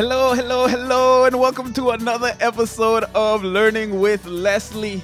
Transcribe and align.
Hello, 0.00 0.32
hello, 0.32 0.66
hello, 0.66 1.26
and 1.26 1.38
welcome 1.38 1.74
to 1.74 1.90
another 1.90 2.34
episode 2.40 3.04
of 3.14 3.44
Learning 3.44 4.00
with 4.00 4.24
Leslie, 4.24 5.02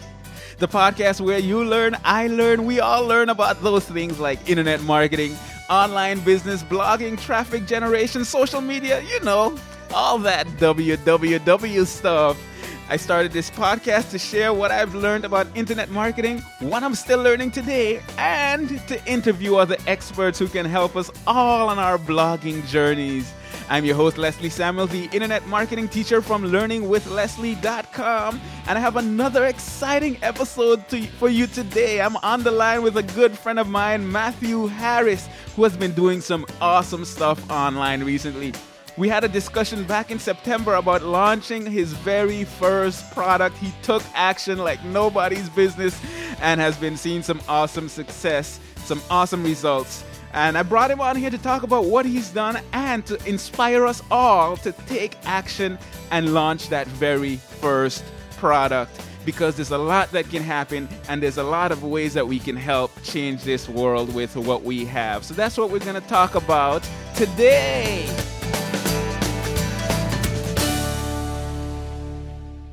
the 0.57 0.67
podcast 0.67 1.21
where 1.21 1.39
you 1.39 1.63
learn, 1.63 1.99
I 2.03 2.29
learn, 2.29 2.65
we 2.65 2.81
all 2.81 3.07
learn 3.07 3.29
about 3.29 3.63
those 3.63 3.85
things 3.85 4.19
like 4.19 4.49
internet 4.49 4.81
marketing, 4.85 5.37
online 5.69 6.21
business, 6.21 6.63
blogging, 6.63 7.21
traffic 7.21 7.67
generation, 7.67 8.25
social 8.25 8.63
media, 8.63 9.03
you 9.03 9.21
know, 9.21 9.59
all 9.93 10.17
that 10.21 10.47
WWW 10.47 11.85
stuff. 11.85 12.43
I 12.89 12.97
started 12.97 13.33
this 13.33 13.51
podcast 13.51 14.13
to 14.13 14.19
share 14.19 14.55
what 14.55 14.71
I've 14.71 14.95
learned 14.95 15.27
about 15.27 15.47
internet 15.55 15.91
marketing, 15.91 16.39
what 16.61 16.83
I'm 16.83 16.95
still 16.95 17.21
learning 17.21 17.51
today, 17.51 18.01
and 18.17 18.71
to 18.89 19.05
interview 19.05 19.57
other 19.57 19.77
experts 19.87 20.39
who 20.39 20.49
can 20.49 20.65
help 20.65 20.97
us 20.97 21.11
all 21.27 21.69
on 21.69 21.79
our 21.79 21.99
blogging 21.99 22.67
journeys. 22.67 23.35
I'm 23.69 23.85
your 23.85 23.97
host, 23.97 24.17
Leslie 24.17 24.49
Samuel, 24.49 24.87
the 24.87 25.07
internet 25.07 25.45
marketing 25.49 25.89
teacher 25.89 26.23
from 26.23 26.45
learningwithleslie.com, 26.45 28.41
and 28.69 28.79
I 28.79 28.81
have 28.81 28.97
another 28.97 29.47
exciting 29.47 30.19
episode 30.23 30.89
to, 30.91 31.03
for 31.19 31.29
you 31.29 31.49
today. 31.49 32.01
I'm 32.01 32.17
on 32.19 32.45
the 32.45 32.53
line 32.53 32.83
with 32.83 32.97
a 32.97 33.03
good 33.03 33.37
friend 33.37 33.59
of 33.59 33.69
mine, 33.69 34.11
Matthew 34.11 34.69
Harris, 34.69 35.29
who 35.57 35.65
has 35.65 35.77
been 35.77 35.93
doing 35.95 36.21
some 36.21 36.47
awesome 36.61 37.05
stuff 37.05 37.51
online 37.51 38.05
recently. 38.05 38.53
We 38.97 39.09
had 39.09 39.25
a 39.25 39.29
discussion 39.29 39.83
back 39.83 40.13
in 40.13 40.21
September 40.21 40.77
about 40.77 41.03
launching 41.03 41.67
his 41.67 41.93
very 41.93 42.45
first 42.45 43.11
product. 43.13 43.57
He 43.59 43.73
took 43.83 44.05
action 44.15 44.59
like 44.59 44.83
nobody's 44.85 45.51
business 45.51 46.01
and 46.41 46.61
has 46.61 46.77
been 46.77 46.97
seeing 46.97 47.23
some 47.23 47.41
awesome 47.49 47.89
success, 47.89 48.61
some 48.77 49.03
awesome 49.11 49.43
results. 49.43 50.05
And 50.37 50.59
I 50.59 50.63
brought 50.63 50.91
him 50.91 51.01
on 51.01 51.17
here 51.17 51.31
to 51.31 51.39
talk 51.39 51.63
about 51.63 51.87
what 51.87 52.05
he's 52.05 52.29
done 52.29 52.61
and 52.75 53.07
to 53.07 53.17
inspire 53.27 53.87
us 53.87 54.03
all 54.11 54.59
to 54.59 54.73
take 54.87 55.17
action 55.25 55.79
and 56.11 56.35
launch 56.35 56.69
that 56.69 56.87
very 56.89 57.37
first 57.37 58.05
product. 58.37 59.01
Because 59.25 59.57
there's 59.57 59.71
a 59.71 59.79
lot 59.79 60.13
that 60.13 60.29
can 60.29 60.43
happen, 60.43 60.91
and 61.09 61.23
there's 61.23 61.39
a 61.39 61.43
lot 61.43 61.73
of 61.73 61.83
ways 61.83 62.13
that 62.13 62.29
we 62.29 62.39
can 62.39 62.55
help 62.55 62.93
change 63.03 63.45
this 63.45 63.67
world 63.67 64.15
with 64.15 64.37
what 64.37 64.63
we 64.63 64.85
have. 64.85 65.25
So 65.25 65.33
that's 65.33 65.57
what 65.57 65.71
we're 65.71 65.79
going 65.79 66.01
to 66.01 66.07
talk 66.07 66.35
about 66.35 66.87
today. 67.15 68.07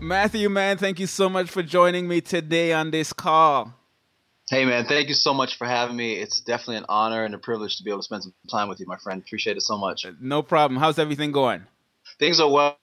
Matthew, 0.02 0.50
man, 0.50 0.78
thank 0.78 1.00
you 1.00 1.08
so 1.08 1.30
much 1.30 1.50
for 1.50 1.64
joining 1.64 2.10
me 2.10 2.20
today 2.20 2.74
on 2.74 2.92
this 2.92 3.14
call. 3.14 3.74
Hey 4.50 4.66
man, 4.66 4.86
thank 4.86 5.08
you 5.08 5.16
so 5.16 5.34
much 5.34 5.58
for 5.58 5.66
having 5.66 5.96
me. 5.96 6.16
It's 6.16 6.42
definitely 6.42 6.78
an 6.78 6.86
honor 6.90 7.24
and 7.24 7.34
a 7.34 7.38
privilege 7.38 7.78
to 7.78 7.84
be 7.84 7.90
able 7.90 8.00
to 8.00 8.04
spend 8.04 8.24
some 8.24 8.34
time 8.52 8.68
with 8.68 8.80
you, 8.80 8.86
my 8.86 8.98
friend. 8.98 9.22
Appreciate 9.26 9.56
it 9.56 9.62
so 9.62 9.78
much. 9.78 10.06
No 10.20 10.42
problem. 10.42 10.80
How's 10.80 11.00
everything 11.00 11.32
going? 11.32 11.64
Things 12.20 12.42
are 12.42 12.52
well. 12.52 12.78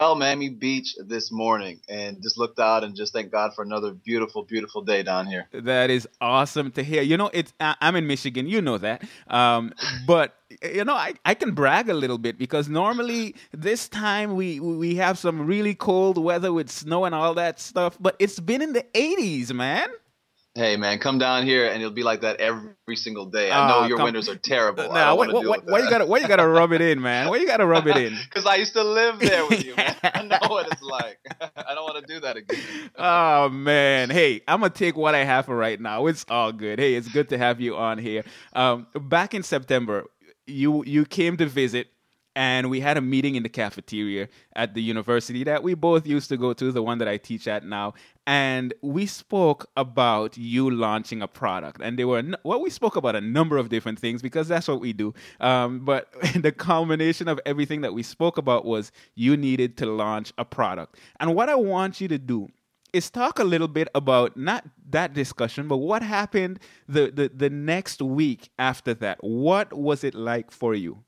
Well, 0.00 0.14
Miami 0.14 0.48
Beach 0.48 0.94
this 1.06 1.30
morning, 1.30 1.80
and 1.86 2.22
just 2.22 2.38
looked 2.38 2.58
out 2.58 2.84
and 2.84 2.96
just 2.96 3.12
thank 3.12 3.30
God 3.30 3.52
for 3.54 3.62
another 3.62 3.92
beautiful, 3.92 4.42
beautiful 4.42 4.80
day 4.80 5.02
down 5.02 5.26
here. 5.26 5.46
That 5.52 5.90
is 5.90 6.08
awesome 6.22 6.70
to 6.72 6.82
hear. 6.82 7.02
You 7.02 7.18
know, 7.18 7.30
it's 7.34 7.52
I'm 7.60 7.96
in 7.96 8.06
Michigan. 8.06 8.46
You 8.46 8.62
know 8.62 8.78
that, 8.78 9.02
um, 9.28 9.74
but 10.06 10.36
you 10.62 10.84
know, 10.84 10.94
I, 10.94 11.14
I 11.26 11.34
can 11.34 11.52
brag 11.52 11.90
a 11.90 11.94
little 11.94 12.16
bit 12.16 12.38
because 12.38 12.66
normally 12.66 13.34
this 13.52 13.90
time 13.90 14.36
we 14.36 14.58
we 14.58 14.94
have 14.96 15.18
some 15.18 15.46
really 15.46 15.74
cold 15.74 16.16
weather 16.16 16.50
with 16.50 16.70
snow 16.70 17.04
and 17.04 17.14
all 17.14 17.34
that 17.34 17.60
stuff, 17.60 17.98
but 18.00 18.16
it's 18.18 18.40
been 18.40 18.62
in 18.62 18.72
the 18.72 18.86
80s, 18.94 19.52
man. 19.52 19.90
Hey 20.56 20.76
man, 20.76 20.98
come 20.98 21.18
down 21.18 21.44
here 21.44 21.66
and 21.66 21.80
it'll 21.80 21.94
be 21.94 22.02
like 22.02 22.22
that 22.22 22.40
every 22.40 22.96
single 22.96 23.26
day. 23.26 23.52
I 23.52 23.68
know 23.68 23.74
Ah, 23.80 23.86
your 23.86 23.98
come- 23.98 24.06
winters 24.06 24.28
are 24.28 24.34
terrible. 24.34 24.92
Now, 24.92 25.14
why, 25.14 25.28
why, 25.28 25.58
why 25.64 25.78
you 25.78 25.88
gotta 25.88 26.04
why 26.06 26.18
you 26.18 26.26
gotta 26.26 26.46
rub 26.46 26.72
it 26.72 26.80
in, 26.80 27.00
man? 27.00 27.28
Why 27.28 27.36
you 27.36 27.46
gotta 27.46 27.64
rub 27.66 27.86
it 27.86 27.96
in? 27.96 28.18
Because 28.24 28.46
I 28.46 28.56
used 28.56 28.72
to 28.72 28.82
live 28.82 29.20
there 29.20 29.46
with 29.46 29.64
you, 29.64 29.76
man. 29.76 29.94
I 30.02 30.22
know 30.22 30.38
what 30.48 30.66
it's 30.72 30.82
like. 30.82 31.18
I 31.40 31.74
don't 31.74 31.84
want 31.84 32.04
to 32.04 32.12
do 32.14 32.18
that 32.20 32.36
again. 32.36 32.58
Oh 32.98 33.48
man, 33.48 34.10
hey, 34.10 34.40
I'm 34.48 34.58
gonna 34.60 34.70
take 34.70 34.96
what 34.96 35.14
I 35.14 35.22
have 35.22 35.46
for 35.46 35.56
right 35.56 35.80
now. 35.80 36.06
It's 36.06 36.24
all 36.28 36.50
good. 36.50 36.80
Hey, 36.80 36.94
it's 36.94 37.08
good 37.08 37.28
to 37.28 37.38
have 37.38 37.60
you 37.60 37.76
on 37.76 37.98
here. 37.98 38.24
Um, 38.52 38.88
back 38.94 39.34
in 39.34 39.44
September, 39.44 40.04
you 40.48 40.84
you 40.84 41.04
came 41.04 41.36
to 41.36 41.46
visit, 41.46 41.86
and 42.40 42.70
we 42.70 42.80
had 42.80 42.96
a 42.96 43.02
meeting 43.02 43.34
in 43.34 43.42
the 43.42 43.50
cafeteria 43.50 44.26
at 44.56 44.72
the 44.72 44.80
university 44.80 45.44
that 45.44 45.62
we 45.62 45.74
both 45.74 46.06
used 46.06 46.30
to 46.30 46.38
go 46.38 46.54
to, 46.54 46.72
the 46.72 46.82
one 46.82 46.96
that 46.96 47.06
I 47.06 47.18
teach 47.18 47.46
at 47.46 47.66
now. 47.66 47.92
And 48.26 48.72
we 48.80 49.04
spoke 49.04 49.68
about 49.76 50.38
you 50.38 50.70
launching 50.70 51.20
a 51.20 51.28
product, 51.28 51.82
and 51.82 51.98
they 51.98 52.06
were 52.06 52.20
n- 52.20 52.36
well, 52.42 52.62
we 52.62 52.70
spoke 52.70 52.96
about 52.96 53.14
a 53.14 53.20
number 53.20 53.58
of 53.58 53.68
different 53.68 53.98
things 53.98 54.22
because 54.22 54.48
that's 54.48 54.68
what 54.68 54.80
we 54.80 54.94
do. 54.94 55.12
Um, 55.38 55.80
but 55.80 56.14
the 56.34 56.50
culmination 56.50 57.28
of 57.28 57.38
everything 57.44 57.82
that 57.82 57.92
we 57.92 58.02
spoke 58.02 58.38
about 58.38 58.64
was 58.64 58.90
you 59.14 59.36
needed 59.36 59.76
to 59.76 59.84
launch 59.84 60.32
a 60.38 60.46
product. 60.46 60.96
And 61.20 61.34
what 61.34 61.50
I 61.50 61.56
want 61.56 62.00
you 62.00 62.08
to 62.08 62.16
do 62.16 62.48
is 62.94 63.10
talk 63.10 63.38
a 63.38 63.44
little 63.44 63.68
bit 63.68 63.88
about 63.94 64.38
not 64.38 64.64
that 64.88 65.12
discussion, 65.12 65.68
but 65.68 65.76
what 65.76 66.02
happened 66.02 66.58
the, 66.88 67.10
the, 67.10 67.30
the 67.34 67.50
next 67.50 68.00
week 68.00 68.48
after 68.58 68.94
that. 68.94 69.22
What 69.22 69.74
was 69.74 70.04
it 70.04 70.14
like 70.14 70.50
for 70.50 70.74
you? 70.74 71.04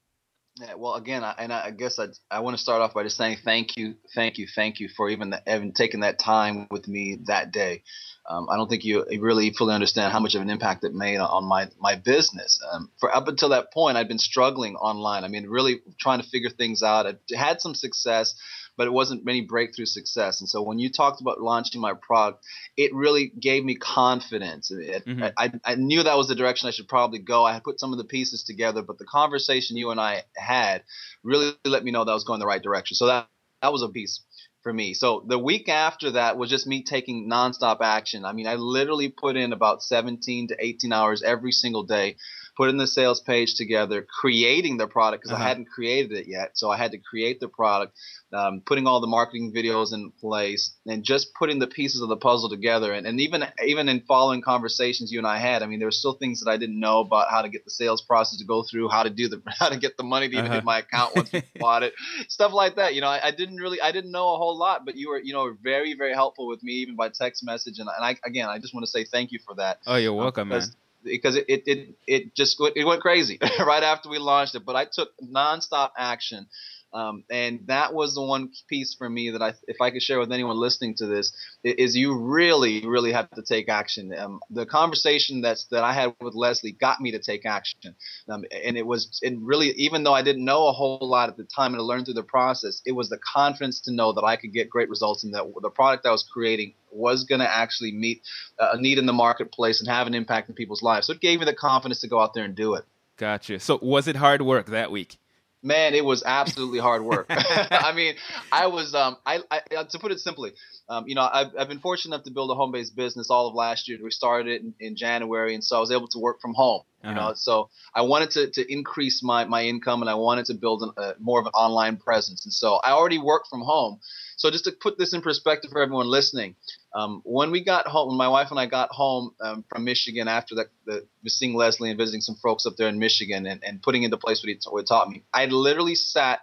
Yeah, 0.61 0.75
well, 0.75 0.95
again, 0.95 1.25
I, 1.25 1.35
and 1.39 1.51
I, 1.51 1.71
guess 1.71 1.99
I, 1.99 2.09
I 2.31 2.41
want 2.41 2.57
to 2.57 2.63
start 2.63 2.83
off 2.83 2.93
by 2.93 3.05
just 3.05 3.17
saying 3.17 3.39
thank 3.43 3.79
you, 3.79 3.95
thank 4.15 4.37
you, 4.37 4.47
thank 4.55 4.81
you 4.81 4.89
for 4.89 5.09
even, 5.09 5.31
the, 5.31 5.43
even 5.47 5.73
taking 5.73 6.01
that 6.01 6.19
time 6.19 6.67
with 6.71 6.87
me 6.87 7.21
that 7.25 7.53
day. 7.53 7.83
Um, 8.29 8.49
I 8.51 8.57
don't 8.57 8.69
think 8.69 8.85
you 8.85 9.05
really 9.19 9.51
fully 9.53 9.75
understand 9.75 10.13
how 10.13 10.21
much 10.21 10.35
of 10.35 10.43
an 10.43 10.51
impact 10.51 10.85
it 10.85 10.95
made 10.95 11.19
on 11.19 11.45
my 11.45 11.69
my 11.81 11.97
business. 11.97 12.61
Um, 12.71 12.91
for 13.01 13.15
up 13.15 13.27
until 13.27 13.49
that 13.49 13.73
point, 13.73 13.97
I'd 13.97 14.07
been 14.07 14.19
struggling 14.19 14.77
online. 14.77 15.25
I 15.25 15.29
mean, 15.29 15.49
really 15.49 15.81
trying 15.99 16.23
to 16.23 16.29
figure 16.29 16.51
things 16.51 16.83
out. 16.83 17.07
I 17.07 17.15
had 17.37 17.61
some 17.61 17.75
success, 17.75 18.35
but 18.77 18.87
it 18.87 18.93
wasn't 18.93 19.23
any 19.29 19.43
breakthrough 19.43 19.87
success. 19.87 20.41
And 20.41 20.49
so 20.49 20.63
when 20.63 20.79
you 20.79 20.91
talked 20.91 21.21
about 21.21 21.41
launching 21.41 21.81
my 21.81 21.95
product, 21.95 22.45
it 22.77 22.95
really 22.95 23.33
gave 23.39 23.65
me 23.65 23.75
confidence. 23.77 24.71
It, 24.71 25.05
Mhm. 25.07 25.33
I, 25.37 25.53
I 25.65 25.75
knew 25.75 26.03
that 26.03 26.17
was 26.17 26.29
the 26.29 26.35
direction 26.35 26.69
I 26.69 26.73
should 26.73 26.89
probably 26.89 27.19
go. 27.19 27.45
I 27.45 27.53
had 27.55 27.65
put 27.65 27.81
some 27.81 27.93
of 27.93 27.99
the 27.99 28.05
pieces 28.05 28.43
together, 28.45 28.83
but 28.83 28.99
the 28.99 29.05
conversation 29.05 29.77
you 29.77 29.91
and 29.91 30.01
I 30.01 30.25
had 30.37 30.85
really 31.23 31.53
let 31.65 31.85
me 31.85 31.91
know 31.91 32.05
that 32.05 32.11
I 32.11 32.15
was 32.15 32.25
going 32.25 32.41
the 32.41 32.47
right 32.47 32.63
direction. 32.63 32.95
So 32.97 33.07
that 33.07 33.29
that 33.63 33.73
was 33.73 33.83
a 33.83 33.89
piece 33.89 34.23
for 34.63 34.73
me. 34.73 34.95
So 34.95 35.25
the 35.27 35.39
week 35.39 35.69
after 35.69 36.13
that 36.13 36.37
was 36.37 36.51
just 36.51 36.67
me 36.67 36.83
taking 36.83 37.29
nonstop 37.31 37.79
action. 37.81 38.25
I 38.25 38.33
mean, 38.33 38.47
I 38.47 38.55
literally 38.55 39.09
put 39.09 39.37
in 39.37 39.53
about 39.53 39.83
17 39.83 40.49
to 40.49 40.57
18 40.59 40.93
hours 40.93 41.23
every 41.23 41.53
single 41.53 41.83
day, 41.85 42.17
putting 42.57 42.77
the 42.77 42.87
sales 42.87 43.21
page 43.21 43.55
together, 43.55 44.07
creating 44.21 44.77
the 44.77 44.87
product 44.87 45.23
because 45.23 45.33
Uh-huh. 45.33 45.45
I 45.45 45.49
hadn't 45.49 45.69
created 45.69 46.13
it 46.13 46.27
yet. 46.29 46.51
So 46.55 46.71
I 46.71 46.77
had 46.77 46.93
to 46.93 46.99
create 46.99 47.41
the 47.41 47.49
product, 47.49 47.97
um, 48.33 48.63
putting 48.65 48.87
all 48.87 49.01
the 49.01 49.07
marketing 49.07 49.53
videos 49.55 49.93
in 49.93 50.11
place, 50.21 50.77
and 50.87 51.03
just 51.05 51.35
putting 51.35 51.59
the 51.59 51.67
pieces 51.67 52.03
of 52.03 52.09
the 52.09 52.17
puzzle 52.17 52.49
together. 52.51 52.93
And, 52.93 53.07
and 53.07 53.21
even 53.21 53.45
even 53.65 53.89
in 53.89 54.01
following 54.03 54.43
conversations 54.43 55.11
you 55.13 55.19
and 55.19 55.27
I 55.27 55.39
had, 55.39 55.63
I 55.63 55.67
mean, 55.67 55.79
there 55.79 55.89
were 55.89 55.93
still 55.93 56.15
things 56.15 56.41
that 56.41 56.51
I 56.51 56.57
didn't 56.57 56.79
know 56.79 57.01
about 57.01 57.31
how 57.31 57.43
to 57.43 57.49
get 57.49 57.65
the 57.65 57.71
sales 57.71 58.03
process 58.03 58.39
to 58.39 58.45
go 58.45 58.63
through, 58.63 58.89
how 58.89 59.03
to 59.03 59.11
do 59.11 59.29
the 59.29 59.43
how 59.59 59.69
to 59.71 59.79
get 59.79 59.97
the 59.97 60.03
money 60.05 60.29
to 60.29 60.33
even 60.35 60.47
Uh-huh. 60.47 60.55
hit 60.57 60.65
my 60.65 60.79
account 60.81 61.15
once 61.15 61.33
we 61.33 61.43
bought 61.59 61.83
it, 61.83 61.95
stuff 62.29 62.53
like 62.53 62.77
that. 62.77 62.95
You 62.95 63.01
know, 63.01 63.09
I, 63.09 63.29
I 63.29 63.31
didn't 63.31 63.57
really 63.57 63.81
I 63.81 63.93
didn't 63.93 64.13
know 64.13 64.35
a 64.35 64.37
whole 64.37 64.59
lot, 64.59 64.85
but 64.85 64.97
you 64.97 65.09
were 65.11 65.21
you 65.21 65.33
know 65.33 65.55
very 65.63 65.95
very 65.95 66.13
helpful 66.13 66.47
with 66.49 66.63
me 66.63 66.75
even 66.75 66.97
by 66.97 67.09
text 67.09 67.45
message. 67.45 67.79
And, 67.79 67.89
and 67.95 68.05
I 68.05 68.17
again 68.27 68.49
I 68.49 68.59
just 68.59 68.75
want 68.75 68.85
to 68.85 68.91
say 68.91 69.05
thank 69.05 69.33
you 69.33 69.39
for 69.47 69.55
that 69.57 69.79
Oh, 69.87 69.97
you're 69.97 70.13
welcome, 70.13 70.49
man. 70.49 70.63
Because 71.05 71.37
it, 71.37 71.47
it, 71.49 71.95
it, 72.07 72.35
just 72.35 72.57
it 72.77 72.85
went 72.87 73.03
crazy 73.03 73.39
right 73.61 73.83
after 73.83 74.09
we 74.09 74.19
launched 74.19 74.55
it. 74.55 74.65
But 74.65 74.77
I 74.77 74.87
took 74.87 75.11
nonstop 75.23 75.91
action. 75.99 76.47
Um, 76.95 77.25
and 77.31 77.61
that 77.67 77.95
was 77.95 78.15
the 78.15 78.23
one 78.23 78.51
piece 78.69 78.95
for 78.95 79.09
me 79.09 79.31
that 79.31 79.43
I, 79.43 79.55
if 79.67 79.81
I 79.81 79.91
could 79.91 80.03
share 80.03 80.19
with 80.19 80.33
anyone 80.33 80.57
listening 80.57 80.95
to 80.97 81.07
this, 81.07 81.33
is 81.65 81.97
you 81.97 82.19
really, 82.19 82.87
really 82.87 83.13
have 83.13 83.31
to 83.31 83.43
take 83.43 83.69
action. 83.69 84.15
Um, 84.17 84.41
the 84.51 84.67
conversation 84.67 85.41
that's 85.41 85.65
that 85.67 85.85
I 85.85 85.93
had 85.93 86.15
with 86.21 86.35
Leslie 86.35 86.73
got 86.73 87.01
me 87.01 87.13
to 87.13 87.19
take 87.19 87.47
action, 87.47 87.95
um, 88.29 88.45
and 88.51 88.77
it 88.77 88.87
was, 88.87 89.21
it 89.23 89.35
really, 89.41 89.71
even 89.71 90.05
though 90.05 90.13
I 90.13 90.23
didn't 90.23 90.45
know 90.45 90.69
a 90.69 90.73
whole 90.73 90.99
lot 91.01 91.29
at 91.29 91.37
the 91.37 91.45
time 91.45 91.73
and 91.73 91.79
to 91.79 91.85
learn 91.85 92.05
through 92.05 92.15
the 92.15 92.23
process, 92.23 92.83
it 92.85 92.93
was 92.93 93.09
the 93.09 93.19
confidence 93.19 93.81
to 93.83 93.93
know 93.93 94.13
that 94.13 94.25
I 94.25 94.37
could 94.37 94.53
get 94.53 94.69
great 94.69 94.91
results 94.91 95.25
and 95.25 95.35
that 95.35 95.51
the 95.63 95.71
product 95.71 96.07
I 96.07 96.11
was 96.11 96.23
creating 96.23 96.75
was 96.91 97.25
going 97.25 97.41
to 97.41 97.51
actually 97.51 97.93
meet 97.93 98.23
a 98.59 98.79
need 98.79 98.99
in 98.99 99.07
the 99.07 99.13
marketplace 99.13 99.81
and 99.81 99.89
have 99.89 100.07
an 100.07 100.15
impact 100.15 100.49
in 100.49 100.55
people's 100.55 100.83
lives. 100.83 101.07
So 101.07 101.15
it 101.15 101.21
gave 101.21 101.41
me 101.41 101.47
the 101.47 101.55
confidence 101.55 102.01
to 102.01 102.09
go 102.09 102.21
out 102.21 102.35
there 102.35 102.45
and 102.45 102.55
do 102.55 102.75
it. 102.75 102.85
Gotcha. 103.17 103.61
So 103.61 103.79
was 103.81 104.09
it 104.09 104.17
hard 104.17 104.43
work 104.43 104.67
that 104.67 104.91
week? 104.91 105.17
Man, 105.63 105.95
it 105.95 106.05
was 106.05 106.23
absolutely 106.25 106.81
hard 106.81 107.03
work. 107.05 107.27
I 107.31 107.93
mean, 107.95 108.15
I 108.51 108.67
was 108.67 108.95
um, 108.95 109.17
I, 109.25 109.41
I 109.51 109.85
to 109.85 109.99
put 109.99 110.11
it 110.13 110.21
simply, 110.21 110.53
um, 110.89 111.05
you 111.07 111.15
know, 111.15 111.29
I've, 111.33 111.49
I've 111.59 111.69
been 111.69 111.79
fortunate 111.79 112.15
enough 112.15 112.25
to 112.25 112.33
build 112.33 112.51
a 112.51 112.55
home-based 112.55 112.97
business 112.97 113.31
all 113.31 113.49
of 113.49 113.55
last 113.55 113.89
year. 113.89 113.99
We 114.03 114.11
started 114.11 114.49
it 114.49 114.63
in, 114.63 114.75
in 114.81 114.97
January, 114.97 115.55
and 115.55 115.63
so 115.63 115.77
I 115.77 115.81
was 115.81 115.93
able 115.93 116.09
to 116.09 116.19
work 116.19 116.41
from 116.41 116.55
home. 116.55 116.83
You 117.03 117.11
Uh-huh. 117.11 117.29
know, 117.29 117.35
so 117.35 117.69
I 117.95 118.03
wanted 118.03 118.31
to, 118.33 118.51
to 118.51 118.73
increase 118.73 119.23
my, 119.23 119.45
my 119.45 119.65
income, 119.65 120.03
and 120.03 120.11
I 120.11 120.15
wanted 120.15 120.47
to 120.47 120.55
build 120.55 120.83
an, 120.83 120.91
uh, 120.97 121.13
more 121.19 121.41
of 121.41 121.47
an 121.47 121.53
online 121.53 121.97
presence. 121.97 122.45
And 122.45 122.53
so 122.53 122.77
I 122.77 122.93
already 122.93 123.19
work 123.19 123.45
from 123.51 123.61
home. 123.63 123.99
So 124.37 124.51
just 124.51 124.65
to 124.65 124.73
put 124.73 124.99
this 124.99 125.13
in 125.13 125.21
perspective 125.21 125.71
for 125.71 125.83
everyone 125.83 126.07
listening, 126.07 126.55
um, 126.95 127.23
when 127.25 127.51
we 127.51 127.65
got 127.65 127.87
home, 127.87 128.09
when 128.09 128.19
my 128.19 128.29
wife 128.29 128.51
and 128.51 128.61
I 128.61 128.67
got 128.67 128.91
home 128.91 129.35
um, 129.41 129.65
from 129.69 129.85
Michigan 129.85 130.29
after 130.29 130.55
the, 130.55 130.67
the 130.87 131.31
seeing 131.31 131.55
Leslie 131.55 131.91
and 131.91 131.99
visiting 131.99 132.21
some 132.21 132.37
folks 132.43 132.67
up 132.67 132.77
there 132.77 132.89
in 132.89 132.99
Michigan 132.99 133.47
and, 133.47 133.63
and 133.65 133.83
putting 133.83 134.03
into 134.03 134.17
place 134.17 134.43
what 134.43 134.49
he, 134.49 134.59
what 134.69 134.81
he 134.81 134.87
taught 134.87 135.09
me, 135.09 135.25
I 135.33 135.47
literally 135.47 135.95
sat 135.95 136.41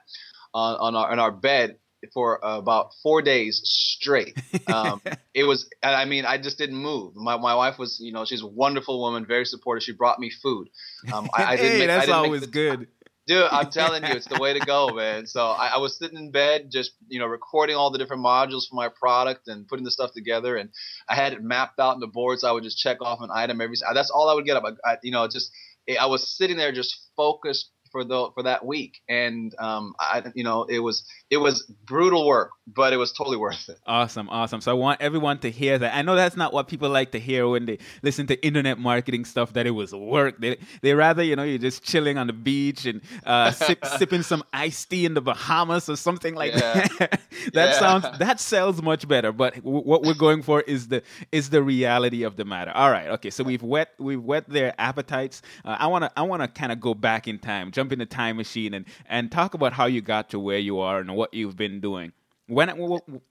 on, 0.53 0.75
on 0.79 0.95
our 0.95 1.11
on 1.11 1.19
our 1.19 1.31
bed 1.31 1.77
for 2.13 2.39
about 2.41 2.91
four 3.03 3.21
days 3.21 3.61
straight. 3.65 4.41
Um, 4.67 5.01
it 5.33 5.43
was, 5.43 5.69
I 5.83 6.05
mean, 6.05 6.25
I 6.25 6.37
just 6.37 6.57
didn't 6.57 6.77
move. 6.77 7.15
My, 7.15 7.35
my 7.37 7.53
wife 7.55 7.77
was, 7.77 7.99
you 7.99 8.13
know, 8.13 8.23
she's 8.25 8.41
a 8.41 8.47
wonderful 8.47 9.01
woman, 9.01 9.25
very 9.25 9.45
supportive. 9.45 9.83
She 9.83 9.91
brought 9.91 10.17
me 10.17 10.29
food. 10.29 10.69
Um, 11.11 11.29
I, 11.33 11.43
I 11.43 11.55
didn't 11.57 11.71
hey, 11.73 11.79
make, 11.79 11.89
I 11.89 11.93
that's 11.95 12.05
didn't 12.07 12.21
make 12.21 12.25
always 12.25 12.41
the- 12.41 12.47
good. 12.47 12.87
Dude, 13.29 13.47
I'm 13.51 13.69
telling 13.71 14.03
you, 14.03 14.09
it's 14.09 14.25
the 14.25 14.39
way 14.39 14.53
to 14.53 14.59
go, 14.59 14.89
man. 14.89 15.27
So 15.27 15.45
I, 15.45 15.73
I 15.75 15.77
was 15.77 15.99
sitting 15.99 16.17
in 16.17 16.31
bed, 16.31 16.71
just 16.71 16.93
you 17.07 17.19
know, 17.19 17.27
recording 17.27 17.75
all 17.75 17.91
the 17.91 17.99
different 17.99 18.25
modules 18.25 18.67
for 18.67 18.73
my 18.73 18.89
product 18.89 19.47
and 19.47 19.67
putting 19.67 19.85
the 19.85 19.91
stuff 19.91 20.11
together. 20.13 20.57
And 20.57 20.71
I 21.07 21.13
had 21.13 21.33
it 21.33 21.43
mapped 21.43 21.79
out 21.79 21.93
in 21.93 21.99
the 21.99 22.07
boards. 22.07 22.43
I 22.43 22.51
would 22.51 22.63
just 22.63 22.79
check 22.79 22.97
off 23.01 23.21
an 23.21 23.29
item 23.31 23.61
every. 23.61 23.77
Time. 23.77 23.93
That's 23.93 24.09
all 24.09 24.29
I 24.29 24.33
would 24.33 24.45
get 24.45 24.57
up. 24.57 24.63
I, 24.65 24.93
I, 24.93 24.97
you 25.03 25.11
know, 25.11 25.27
just 25.27 25.51
I 25.99 26.07
was 26.07 26.35
sitting 26.35 26.57
there 26.57 26.71
just 26.71 27.11
focused 27.15 27.71
for 27.91 28.03
the 28.03 28.29
for 28.33 28.43
that 28.43 28.65
week, 28.65 29.01
and 29.09 29.53
um, 29.59 29.93
I, 29.99 30.23
you 30.35 30.43
know, 30.43 30.63
it 30.63 30.79
was 30.79 31.03
it 31.29 31.37
was 31.37 31.63
brutal 31.85 32.27
work, 32.27 32.51
but 32.67 32.93
it 32.93 32.97
was 32.97 33.11
totally 33.13 33.37
worth 33.37 33.69
it. 33.69 33.77
Awesome, 33.85 34.29
awesome. 34.29 34.61
So 34.61 34.71
I 34.71 34.75
want 34.75 35.01
everyone 35.01 35.39
to 35.39 35.51
hear 35.51 35.77
that. 35.77 35.95
I 35.95 36.01
know 36.01 36.15
that's 36.15 36.35
not 36.37 36.53
what 36.53 36.67
people 36.67 36.89
like 36.89 37.11
to 37.11 37.19
hear 37.19 37.47
when 37.47 37.65
they 37.65 37.77
listen 38.03 38.27
to 38.27 38.45
internet 38.45 38.77
marketing 38.79 39.25
stuff. 39.25 39.53
That 39.53 39.65
it 39.67 39.71
was 39.71 39.93
work. 39.93 40.39
They 40.39 40.57
they 40.81 40.93
rather 40.93 41.23
you 41.23 41.35
know 41.35 41.43
you're 41.43 41.57
just 41.57 41.83
chilling 41.83 42.17
on 42.17 42.27
the 42.27 42.33
beach 42.33 42.85
and 42.85 43.01
uh, 43.25 43.51
sip, 43.59 43.83
sipping 43.85 44.21
some 44.23 44.43
iced 44.53 44.89
tea 44.89 45.05
in 45.05 45.13
the 45.13 45.21
Bahamas 45.21 45.89
or 45.89 45.95
something 45.95 46.35
like 46.35 46.53
Yeah. 46.53 46.87
that. 46.99 47.21
that 47.53 47.69
Yeah. 47.69 47.79
sounds 47.79 48.05
that 48.19 48.39
sells 48.39 48.81
much 48.81 49.07
better. 49.07 49.31
But 49.31 49.55
w- 49.55 49.81
what 49.83 50.03
we're 50.03 50.13
going 50.13 50.41
for 50.41 50.61
is 50.61 50.87
the 50.87 51.03
is 51.31 51.49
the 51.49 51.61
reality 51.63 52.23
of 52.23 52.35
the 52.35 52.45
matter. 52.45 52.71
All 52.73 52.91
right, 52.91 53.07
okay. 53.09 53.29
So 53.29 53.43
we've 53.43 53.63
whet 53.63 53.89
we've 53.99 54.21
whet 54.21 54.49
their 54.49 54.73
appetites. 54.79 55.41
Uh, 55.65 55.77
I 55.79 55.87
wanna 55.87 56.11
I 56.15 56.23
wanna 56.23 56.47
kind 56.47 56.71
of 56.71 56.79
go 56.79 56.93
back 56.93 57.27
in 57.27 57.39
time, 57.39 57.71
jump 57.79 57.91
in 57.95 57.99
the 57.99 58.11
time 58.21 58.35
machine, 58.43 58.71
and 58.77 58.85
and 59.15 59.23
talk 59.39 59.51
about 59.59 59.71
how 59.79 59.87
you 59.95 60.01
got 60.15 60.25
to 60.31 60.37
where 60.47 60.63
you 60.69 60.75
are 60.87 60.97
and 60.99 61.09
what 61.19 61.33
you've 61.33 61.57
been 61.65 61.79
doing. 61.89 62.11
When 62.57 62.69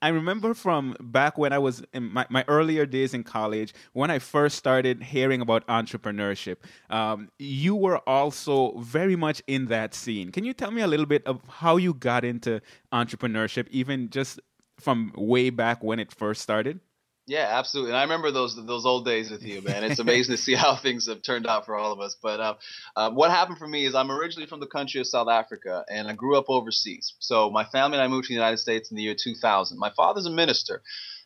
I 0.01 0.09
remember 0.21 0.55
from 0.55 0.85
back 1.01 1.33
when 1.43 1.53
I 1.53 1.59
was 1.59 1.83
in 1.93 2.05
my, 2.17 2.25
my 2.37 2.45
earlier 2.47 2.87
days 2.87 3.15
in 3.15 3.25
college, 3.25 3.71
when 3.93 4.11
I 4.17 4.21
first 4.21 4.55
started 4.57 5.03
hearing 5.03 5.41
about 5.47 5.67
entrepreneurship, 5.67 6.59
um, 6.89 7.29
you 7.37 7.75
were 7.75 7.99
also 8.17 8.79
very 8.79 9.17
much 9.17 9.43
in 9.49 9.67
that 9.75 9.93
scene. 9.93 10.31
Can 10.31 10.45
you 10.45 10.55
tell 10.61 10.71
me 10.71 10.83
a 10.83 10.87
little 10.87 11.11
bit 11.15 11.27
of 11.27 11.41
how 11.63 11.75
you 11.79 11.95
got 11.95 12.23
into 12.25 12.61
entrepreneurship, 12.93 13.67
even 13.71 14.09
just 14.09 14.39
from 14.79 15.13
way 15.17 15.51
back 15.51 15.83
when 15.83 15.99
it 15.99 16.13
first 16.13 16.41
started? 16.41 16.79
Yeah, 17.29 17.47
absolutely. 17.53 17.93
And 17.93 17.99
I 17.99 18.05
remember 18.05 18.33
those 18.33 18.57
those 18.57 18.87
old 18.87 19.07
days 19.07 19.31
with 19.31 19.47
you, 19.47 19.63
man. 19.63 19.85
It's 19.85 20.01
amazing 20.01 20.37
to 20.37 20.43
see 20.43 20.55
how 20.57 20.77
things 20.83 21.09
have 21.09 21.23
turned 21.23 21.47
out 21.49 21.67
for 21.67 21.77
all 21.77 21.93
of 21.93 22.01
us. 22.01 22.17
But 22.23 22.41
uh, 22.41 22.55
uh, 22.97 23.13
what 23.13 23.31
happened 23.33 23.59
for 23.59 23.69
me 23.69 23.87
is 23.87 23.95
I'm 23.97 24.13
originally 24.13 24.49
from 24.49 24.61
the 24.61 24.69
country 24.69 25.01
of 25.01 25.09
South 25.09 25.29
Africa, 25.31 25.87
and 25.91 26.09
I 26.09 26.15
grew 26.15 26.39
up 26.39 26.47
overseas. 26.51 27.15
So 27.21 27.51
my 27.51 27.65
family 27.67 27.99
and 27.99 28.05
I 28.05 28.09
moved 28.09 28.27
to 28.27 28.31
the 28.31 28.37
United 28.37 28.59
States 28.59 28.91
in 28.93 28.99
the 28.99 29.05
year 29.05 29.17
2000. 29.17 29.79
My 29.79 29.93
father's 29.97 30.27
a 30.27 30.33
minister. 30.33 30.83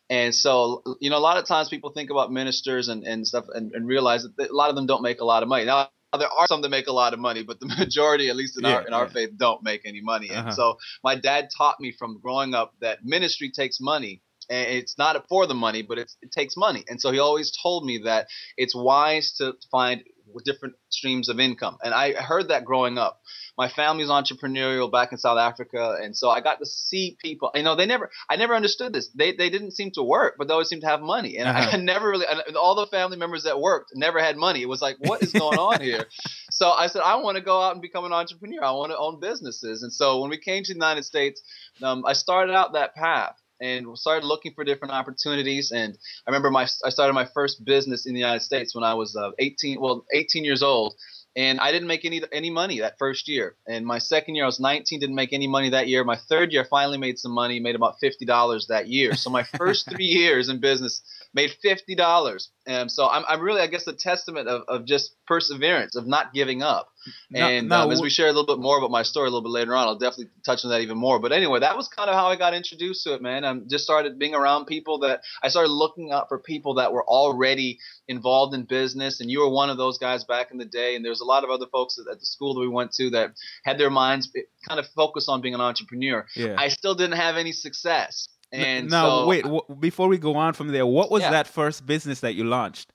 And 0.09 0.35
so, 0.35 0.83
you 1.01 1.11
know, 1.11 1.17
a 1.19 1.21
lot 1.21 1.37
of 1.37 1.47
times 1.47 1.69
people 1.69 1.91
think 1.91 2.11
about 2.11 2.31
ministers 2.31 2.89
and, 2.89 3.03
and 3.05 3.27
stuff 3.27 3.45
and, 3.53 3.73
and 3.73 3.87
realize 3.87 4.25
that 4.37 4.51
a 4.51 4.55
lot 4.55 4.69
of 4.69 4.77
them 4.77 4.87
don't 4.87 5.03
make 5.03 5.21
a 5.21 5.25
lot 5.25 5.43
of 5.43 5.49
money. 5.49 5.65
Now, 5.65 5.89
there 6.17 6.29
are 6.29 6.47
some 6.47 6.61
that 6.63 6.69
make 6.69 6.87
a 6.87 6.93
lot 6.93 7.13
of 7.13 7.19
money, 7.19 7.43
but 7.43 7.59
the 7.59 7.67
majority, 7.79 8.29
at 8.29 8.37
least 8.37 8.57
in 8.57 8.65
Yeah, 8.65 8.75
our 8.77 8.87
in 8.87 8.93
our 8.93 9.09
faith, 9.09 9.31
don't 9.37 9.63
make 9.63 9.81
any 9.85 10.01
money. 10.01 10.29
And 10.29 10.49
Uh-huh. 10.49 10.51
so, 10.51 10.77
my 11.03 11.15
dad 11.15 11.49
taught 11.57 11.81
me 11.81 11.91
from 11.91 12.19
growing 12.21 12.55
up 12.55 12.75
that 12.81 13.05
ministry 13.05 13.51
takes 13.51 13.81
money, 13.81 14.21
and 14.49 14.67
it's 14.69 14.97
not 14.97 15.27
for 15.29 15.47
the 15.47 15.53
money, 15.53 15.81
but 15.81 15.97
it's, 15.97 16.17
it 16.21 16.31
takes 16.31 16.55
money. 16.57 16.83
And 16.87 16.99
so 16.99 17.11
he 17.11 17.19
always 17.19 17.51
told 17.61 17.85
me 17.85 18.01
that 18.05 18.27
it's 18.57 18.75
wise 18.75 19.33
to 19.33 19.53
find 19.71 20.03
different 20.45 20.75
streams 20.89 21.29
of 21.29 21.39
income. 21.39 21.77
And 21.83 21.93
I 21.93 22.13
heard 22.13 22.47
that 22.49 22.65
growing 22.65 22.97
up. 22.97 23.21
My 23.57 23.69
family's 23.69 24.07
entrepreneurial 24.09 24.91
back 24.91 25.11
in 25.11 25.19
South 25.19 25.37
Africa, 25.37 25.97
and 26.01 26.17
so 26.17 26.29
I 26.29 26.41
got 26.41 26.57
to 26.59 26.65
see 26.65 27.17
people. 27.21 27.51
You 27.53 27.61
know, 27.61 27.75
they 27.75 27.85
never, 27.85 28.09
I 28.27 28.35
never 28.35 28.55
understood 28.55 28.93
this. 28.93 29.09
They 29.09 29.33
they 29.33 29.51
didn't 29.51 29.71
seem 29.71 29.91
to 29.91 30.01
work, 30.01 30.35
but 30.39 30.47
they 30.47 30.53
always 30.53 30.69
seemed 30.69 30.81
to 30.81 30.87
have 30.87 31.01
money. 31.01 31.37
And 31.37 31.47
Uh-huh. 31.47 31.69
I 31.73 31.77
never 31.81 32.09
really, 32.09 32.25
and 32.27 32.55
all 32.57 32.73
the 32.73 32.87
family 32.87 33.17
members 33.17 33.43
that 33.43 33.59
worked 33.59 33.91
never 33.93 34.19
had 34.19 34.37
money. 34.37 34.63
It 34.63 34.69
was 34.69 34.81
like, 34.81 34.97
what 34.99 35.21
is 35.21 35.33
going 35.33 35.59
on 35.59 35.81
here? 35.81 36.05
So 36.51 36.69
I 36.69 36.85
said, 36.85 37.01
I 37.01 37.15
want 37.15 37.35
to 37.35 37.43
go 37.43 37.59
out 37.59 37.71
and 37.73 37.81
become 37.81 38.05
an 38.05 38.13
entrepreneur. 38.13 38.63
I 38.63 38.71
want 38.71 38.91
to 38.91 38.97
own 38.97 39.19
businesses. 39.19 39.81
And 39.81 39.91
so 39.91 40.21
when 40.21 40.29
we 40.29 40.37
came 40.37 40.63
to 40.63 40.71
the 40.71 40.75
United 40.75 41.03
States, 41.03 41.41
um, 41.81 42.05
I 42.05 42.13
started 42.13 42.53
out 42.53 42.73
that 42.73 42.93
path 42.93 43.35
and 43.63 43.87
we 43.87 43.95
started 43.95 44.27
looking 44.27 44.53
for 44.53 44.63
different 44.63 44.93
opportunities. 44.93 45.71
And 45.71 45.97
I 46.27 46.29
remember 46.29 46.51
my 46.51 46.67
I 46.83 46.89
started 46.89 47.13
my 47.13 47.25
first 47.25 47.63
business 47.63 48.05
in 48.05 48.13
the 48.13 48.19
United 48.19 48.41
States 48.41 48.75
when 48.75 48.83
I 48.83 48.93
was 48.93 49.15
uh, 49.15 49.31
18, 49.39 49.79
well, 49.79 50.05
18 50.13 50.43
years 50.43 50.61
old. 50.61 50.95
And 51.35 51.59
I 51.59 51.71
didn't 51.71 51.87
make 51.87 52.05
any 52.05 52.21
any 52.31 52.51
money 52.51 52.79
that 52.81 52.99
first 52.99 53.27
year. 53.27 53.55
And 53.67 53.87
my 53.87 53.97
second 53.97 54.35
year, 54.35 54.43
I 54.43 54.47
was 54.47 54.59
19, 54.59 54.99
didn't 54.99 55.15
make 55.15 55.33
any 55.33 55.47
money 55.47 55.69
that 55.69 55.87
year. 55.87 56.03
My 56.03 56.17
third 56.17 56.51
year, 56.51 56.63
I 56.63 56.67
finally 56.67 56.99
made 56.99 57.17
some 57.17 57.31
money, 57.31 57.59
made 57.59 57.75
about 57.75 57.99
fifty 57.99 58.25
dollars 58.25 58.67
that 58.67 58.87
year. 58.87 59.15
So 59.15 59.31
my 59.31 59.43
first 59.57 59.89
three 59.89 60.05
years 60.05 60.49
in 60.49 60.59
business 60.59 61.01
made 61.33 61.51
fifty 61.61 61.95
dollars. 61.95 62.49
And 62.65 62.89
so 62.89 63.09
I'm, 63.09 63.23
I'm 63.27 63.41
really, 63.41 63.59
I 63.59 63.67
guess, 63.67 63.85
a 63.87 63.93
testament 63.93 64.47
of, 64.47 64.63
of 64.69 64.85
just 64.85 65.15
perseverance, 65.27 65.97
of 65.97 66.07
not 66.07 66.33
giving 66.33 66.61
up. 66.61 66.89
And 67.35 67.67
now 67.67 67.83
um, 67.83 67.91
as 67.91 68.01
we 68.01 68.09
share 68.09 68.27
a 68.27 68.31
little 68.31 68.45
bit 68.45 68.61
more 68.61 68.77
about 68.77 68.89
my 68.89 69.03
story 69.03 69.27
a 69.27 69.29
little 69.29 69.41
bit 69.41 69.49
later 69.49 69.75
on, 69.75 69.87
I'll 69.87 69.97
definitely 69.97 70.29
touch 70.45 70.63
on 70.63 70.71
that 70.71 70.79
even 70.79 70.97
more. 70.97 71.19
But 71.19 71.33
anyway, 71.33 71.59
that 71.59 71.75
was 71.75 71.89
kind 71.89 72.09
of 72.09 72.15
how 72.15 72.27
I 72.27 72.37
got 72.37 72.53
introduced 72.53 73.03
to 73.03 73.13
it, 73.15 73.21
man. 73.21 73.43
I 73.43 73.59
just 73.67 73.83
started 73.83 74.17
being 74.17 74.33
around 74.33 74.65
people 74.65 74.99
that 74.99 75.23
I 75.43 75.49
started 75.49 75.71
looking 75.71 76.13
up 76.13 76.29
for 76.29 76.39
people 76.39 76.75
that 76.75 76.93
were 76.93 77.03
already 77.03 77.79
involved 78.07 78.53
in 78.53 78.63
business. 78.63 79.19
And 79.19 79.29
you 79.29 79.41
were 79.41 79.49
one 79.49 79.69
of 79.69 79.77
those 79.77 79.97
guys 79.97 80.23
back 80.23 80.51
in 80.51 80.57
the 80.57 80.65
day. 80.65 80.95
And 80.95 81.03
there's 81.03 81.19
a 81.19 81.25
lot 81.25 81.43
of 81.43 81.49
other 81.49 81.65
folks 81.69 81.99
at 81.99 82.09
at 82.09 82.19
the 82.19 82.25
school 82.25 82.53
that 82.53 82.61
we 82.61 82.69
went 82.69 82.93
to 82.93 83.09
that 83.09 83.33
had 83.63 83.77
their 83.77 83.89
minds 83.89 84.31
kind 84.67 84.79
of 84.79 84.87
focused 84.95 85.27
on 85.27 85.41
being 85.41 85.55
an 85.55 85.61
entrepreneur. 85.61 86.25
Yeah. 86.35 86.55
I 86.57 86.69
still 86.69 86.95
didn't 86.95 87.17
have 87.17 87.35
any 87.35 87.51
success. 87.51 88.29
And 88.53 88.89
now, 88.89 89.21
so 89.21 89.27
wait, 89.27 89.43
w- 89.43 89.63
before 89.79 90.07
we 90.07 90.17
go 90.17 90.35
on 90.35 90.53
from 90.53 90.67
there, 90.69 90.85
what 90.85 91.09
was 91.11 91.21
Yeah. 91.23 91.31
that 91.31 91.47
first 91.47 91.85
business 91.85 92.19
that 92.21 92.35
you 92.35 92.43
launched? 92.43 92.91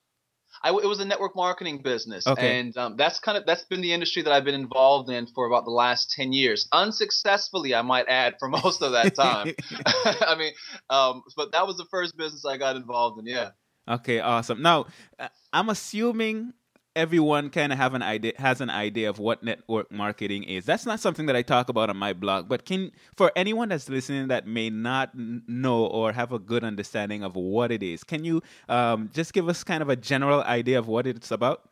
I, 0.62 0.70
it 0.70 0.84
was 0.86 0.98
a 0.98 1.04
network 1.04 1.36
marketing 1.36 1.82
business, 1.82 2.26
Okay. 2.26 2.58
and 2.60 2.76
um, 2.76 2.96
that's 2.96 3.20
kind 3.20 3.38
of 3.38 3.46
that's 3.46 3.64
been 3.64 3.80
the 3.80 3.92
industry 3.92 4.22
that 4.22 4.32
I've 4.32 4.44
been 4.44 4.56
involved 4.56 5.08
in 5.08 5.26
for 5.28 5.46
about 5.46 5.64
the 5.64 5.70
last 5.70 6.10
ten 6.10 6.32
years, 6.32 6.66
unsuccessfully, 6.72 7.74
I 7.74 7.82
might 7.82 8.06
add, 8.08 8.34
for 8.40 8.48
most 8.48 8.82
of 8.82 8.92
that 8.92 9.14
time. 9.14 9.54
I 9.86 10.34
mean, 10.36 10.52
um, 10.90 11.22
but 11.36 11.52
that 11.52 11.66
was 11.66 11.76
the 11.76 11.86
first 11.90 12.16
business 12.16 12.44
I 12.44 12.56
got 12.56 12.74
involved 12.76 13.20
in. 13.20 13.26
Yeah. 13.26 13.50
Okay, 13.88 14.20
awesome. 14.20 14.60
Now, 14.60 14.86
uh, 15.18 15.28
I'm 15.52 15.68
assuming 15.68 16.52
everyone 16.98 17.48
kind 17.48 17.72
of 17.72 17.78
have 17.78 17.94
an 17.94 18.02
idea 18.02 18.32
has 18.38 18.60
an 18.60 18.70
idea 18.70 19.08
of 19.08 19.20
what 19.20 19.42
network 19.42 19.90
marketing 19.92 20.42
is. 20.42 20.66
That's 20.66 20.84
not 20.84 20.98
something 20.98 21.26
that 21.26 21.36
I 21.36 21.42
talk 21.42 21.68
about 21.68 21.88
on 21.90 21.96
my 21.96 22.12
blog, 22.12 22.48
but 22.48 22.64
can 22.64 22.90
for 23.16 23.30
anyone 23.36 23.68
that's 23.68 23.88
listening 23.88 24.28
that 24.28 24.46
may 24.46 24.68
not 24.68 25.12
know 25.14 25.86
or 25.86 26.12
have 26.12 26.32
a 26.32 26.40
good 26.40 26.64
understanding 26.64 27.22
of 27.22 27.36
what 27.36 27.70
it 27.70 27.82
is, 27.82 28.02
can 28.02 28.24
you 28.24 28.42
um, 28.68 29.10
just 29.14 29.32
give 29.32 29.48
us 29.48 29.62
kind 29.62 29.80
of 29.80 29.88
a 29.88 29.96
general 29.96 30.42
idea 30.42 30.78
of 30.78 30.88
what 30.88 31.06
it's 31.06 31.30
about? 31.30 31.62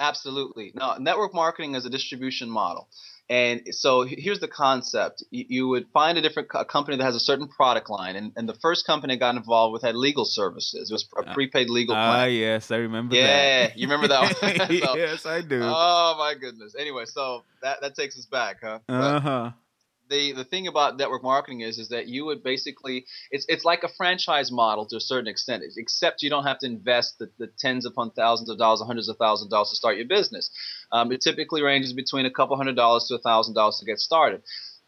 Absolutely. 0.00 0.72
No, 0.74 0.96
network 0.98 1.32
marketing 1.32 1.76
is 1.76 1.86
a 1.86 1.90
distribution 1.90 2.50
model. 2.50 2.88
And 3.32 3.62
so 3.74 4.02
here's 4.02 4.40
the 4.40 4.48
concept. 4.48 5.24
You, 5.30 5.66
would 5.68 5.86
find 5.94 6.18
a 6.18 6.20
different 6.20 6.48
a 6.54 6.66
company 6.66 6.98
that 6.98 7.04
has 7.04 7.16
a 7.16 7.20
certain 7.20 7.48
product 7.48 7.88
line. 7.88 8.14
And, 8.14 8.32
and 8.36 8.46
the 8.46 8.52
first 8.52 8.86
company 8.86 9.14
I 9.14 9.16
got 9.16 9.36
involved 9.36 9.72
with 9.72 9.80
had 9.80 9.96
legal 9.96 10.26
services. 10.26 10.90
It 10.90 10.92
was 10.92 11.06
a 11.16 11.32
prepaid 11.32 11.70
legal 11.70 11.94
Ah, 11.96 12.12
plan. 12.12 12.32
yes, 12.32 12.70
I 12.70 12.76
remember 12.76 13.14
yeah, 13.16 13.68
that. 13.68 13.78
you 13.78 13.86
remember 13.86 14.08
that 14.08 14.20
one? 14.42 14.80
So- 14.82 14.96
yes, 14.96 15.24
I 15.24 15.40
do. 15.40 15.60
Oh, 15.64 16.14
my 16.18 16.34
goodness. 16.38 16.74
Anyway, 16.78 17.06
so 17.06 17.44
that, 17.62 17.80
that 17.80 17.94
takes 17.94 18.18
us 18.18 18.26
back, 18.26 18.58
huh? 18.62 18.80
Uh 18.86 19.20
huh. 19.20 19.50
the 20.10 20.32
the 20.32 20.44
thing 20.44 20.66
about 20.66 20.98
network 20.98 21.22
marketing 21.22 21.60
is 21.62 21.78
is 21.78 21.88
that 21.88 22.06
you 22.06 22.26
would 22.26 22.42
basically 22.42 23.06
it's 23.30 23.46
it's 23.48 23.64
like 23.64 23.82
a 23.82 23.88
franchise 23.96 24.52
model 24.52 24.84
to 24.84 24.96
a 24.96 25.00
certain 25.00 25.26
extent, 25.28 25.62
except 25.78 26.22
you 26.22 26.28
don't 26.28 26.44
have 26.44 26.58
to 26.58 26.66
invest 26.66 27.18
the, 27.18 27.30
the 27.38 27.48
tens 27.58 27.86
upon 27.86 28.10
thousands 28.10 28.50
of 28.50 28.58
dollars, 28.58 28.82
hundreds 28.84 29.08
of 29.08 29.16
thousands 29.16 29.46
of 29.46 29.50
dollars 29.50 29.70
to 29.70 29.76
start 29.76 29.96
your 29.96 30.06
business. 30.06 30.50
Um, 30.92 31.10
it 31.12 31.20
typically 31.22 31.62
ranges 31.62 31.92
between 31.92 32.26
a 32.26 32.30
couple 32.30 32.56
hundred 32.56 32.76
dollars 32.76 33.06
to 33.08 33.14
a 33.14 33.18
thousand 33.18 33.54
dollars 33.54 33.78
to 33.78 33.86
get 33.86 33.98
started. 33.98 34.42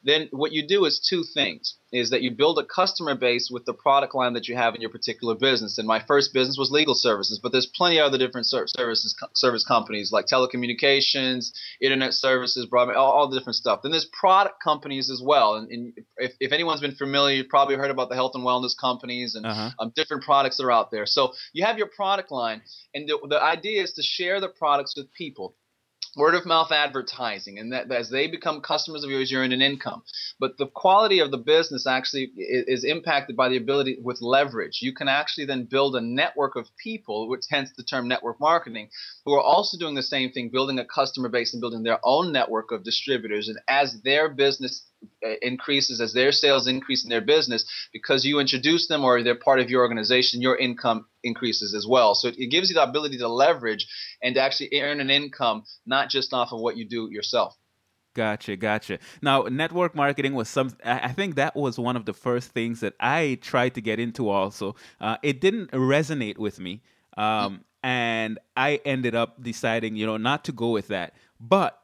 then 0.06 0.28
what 0.32 0.52
you 0.52 0.62
do 0.66 0.84
is 0.84 1.00
two 1.00 1.24
things 1.24 1.76
is 1.90 2.10
that 2.10 2.20
you 2.20 2.30
build 2.30 2.58
a 2.58 2.64
customer 2.80 3.14
base 3.14 3.48
with 3.50 3.64
the 3.64 3.72
product 3.72 4.14
line 4.14 4.34
that 4.34 4.46
you 4.48 4.54
have 4.54 4.74
in 4.74 4.80
your 4.82 4.90
particular 4.90 5.34
business. 5.34 5.78
And 5.78 5.86
my 5.88 6.00
first 6.10 6.34
business 6.34 6.58
was 6.58 6.70
legal 6.70 6.94
services 6.94 7.38
but 7.42 7.52
there's 7.52 7.66
plenty 7.80 7.96
of 7.98 8.04
other 8.08 8.18
different 8.18 8.46
services 8.46 9.16
service 9.34 9.64
companies 9.64 10.12
like 10.12 10.26
telecommunications 10.26 11.52
internet 11.80 12.12
services 12.14 12.66
broadband 12.70 12.96
all, 12.96 13.12
all 13.12 13.28
the 13.28 13.38
different 13.38 13.56
stuff. 13.56 13.80
Then 13.82 13.92
there's 13.92 14.04
product 14.06 14.56
companies 14.62 15.10
as 15.10 15.22
well. 15.22 15.54
And, 15.56 15.70
and 15.70 15.92
if, 16.18 16.32
if 16.40 16.52
anyone's 16.52 16.80
been 16.80 16.94
familiar 16.94 17.36
you've 17.36 17.48
probably 17.48 17.76
heard 17.76 17.90
about 17.90 18.08
the 18.10 18.14
health 18.14 18.32
and 18.34 18.44
wellness 18.44 18.74
companies 18.78 19.34
and 19.36 19.46
Uh-huh. 19.46 19.70
um, 19.78 19.92
different 19.96 20.22
products 20.22 20.56
that 20.58 20.64
are 20.64 20.72
out 20.72 20.90
there. 20.90 21.06
So 21.06 21.32
you 21.52 21.64
have 21.64 21.78
your 21.78 21.88
product 22.00 22.30
line 22.30 22.60
and 22.94 23.08
the, 23.08 23.16
the 23.28 23.40
idea 23.42 23.82
is 23.82 23.92
to 23.94 24.02
share 24.02 24.40
the 24.40 24.48
products 24.48 24.94
with 24.96 25.06
people 25.12 25.54
word 26.16 26.34
of 26.34 26.46
mouth 26.46 26.70
advertising 26.72 27.58
and 27.58 27.72
that 27.72 27.90
as 27.90 28.10
they 28.10 28.26
become 28.26 28.60
customers 28.60 29.04
of 29.04 29.10
yours 29.10 29.30
you 29.30 29.38
earn 29.38 29.52
an 29.52 29.62
income. 29.62 30.02
But 30.38 30.56
the 30.58 30.66
quality 30.66 31.20
of 31.20 31.30
the 31.30 31.38
business 31.38 31.86
actually 31.86 32.30
is, 32.36 32.82
is 32.82 32.84
impacted 32.84 33.36
by 33.36 33.48
the 33.48 33.56
ability 33.56 33.98
with 34.02 34.20
leverage. 34.20 34.80
You 34.82 34.92
can 34.92 35.08
actually 35.08 35.46
then 35.46 35.64
build 35.64 35.96
a 35.96 36.00
network 36.00 36.56
of 36.56 36.68
people 36.76 37.28
which 37.28 37.44
hence 37.50 37.70
the 37.76 37.84
term 37.84 38.08
network 38.08 38.40
marketing 38.40 38.90
who 39.24 39.34
are 39.34 39.42
also 39.42 39.78
doing 39.78 39.94
the 39.94 40.02
same 40.02 40.30
thing 40.30 40.50
building 40.50 40.78
a 40.78 40.84
customer 40.84 41.28
base 41.28 41.52
and 41.52 41.60
building 41.60 41.82
their 41.82 42.00
own 42.04 42.32
network 42.32 42.70
of 42.70 42.84
distributors. 42.84 43.48
And 43.48 43.58
as 43.68 44.02
their 44.02 44.28
business 44.28 44.82
increases 45.42 46.00
as 46.00 46.12
their 46.12 46.32
sales 46.32 46.66
increase 46.66 47.04
in 47.04 47.10
their 47.10 47.20
business 47.20 47.64
because 47.92 48.24
you 48.24 48.38
introduce 48.38 48.86
them 48.86 49.04
or 49.04 49.22
they're 49.22 49.34
part 49.34 49.60
of 49.60 49.70
your 49.70 49.82
organization 49.82 50.40
your 50.40 50.56
income 50.56 51.06
increases 51.22 51.74
as 51.74 51.86
well 51.86 52.14
so 52.14 52.28
it, 52.28 52.50
gives 52.50 52.68
you 52.68 52.74
the 52.74 52.82
ability 52.82 53.18
to 53.18 53.28
leverage 53.28 53.86
and 54.22 54.34
to 54.34 54.40
actually 54.40 54.70
earn 54.80 55.00
an 55.00 55.10
income 55.10 55.64
not 55.86 56.08
just 56.08 56.32
off 56.32 56.52
of 56.52 56.60
what 56.60 56.76
you 56.76 56.84
do 56.84 57.08
yourself 57.10 57.56
Gotcha, 58.14 58.56
gotcha. 58.56 59.00
Now, 59.22 59.42
network 59.42 59.96
marketing 59.96 60.34
was 60.34 60.48
some. 60.48 60.76
I 60.84 61.12
think 61.12 61.34
that 61.34 61.56
was 61.56 61.80
one 61.80 61.96
of 61.96 62.04
the 62.04 62.12
first 62.12 62.52
things 62.52 62.78
that 62.78 62.94
I 63.00 63.38
tried 63.42 63.74
to 63.74 63.80
get 63.80 63.98
into. 63.98 64.28
Also, 64.28 64.76
uh, 65.00 65.16
it 65.24 65.40
didn't 65.40 65.72
resonate 65.72 66.38
with 66.38 66.60
me, 66.60 66.80
um, 67.16 67.64
and 67.82 68.38
I 68.56 68.80
ended 68.84 69.16
up 69.16 69.42
deciding, 69.42 69.96
you 69.96 70.06
know, 70.06 70.16
not 70.16 70.44
to 70.44 70.52
go 70.52 70.70
with 70.70 70.88
that. 70.88 71.14
But 71.40 71.76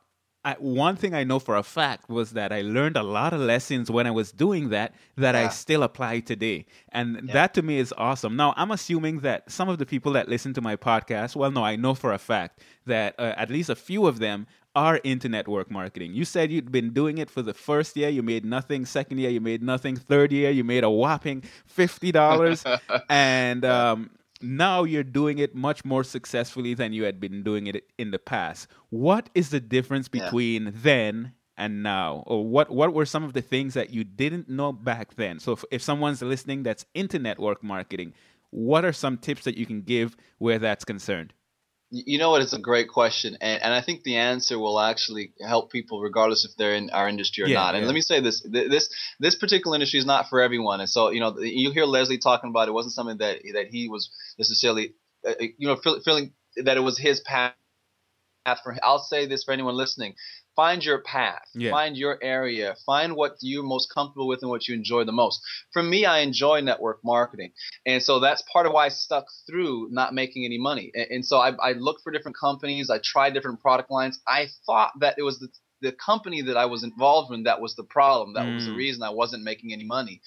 I, 0.43 0.55
one 0.59 0.97
thing 0.97 1.15
I 1.15 1.25
know 1.25 1.39
for 1.39 1.57
a 1.57 1.63
fact 1.63 2.09
was 2.09 2.31
that 2.31 2.51
I 2.51 2.63
learned 2.63 2.97
a 2.97 3.03
lot 3.03 3.35
of 3.35 3.41
lessons 3.41 3.91
when 3.91 4.07
I 4.07 4.11
was 4.11 4.33
doing 4.33 4.71
that 4.71 4.95
that 5.17 5.35
I 5.35 5.49
still 5.49 5.83
apply 5.83 6.21
today. 6.21 6.65
And 6.93 7.29
that 7.31 7.53
to 7.55 7.63
me 7.63 7.79
is 7.79 7.93
awesome. 7.99 8.37
Now, 8.37 8.55
I'm 8.57 8.71
assuming 8.71 9.21
that 9.21 9.51
some 9.51 9.69
of 9.69 9.79
the 9.79 9.85
people 9.85 10.13
that 10.13 10.29
listen 10.31 10.55
to 10.55 10.63
my 10.63 10.77
podcast, 10.77 11.37
well, 11.37 11.51
no, 11.51 11.63
I 11.63 11.77
know 11.77 11.95
for 11.95 12.13
a 12.15 12.19
fact 12.19 12.63
that 12.87 13.15
uh, 13.19 13.35
at 13.37 13.51
least 13.51 13.69
a 13.69 13.77
few 13.77 14.07
of 14.07 14.19
them 14.19 14.47
are 14.75 14.97
into 14.99 15.29
network 15.29 15.71
marketing. 15.71 16.15
You 16.15 16.25
said 16.25 16.51
you'd 16.51 16.73
been 16.73 16.93
doing 16.93 17.19
it 17.19 17.29
for 17.29 17.43
the 17.43 17.53
first 17.53 17.97
year, 17.97 18.09
you 18.09 18.23
made 18.23 18.45
nothing. 18.45 18.87
Second 18.87 19.19
year, 19.19 19.31
you 19.31 19.41
made 19.41 19.63
nothing. 19.63 19.97
Third 19.97 20.33
year, 20.33 20.51
you 20.51 20.65
made 20.65 20.85
a 20.85 20.91
whopping 20.91 21.43
$50. 21.77 22.81
and, 23.11 23.65
um, 23.65 24.11
now 24.41 24.85
you're 24.85 25.03
doing 25.03 25.39
it 25.39 25.55
much 25.55 25.85
more 25.85 26.05
successfully 26.05 26.75
than 26.75 26.93
you 26.93 27.05
had 27.05 27.21
been 27.21 27.43
doing 27.43 27.67
it 27.67 27.85
in 27.99 28.11
the 28.11 28.19
past. 28.19 28.69
What 28.89 29.31
is 29.35 29.51
the 29.51 29.61
difference 29.61 30.09
Yeah. 30.13 30.25
between 30.25 30.73
then 30.75 31.33
and 31.57 31.83
now? 31.83 32.25
Or 32.27 32.47
what, 32.47 32.71
what 32.71 32.95
were 32.95 33.07
some 33.07 33.25
of 33.25 33.33
the 33.35 33.43
things 33.43 33.75
that 33.75 33.91
you 33.91 34.05
didn't 34.05 34.49
know 34.49 34.73
back 34.73 35.15
then? 35.17 35.39
So 35.39 35.53
if, 35.53 35.65
if 35.71 35.83
someone's 35.83 36.23
listening 36.23 36.63
that's 36.63 36.87
into 36.95 37.19
network 37.19 37.63
marketing, 37.63 38.15
what 38.51 38.85
are 38.85 38.93
some 38.93 39.19
tips 39.19 39.45
that 39.45 39.57
you 39.57 39.67
can 39.67 39.83
give 39.83 40.17
where 40.39 40.59
that's 40.59 40.85
concerned? 40.85 41.35
You 41.91 42.19
know 42.19 42.31
what? 42.31 42.43
It's 42.43 42.53
a 42.53 42.59
great 42.59 42.89
question, 42.89 43.39
and, 43.41 43.63
and 43.63 43.75
I 43.75 43.81
think 43.81 44.05
the 44.05 44.17
answer 44.19 44.59
will 44.59 44.79
actually 44.81 45.33
help 45.41 45.73
people 45.73 46.01
regardless 46.03 46.45
if 46.45 46.57
they're 46.57 46.75
in 46.75 46.91
our 46.91 47.09
industry 47.09 47.45
or 47.45 47.49
Yeah, 47.49 47.55
not. 47.55 47.75
And 47.77 47.83
yeah. 47.83 47.87
let 47.89 47.95
me 47.95 48.03
say 48.03 48.21
this: 48.21 48.43
this 48.43 48.91
this 49.21 49.37
particular 49.37 49.77
industry 49.77 49.99
is 50.01 50.07
not 50.07 50.29
for 50.29 50.41
everyone. 50.43 50.81
And 50.81 50.91
so, 50.91 51.11
you 51.11 51.21
know, 51.21 51.39
you 51.41 51.73
hear 51.73 51.87
Leslie 51.87 52.19
talking 52.19 52.51
about 52.51 52.69
it 52.69 52.73
wasn't 52.73 52.95
something 52.95 53.19
that 53.19 53.41
that 53.55 53.69
he 53.69 53.89
was 53.89 54.11
necessarily, 54.39 54.95
uh, 55.27 55.35
you 55.41 55.69
know, 55.69 55.77
feel, 55.77 56.01
feeling 56.01 56.33
that 56.57 56.77
it 56.77 56.81
was 56.81 56.99
his 56.99 57.21
path. 57.21 57.55
For 58.63 58.77
I'll 58.83 58.99
say 59.01 59.27
this 59.27 59.45
for 59.45 59.53
anyone 59.53 59.77
listening: 59.77 60.15
find 60.61 60.85
your 60.85 61.01
path, 61.01 61.49
Yeah. 61.55 61.71
find 61.71 61.97
your 61.97 62.19
area, 62.23 62.77
find 62.85 63.17
what 63.17 63.33
you're 63.41 63.63
most 63.63 63.87
comfortable 63.95 64.29
with 64.29 64.41
and 64.43 64.51
what 64.51 64.69
you 64.69 64.75
enjoy 64.75 65.03
the 65.05 65.13
most. 65.23 65.41
For 65.73 65.83
me, 65.83 66.05
I 66.05 66.19
enjoy 66.19 66.61
network 66.61 66.99
marketing. 67.03 67.53
And 67.87 68.03
so 68.03 68.21
that's 68.21 68.43
part 68.53 68.67
of 68.67 68.73
why 68.75 68.85
I 68.87 68.91
stuck 68.91 69.27
through 69.47 69.89
not 69.91 70.13
making 70.13 70.45
any 70.45 70.59
money. 70.59 70.91
And, 70.95 71.07
and 71.15 71.23
so 71.31 71.39
I, 71.39 71.51
I 71.69 71.73
looked 71.73 72.03
for 72.03 72.13
different 72.13 72.37
companies. 72.37 72.91
I 72.91 72.99
tried 73.03 73.33
different 73.33 73.61
product 73.61 73.91
lines. 73.91 74.21
I 74.27 74.49
thought 74.67 74.93
that 75.01 75.15
it 75.17 75.23
was 75.23 75.39
the, 75.39 75.49
the 75.81 75.93
company 75.93 76.43
that 76.43 76.59
I 76.59 76.67
was 76.67 76.85
involved 76.85 77.33
in 77.33 77.45
that 77.45 77.63
was 77.63 77.75
the 77.75 77.85
problem. 77.85 78.35
That 78.35 78.45
was 78.45 78.67
the 78.67 78.73
Mm. 78.73 78.77
reason 78.85 79.03
I 79.03 79.11
wasn't 79.23 79.43
making 79.45 79.73
any 79.73 79.85
money. 79.85 80.21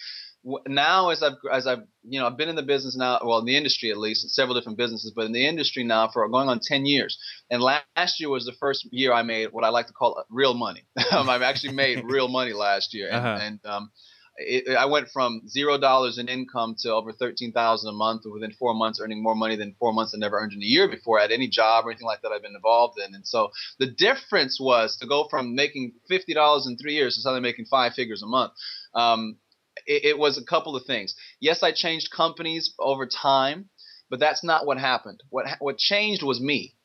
Now, 0.67 1.09
as 1.09 1.23
I've 1.23 1.37
as 1.51 1.67
I've 1.67 1.83
you 2.03 2.19
know 2.19 2.27
I've 2.27 2.37
been 2.37 2.49
in 2.49 2.55
the 2.57 2.63
business 2.63 2.97
now, 2.97 3.19
well 3.23 3.39
in 3.39 3.45
the 3.45 3.55
industry 3.55 3.91
at 3.91 3.97
least, 3.97 4.29
several 4.31 4.55
different 4.55 4.77
businesses, 4.77 5.13
but 5.15 5.25
in 5.25 5.31
the 5.31 5.47
industry 5.47 5.83
now 5.83 6.09
for 6.09 6.27
going 6.27 6.49
on 6.49 6.59
ten 6.59 6.85
years. 6.85 7.17
And 7.49 7.61
last 7.61 8.19
year 8.19 8.29
was 8.29 8.45
the 8.45 8.51
first 8.59 8.85
year 8.91 9.13
I 9.13 9.23
made 9.23 9.53
what 9.53 9.63
I 9.63 9.69
like 9.69 9.87
to 9.87 9.93
call 9.93 10.23
real 10.29 10.53
money. 10.53 10.83
Um, 11.13 11.29
I've 11.29 11.43
actually 11.43 11.73
made 11.73 12.03
real 12.15 12.27
money 12.27 12.53
last 12.53 12.93
year, 12.93 13.07
and, 13.09 13.25
Uh-huh. 13.25 13.39
and 13.41 13.65
um, 13.65 13.91
it, 14.35 14.75
I 14.75 14.85
went 14.87 15.09
from 15.09 15.47
zero 15.47 15.77
dollars 15.77 16.17
in 16.17 16.27
income 16.27 16.75
to 16.79 16.91
over 16.91 17.13
thirteen 17.13 17.51
thousand 17.53 17.89
a 17.89 17.93
month 17.93 18.23
within 18.25 18.51
four 18.51 18.73
months, 18.73 18.99
earning 18.99 19.21
more 19.23 19.35
money 19.35 19.55
than 19.55 19.75
four 19.79 19.93
months 19.93 20.13
I 20.13 20.17
never 20.17 20.39
earned 20.39 20.53
in 20.53 20.61
a 20.61 20.65
year 20.65 20.89
before 20.89 21.19
had 21.19 21.31
any 21.31 21.47
job 21.47 21.85
or 21.85 21.91
anything 21.91 22.07
like 22.07 22.21
that 22.23 22.31
I've 22.31 22.41
been 22.41 22.55
involved 22.55 22.99
in. 22.99 23.13
And 23.15 23.25
so 23.25 23.51
the 23.79 23.87
difference 23.91 24.59
was 24.59 24.97
to 24.97 25.07
go 25.07 25.27
from 25.29 25.55
making 25.55 25.93
fifty 26.09 26.33
dollars 26.33 26.67
in 26.67 26.77
three 26.77 26.95
years 26.95 27.15
to 27.15 27.21
suddenly 27.21 27.41
making 27.41 27.65
five 27.65 27.93
figures 27.93 28.23
a 28.23 28.27
month. 28.27 28.51
Um, 28.95 29.37
it, 29.85 30.05
it 30.05 30.17
was 30.17 30.37
a 30.37 30.45
couple 30.45 30.75
of 30.75 30.85
things. 30.85 31.15
Yes, 31.39 31.63
I 31.63 31.71
changed 31.71 32.11
companies 32.11 32.73
over 32.79 33.05
time, 33.05 33.69
but 34.09 34.19
that's 34.19 34.43
not 34.43 34.65
what 34.65 34.77
happened. 34.77 35.21
What 35.29 35.45
what 35.59 35.77
changed 35.77 36.23
was 36.23 36.39
me. 36.39 36.75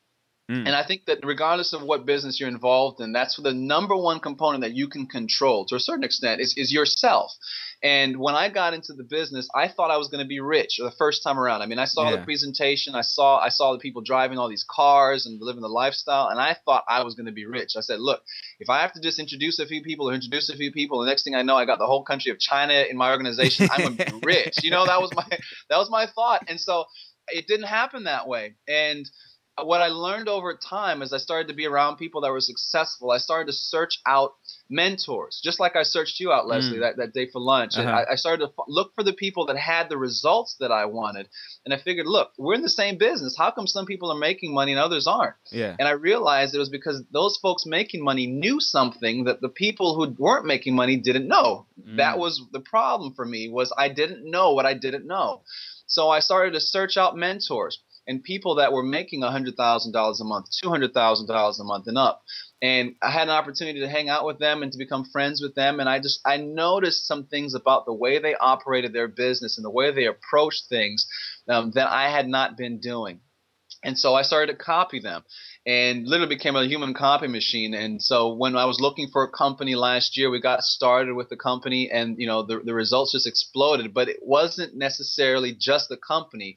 Mm. 0.50 0.67
And 0.67 0.71
I 0.75 0.83
think 0.83 1.05
that 1.07 1.19
regardless 1.25 1.75
of 1.75 1.83
what 1.83 2.07
business 2.07 2.40
you're 2.40 2.49
involved 2.49 3.00
in, 3.00 3.12
that's 3.12 3.37
the 3.37 3.52
number 3.52 3.95
one 3.95 4.19
component 4.19 4.62
that 4.62 4.73
you 4.73 4.88
can 4.88 5.07
control 5.07 5.67
to 5.67 5.75
a 5.75 5.81
certain 5.81 6.05
extent 6.05 6.40
is, 6.40 6.55
is 6.57 6.73
yourself. 6.73 7.33
And 7.83 8.17
when 8.19 8.35
I 8.35 8.49
got 8.49 8.73
into 8.75 8.93
the 8.95 9.05
business, 9.05 9.49
I 9.55 9.69
thought 9.69 9.90
I 9.90 9.99
was 9.99 10.09
going 10.09 10.25
to 10.25 10.28
be 10.28 10.40
rich 10.40 10.78
the 10.78 10.90
first 10.90 11.23
time 11.23 11.38
around. 11.38 11.61
I 11.62 11.67
mean, 11.67 11.78
I 11.78 11.85
saw 11.85 12.09
Yeah. 12.11 12.17
the 12.17 12.23
presentation, 12.25 12.95
I 12.95 13.02
saw 13.02 13.38
I 13.38 13.50
saw 13.50 13.73
the 13.73 13.78
people 13.78 14.02
driving 14.02 14.38
all 14.38 14.49
these 14.49 14.64
cars 14.69 15.26
and 15.26 15.40
living 15.40 15.62
the 15.62 15.69
lifestyle, 15.69 16.28
and 16.28 16.40
I 16.40 16.57
thought 16.64 16.83
I 16.88 17.05
was 17.05 17.14
going 17.14 17.26
to 17.26 17.33
be 17.33 17.47
rich. 17.47 17.76
I 17.76 17.81
said, 17.81 18.00
look, 18.00 18.23
if 18.59 18.69
I 18.71 18.81
have 18.81 18.93
to 18.95 19.00
just 19.00 19.19
introduce 19.21 19.59
a 19.61 19.67
few 19.67 19.83
people 19.83 20.11
or 20.11 20.14
introduce 20.14 20.49
a 20.49 20.57
few 20.57 20.73
people, 20.73 20.99
the 21.00 21.07
next 21.07 21.23
thing 21.25 21.35
I 21.37 21.43
know, 21.43 21.57
I 21.57 21.67
got 21.67 21.78
the 21.78 21.87
whole 21.87 22.02
country 22.02 22.33
of 22.33 22.38
China 22.40 22.73
in 22.90 22.97
my 22.97 23.11
organization. 23.12 23.69
I'm 23.71 23.81
going 23.81 23.97
to 23.99 24.05
be 24.12 24.21
rich. 24.25 24.64
You 24.64 24.71
know, 24.73 24.87
that 24.87 25.00
was 25.00 25.12
my 25.14 25.26
that 25.69 25.76
was 25.76 25.90
my 25.90 26.07
thought. 26.07 26.45
And 26.49 26.59
so 26.59 26.87
it 27.28 27.47
didn't 27.47 27.67
happen 27.67 28.05
that 28.05 28.26
way. 28.26 28.55
And 28.67 29.09
what 29.67 29.81
I 29.83 29.88
learned 29.88 30.29
over 30.29 30.55
time 30.55 31.03
as 31.03 31.12
I 31.12 31.19
started 31.19 31.49
to 31.49 31.55
be 31.55 31.67
around 31.67 31.97
people 31.97 32.21
that 32.23 32.31
were 32.33 32.41
successful, 32.41 33.11
I 33.11 33.19
started 33.19 33.47
to 33.47 33.53
search 33.53 34.00
out 34.07 34.35
mentors, 34.71 35.41
just 35.43 35.59
like 35.61 35.77
I 35.77 35.83
searched 35.83 36.21
you 36.21 36.31
out, 36.33 36.47
Leslie, 36.47 36.77
Mm. 36.79 36.81
that, 36.81 36.97
that 36.99 37.12
day 37.15 37.27
for 37.31 37.41
lunch. 37.41 37.77
Uh-huh. 37.77 37.88
I, 37.88 38.12
I 38.12 38.15
started 38.17 38.45
to 38.47 38.53
f- 38.59 38.65
look 38.69 38.95
for 38.95 39.03
the 39.03 39.12
people 39.12 39.47
that 39.47 39.57
had 39.57 39.88
the 39.88 39.97
results 39.97 40.57
that 40.61 40.71
I 40.71 40.85
wanted. 40.85 41.29
And 41.65 41.73
I 41.73 41.79
figured, 41.79 42.07
look, 42.07 42.33
we're 42.38 42.55
in 42.55 42.62
the 42.62 42.69
same 42.69 42.99
business. 42.99 43.37
How 43.37 43.50
come 43.50 43.67
some 43.67 43.87
people 43.87 44.11
are 44.12 44.19
making 44.19 44.53
money 44.55 44.73
and 44.73 44.81
others 44.81 45.07
aren't? 45.07 45.35
Yeah. 45.50 45.75
And 45.79 45.88
I 45.88 45.93
realized 45.93 46.55
it 46.55 46.59
was 46.59 46.69
because 46.69 47.03
those 47.12 47.38
folks 47.38 47.65
making 47.67 48.05
money 48.05 48.27
knew 48.27 48.61
something 48.61 49.25
that 49.25 49.41
the 49.41 49.49
people 49.49 49.95
who 49.95 50.15
weren't 50.19 50.47
making 50.47 50.75
money 50.75 50.97
didn't 50.97 51.29
know. 51.29 51.67
That 51.97 52.17
Mm. 52.17 52.19
was 52.19 52.43
the 52.53 52.61
problem 52.61 53.15
for 53.15 53.25
me 53.25 53.49
was 53.49 53.73
I 53.77 53.88
didn't 53.88 54.31
know 54.31 54.53
what 54.53 54.67
I 54.67 54.75
didn't 54.75 55.07
know. 55.07 55.43
So 55.87 56.11
I 56.11 56.21
started 56.21 56.53
to 56.53 56.61
search 56.61 56.99
out 56.99 57.17
mentors 57.17 57.79
and 58.09 58.25
people 58.25 58.57
that 58.57 58.73
were 58.73 58.83
making 58.83 59.21
$100,000 59.21 60.21
a 60.21 60.25
month, 60.25 60.47
$200,000 60.65 61.61
a 61.61 61.65
month 61.65 61.87
and 61.87 61.99
up. 61.99 62.23
And 62.61 62.95
I 63.03 63.11
had 63.11 63.29
an 63.29 63.35
opportunity 63.35 63.81
to 63.81 63.88
hang 63.88 64.09
out 64.09 64.25
with 64.25 64.38
them 64.38 64.62
and 64.62 64.73
to 64.73 64.79
become 64.79 65.05
friends 65.05 65.41
with 65.43 65.55
them. 65.55 65.79
And 65.79 65.88
I 65.88 66.00
just, 66.00 66.21
I 66.25 66.38
noticed 66.38 67.07
some 67.07 67.27
things 67.27 67.55
about 67.55 67.85
the 67.85 67.93
way 67.93 68.19
they 68.19 68.35
operated 68.35 68.95
their 68.95 69.07
business 69.07 69.59
and 69.59 69.65
the 69.65 69.71
way 69.71 69.93
they 69.93 70.07
approached 70.07 70.65
things 70.69 71.07
um, 71.49 71.71
that 71.75 71.88
I 71.88 72.11
had 72.11 72.27
not 72.27 72.57
been 72.57 72.81
doing. 72.81 73.21
And 73.85 73.97
so 73.97 74.15
I 74.15 74.23
started 74.23 74.53
to 74.53 74.59
copy 74.59 74.99
them 74.99 75.23
and 75.65 76.09
literally 76.09 76.35
became 76.35 76.57
a 76.57 76.67
human 76.67 76.95
copy 76.95 77.29
machine. 77.29 77.75
And 77.75 78.03
so 78.03 78.35
when 78.35 78.57
I 78.57 78.65
was 78.65 78.81
looking 78.81 79.09
for 79.09 79.23
a 79.23 79.31
company 79.31 79.77
last 79.77 80.17
year, 80.17 80.31
we 80.31 80.41
got 80.41 80.65
started 80.65 81.15
with 81.15 81.29
the 81.29 81.37
company 81.37 81.91
and, 81.91 82.19
you 82.19 82.27
know, 82.27 82.43
the, 82.43 82.61
the 82.65 82.75
results 82.75 83.12
just 83.12 83.27
exploded, 83.27 83.95
but 83.95 84.09
it 84.09 84.19
wasn't 84.23 84.75
necessarily 84.75 85.53
just 85.53 85.88
the 85.88 85.97
company 85.97 86.57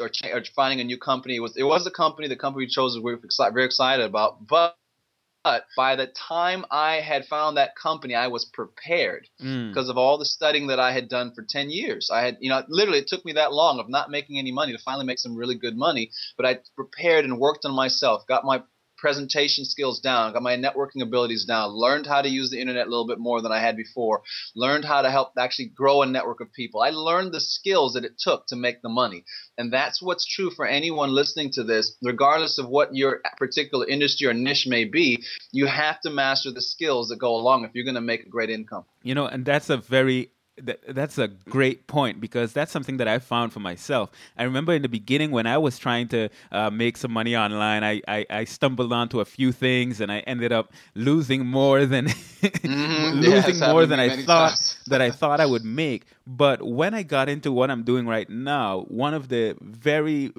or, 0.00 0.08
ch- 0.08 0.26
or 0.32 0.42
finding 0.56 0.80
a 0.80 0.84
new 0.84 0.98
company. 0.98 1.36
It 1.36 1.40
was, 1.40 1.56
it 1.56 1.64
was 1.64 1.84
the 1.84 1.90
company, 1.90 2.28
the 2.28 2.36
company 2.36 2.64
we 2.66 2.70
chose, 2.70 2.96
we 2.96 3.14
were 3.14 3.20
very 3.52 3.64
excited 3.66 4.04
about, 4.04 4.46
but 4.46 4.76
but 5.44 5.66
by 5.76 5.96
the 5.96 6.08
time 6.08 6.64
I 6.70 6.96
had 6.96 7.24
found 7.26 7.56
that 7.56 7.76
company, 7.76 8.14
I 8.14 8.26
was 8.28 8.44
prepared 8.44 9.28
Mm. 9.40 9.68
because 9.70 9.88
of 9.88 9.96
all 9.96 10.18
the 10.18 10.24
studying 10.24 10.66
that 10.66 10.80
I 10.80 10.92
had 10.92 11.08
done 11.08 11.32
for 11.34 11.42
10 11.42 11.70
years. 11.70 12.10
I 12.10 12.20
had, 12.20 12.36
you 12.40 12.50
know, 12.50 12.62
literally 12.68 12.98
it 12.98 13.06
took 13.06 13.24
me 13.24 13.32
that 13.32 13.52
long 13.52 13.78
of 13.78 13.88
not 13.88 14.10
making 14.10 14.38
any 14.38 14.52
money 14.52 14.72
to 14.72 14.78
finally 14.78 15.06
make 15.06 15.18
some 15.18 15.36
really 15.36 15.54
good 15.54 15.76
money, 15.76 16.10
but 16.36 16.44
I 16.44 16.58
prepared 16.76 17.24
and 17.24 17.38
worked 17.38 17.64
on 17.64 17.72
myself, 17.74 18.26
got 18.26 18.44
my 18.44 18.62
presentation 18.98 19.64
skills 19.64 20.00
down, 20.00 20.32
got 20.32 20.42
my 20.42 20.56
networking 20.56 21.02
abilities 21.02 21.44
down, 21.44 21.70
learned 21.70 22.06
how 22.06 22.20
to 22.20 22.28
use 22.28 22.50
the 22.50 22.60
internet 22.60 22.86
a 22.86 22.90
little 22.90 23.06
bit 23.06 23.18
more 23.18 23.40
than 23.40 23.52
I 23.52 23.60
had 23.60 23.76
before, 23.76 24.22
learned 24.54 24.84
how 24.84 25.02
to 25.02 25.10
help 25.10 25.32
actually 25.38 25.66
grow 25.68 26.02
a 26.02 26.06
network 26.06 26.40
of 26.40 26.52
people. 26.52 26.80
I 26.80 26.90
learned 26.90 27.32
the 27.32 27.40
skills 27.40 27.94
that 27.94 28.04
it 28.04 28.18
took 28.18 28.46
to 28.48 28.56
make 28.56 28.82
the 28.82 28.88
money. 28.88 29.24
And 29.56 29.72
that's 29.72 30.02
what's 30.02 30.26
true 30.26 30.50
for 30.50 30.66
anyone 30.66 31.10
listening 31.10 31.50
to 31.52 31.64
this, 31.64 31.96
regardless 32.02 32.58
of 32.58 32.68
what 32.68 32.94
your 32.94 33.20
particular 33.36 33.86
industry 33.86 34.26
or 34.26 34.34
niche 34.34 34.66
may 34.66 34.84
be. 34.84 35.22
You 35.52 35.66
have 35.66 36.00
to 36.02 36.10
master 36.10 36.50
the 36.50 36.62
skills 36.62 37.08
that 37.08 37.18
go 37.18 37.34
along 37.36 37.64
if 37.64 37.70
you're 37.74 37.84
going 37.84 37.94
to 37.94 38.00
make 38.00 38.24
a 38.24 38.28
great 38.28 38.50
income. 38.50 38.84
You 39.02 39.14
know, 39.14 39.26
and 39.26 39.44
that's 39.44 39.70
a 39.70 39.76
very 39.76 40.30
that, 40.62 40.80
that's 40.88 41.18
a 41.18 41.28
great 41.28 41.86
point 41.86 42.20
because 42.20 42.52
that's 42.52 42.72
something 42.72 42.96
that 42.98 43.08
I 43.08 43.18
found 43.18 43.52
for 43.52 43.60
myself. 43.60 44.10
I 44.36 44.44
remember 44.44 44.72
in 44.72 44.82
the 44.82 44.88
beginning 44.88 45.30
when 45.30 45.46
I 45.46 45.58
was 45.58 45.78
trying 45.78 46.08
to 46.08 46.28
uh, 46.52 46.70
make 46.70 46.96
some 46.96 47.12
money 47.12 47.36
online, 47.36 47.84
I, 47.84 48.02
I, 48.08 48.26
I, 48.30 48.44
stumbled 48.44 48.92
onto 48.92 49.20
a 49.20 49.24
few 49.24 49.52
things 49.52 50.00
and 50.00 50.10
I 50.10 50.20
ended 50.20 50.52
up 50.52 50.72
losing 50.94 51.46
more 51.46 51.86
than 51.86 52.06
mm-hmm. 52.42 53.20
losing 53.20 53.58
more 53.60 53.86
than 53.86 54.00
I 54.00 54.22
thought 54.22 54.76
that 54.86 55.00
I 55.00 55.10
thought 55.10 55.40
I 55.40 55.46
would 55.46 55.64
make. 55.64 56.06
But 56.26 56.62
when 56.62 56.94
I 56.94 57.02
got 57.02 57.28
into 57.28 57.52
what 57.52 57.70
I'm 57.70 57.84
doing 57.84 58.06
right 58.06 58.28
now, 58.28 58.82
one 58.88 59.14
of 59.14 59.28
the 59.28 59.56
very 59.60 60.32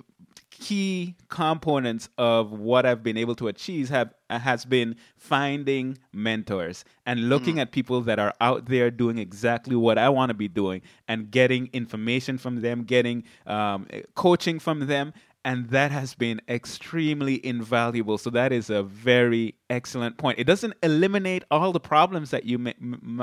key 0.59 1.15
components 1.29 2.09
of 2.17 2.51
what 2.51 2.85
I've 2.85 3.01
been 3.01 3.17
able 3.17 3.35
to 3.35 3.47
achieve 3.47 3.89
have 3.89 4.13
has 4.29 4.65
been 4.65 4.95
finding 5.17 5.97
mentors 6.13 6.85
and 7.05 7.29
looking 7.29 7.55
mm. 7.55 7.61
at 7.61 7.71
people 7.71 8.01
that 8.01 8.19
are 8.19 8.33
out 8.41 8.65
there 8.65 8.91
doing 8.91 9.17
exactly 9.17 9.75
what 9.75 9.97
I 9.97 10.09
want 10.09 10.29
to 10.29 10.33
be 10.33 10.47
doing 10.47 10.81
and 11.07 11.31
getting 11.31 11.69
information 11.73 12.37
from 12.37 12.61
them, 12.61 12.83
getting 12.83 13.23
um, 13.47 13.87
coaching 14.15 14.59
from 14.59 14.87
them, 14.87 15.13
and 15.45 15.69
that 15.69 15.91
has 15.91 16.15
been 16.15 16.41
extremely 16.49 17.43
invaluable. 17.45 18.17
So 18.17 18.29
that 18.31 18.51
is 18.51 18.69
a 18.69 18.83
very 18.83 19.55
excellent 19.69 20.17
point. 20.17 20.39
It 20.39 20.43
doesn't 20.43 20.73
eliminate 20.83 21.43
all 21.49 21.71
the 21.71 21.79
problems 21.79 22.31
that 22.31 22.45
you 22.45 22.73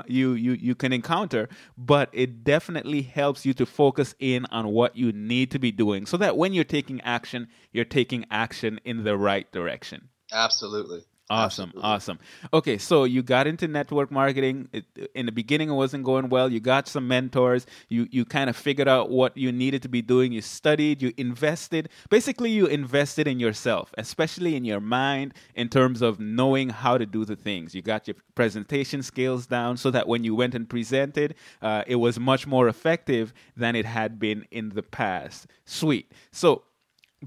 you 0.07 0.33
you 0.33 0.53
you 0.53 0.75
can 0.75 0.93
encounter 0.93 1.49
but 1.77 2.09
it 2.13 2.45
definitely 2.45 3.03
helps 3.03 3.45
you 3.45 3.53
to 3.55 3.67
focus 3.67 4.15
in 4.19 4.47
on 4.47 4.69
what 4.69 4.97
you 4.97 5.13
need 5.13 5.51
to 5.51 5.59
be 5.59 5.71
doing 5.71 6.07
so 6.07 6.17
that 6.17 6.37
when 6.37 6.53
you're 6.53 6.65
taking 6.65 7.01
action 7.03 7.49
you're 7.73 7.85
taking 7.85 8.25
action 8.31 8.81
in 8.85 9.05
the 9.05 9.17
right 9.17 9.51
direction. 9.53 10.09
Absolutely 10.33 11.05
Awesome, 11.29 11.71
Absolutely. 11.71 11.83
awesome. 11.83 12.19
Okay, 12.53 12.79
so 12.79 13.03
you 13.03 13.21
got 13.21 13.49
into 13.49 13.67
network 13.67 14.13
marketing. 14.13 14.69
It, 14.73 14.85
in 15.13 15.27
the 15.27 15.33
beginning, 15.33 15.71
it 15.71 15.73
wasn't 15.75 16.05
going 16.05 16.29
well. 16.29 16.53
You 16.53 16.61
got 16.61 16.87
some 16.87 17.09
mentors. 17.09 17.67
You 17.89 18.07
you 18.13 18.25
kind 18.25 18.49
of 18.49 18.55
figured 18.57 18.87
out 18.87 19.11
what 19.11 19.37
you 19.37 19.51
needed 19.51 19.83
to 19.83 19.89
be 19.89 20.03
doing. 20.03 20.31
You 20.31 20.41
studied. 20.41 21.03
You 21.03 21.13
invested. 21.17 21.89
Basically, 22.11 22.51
you 22.51 22.67
invested 22.67 23.27
in 23.27 23.41
yourself, 23.41 23.93
especially 23.99 24.55
in 24.55 24.65
your 24.65 24.79
mind, 24.81 25.35
in 25.57 25.69
terms 25.69 26.01
of 26.01 26.21
knowing 26.21 26.69
how 26.69 26.97
to 26.97 27.07
do 27.07 27.25
the 27.25 27.35
things. 27.35 27.75
You 27.75 27.83
got 27.83 28.07
your 28.07 28.15
presentation 28.37 29.03
skills 29.03 29.47
down, 29.47 29.79
so 29.79 29.91
that 29.91 30.07
when 30.07 30.23
you 30.23 30.37
went 30.37 30.55
and 30.55 30.69
presented, 30.69 31.35
uh, 31.61 31.83
it 31.89 31.97
was 31.97 32.21
much 32.21 32.47
more 32.47 32.69
effective 32.69 33.35
than 33.57 33.75
it 33.75 33.85
had 33.85 34.21
been 34.21 34.47
in 34.53 34.69
the 34.69 34.83
past. 34.85 35.49
Sweet. 35.65 36.13
So 36.31 36.63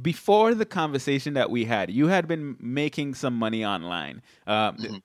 before 0.01 0.53
the 0.53 0.65
conversation 0.65 1.33
that 1.33 1.49
we 1.49 1.65
had, 1.65 1.89
you 1.89 2.07
had 2.07 2.27
been 2.27 2.57
making 2.59 3.15
some 3.15 3.35
money 3.35 3.65
online 3.65 4.21
um, 4.47 4.77
mm-hmm. 4.77 4.97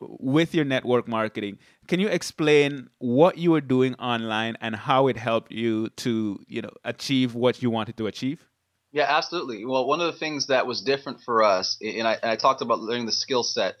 with 0.00 0.54
your 0.54 0.64
network 0.64 1.08
marketing. 1.08 1.58
Can 1.86 2.00
you 2.00 2.08
explain 2.08 2.90
what 2.98 3.38
you 3.38 3.50
were 3.50 3.60
doing 3.60 3.94
online 3.94 4.56
and 4.60 4.76
how 4.76 5.06
it 5.08 5.16
helped 5.16 5.52
you 5.52 5.88
to, 5.90 6.38
you 6.46 6.62
know, 6.62 6.70
achieve 6.84 7.34
what 7.34 7.62
you 7.62 7.70
wanted 7.70 7.96
to 7.96 8.06
achieve? 8.06 8.46
Yeah, 8.92 9.06
absolutely. 9.08 9.64
Well, 9.64 9.86
one 9.86 10.00
of 10.00 10.06
the 10.06 10.18
things 10.18 10.46
that 10.46 10.66
was 10.66 10.80
different 10.80 11.20
for 11.22 11.42
us, 11.42 11.78
and 11.80 12.08
I, 12.08 12.14
and 12.14 12.30
I 12.30 12.36
talked 12.36 12.62
about 12.62 12.80
learning 12.80 13.06
the 13.06 13.12
skill 13.12 13.42
set. 13.42 13.76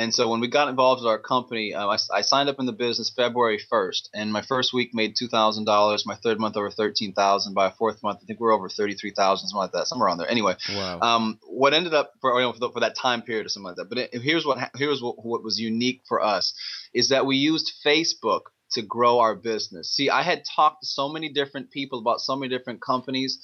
And 0.00 0.14
so 0.14 0.30
when 0.30 0.40
we 0.40 0.48
got 0.48 0.68
involved 0.68 1.02
with 1.02 1.08
our 1.08 1.18
company, 1.18 1.74
uh, 1.74 1.86
I, 1.86 1.98
I, 2.10 2.20
signed 2.22 2.48
up 2.48 2.58
in 2.58 2.64
the 2.64 2.72
business 2.72 3.12
February 3.14 3.60
1st, 3.70 4.08
and 4.14 4.32
my 4.32 4.40
first 4.40 4.72
week 4.72 4.94
made 4.94 5.14
two 5.14 5.28
thousand 5.28 5.66
dollars. 5.66 6.06
My 6.06 6.14
third 6.14 6.40
month 6.40 6.56
over 6.56 6.70
thirteen 6.70 7.12
thousand. 7.12 7.52
By 7.52 7.66
a 7.66 7.70
fourth 7.70 8.02
month, 8.02 8.20
I 8.22 8.24
think 8.24 8.40
we're 8.40 8.54
over 8.54 8.70
thirty 8.70 8.94
three 8.94 9.10
thousand, 9.10 9.48
something 9.48 9.60
like 9.60 9.72
that, 9.72 9.88
somewhere 9.88 10.06
around 10.06 10.16
there. 10.16 10.30
Anyway, 10.30 10.56
wow. 10.70 11.00
um, 11.00 11.38
what 11.42 11.74
ended 11.74 11.92
up 11.92 12.14
for, 12.22 12.34
you 12.40 12.46
know, 12.46 12.52
for, 12.54 12.60
the, 12.60 12.70
for, 12.70 12.80
that 12.80 12.96
time 12.96 13.20
period 13.20 13.44
or 13.44 13.50
something 13.50 13.66
like 13.66 13.76
that. 13.76 13.90
But 13.90 13.98
it, 13.98 14.22
here's 14.22 14.46
what 14.46 14.70
here's 14.74 15.02
what, 15.02 15.22
what 15.22 15.44
was 15.44 15.60
unique 15.60 16.00
for 16.08 16.24
us 16.24 16.54
is 16.94 17.10
that 17.10 17.26
we 17.26 17.36
used 17.36 17.70
Facebook 17.84 18.44
to 18.72 18.82
grow 18.82 19.18
our 19.18 19.34
business. 19.34 19.90
See, 19.90 20.10
I 20.10 20.22
had 20.22 20.44
talked 20.44 20.82
to 20.82 20.86
so 20.86 21.08
many 21.08 21.28
different 21.28 21.70
people 21.70 21.98
about 21.98 22.20
so 22.20 22.36
many 22.36 22.48
different 22.56 22.80
companies 22.80 23.38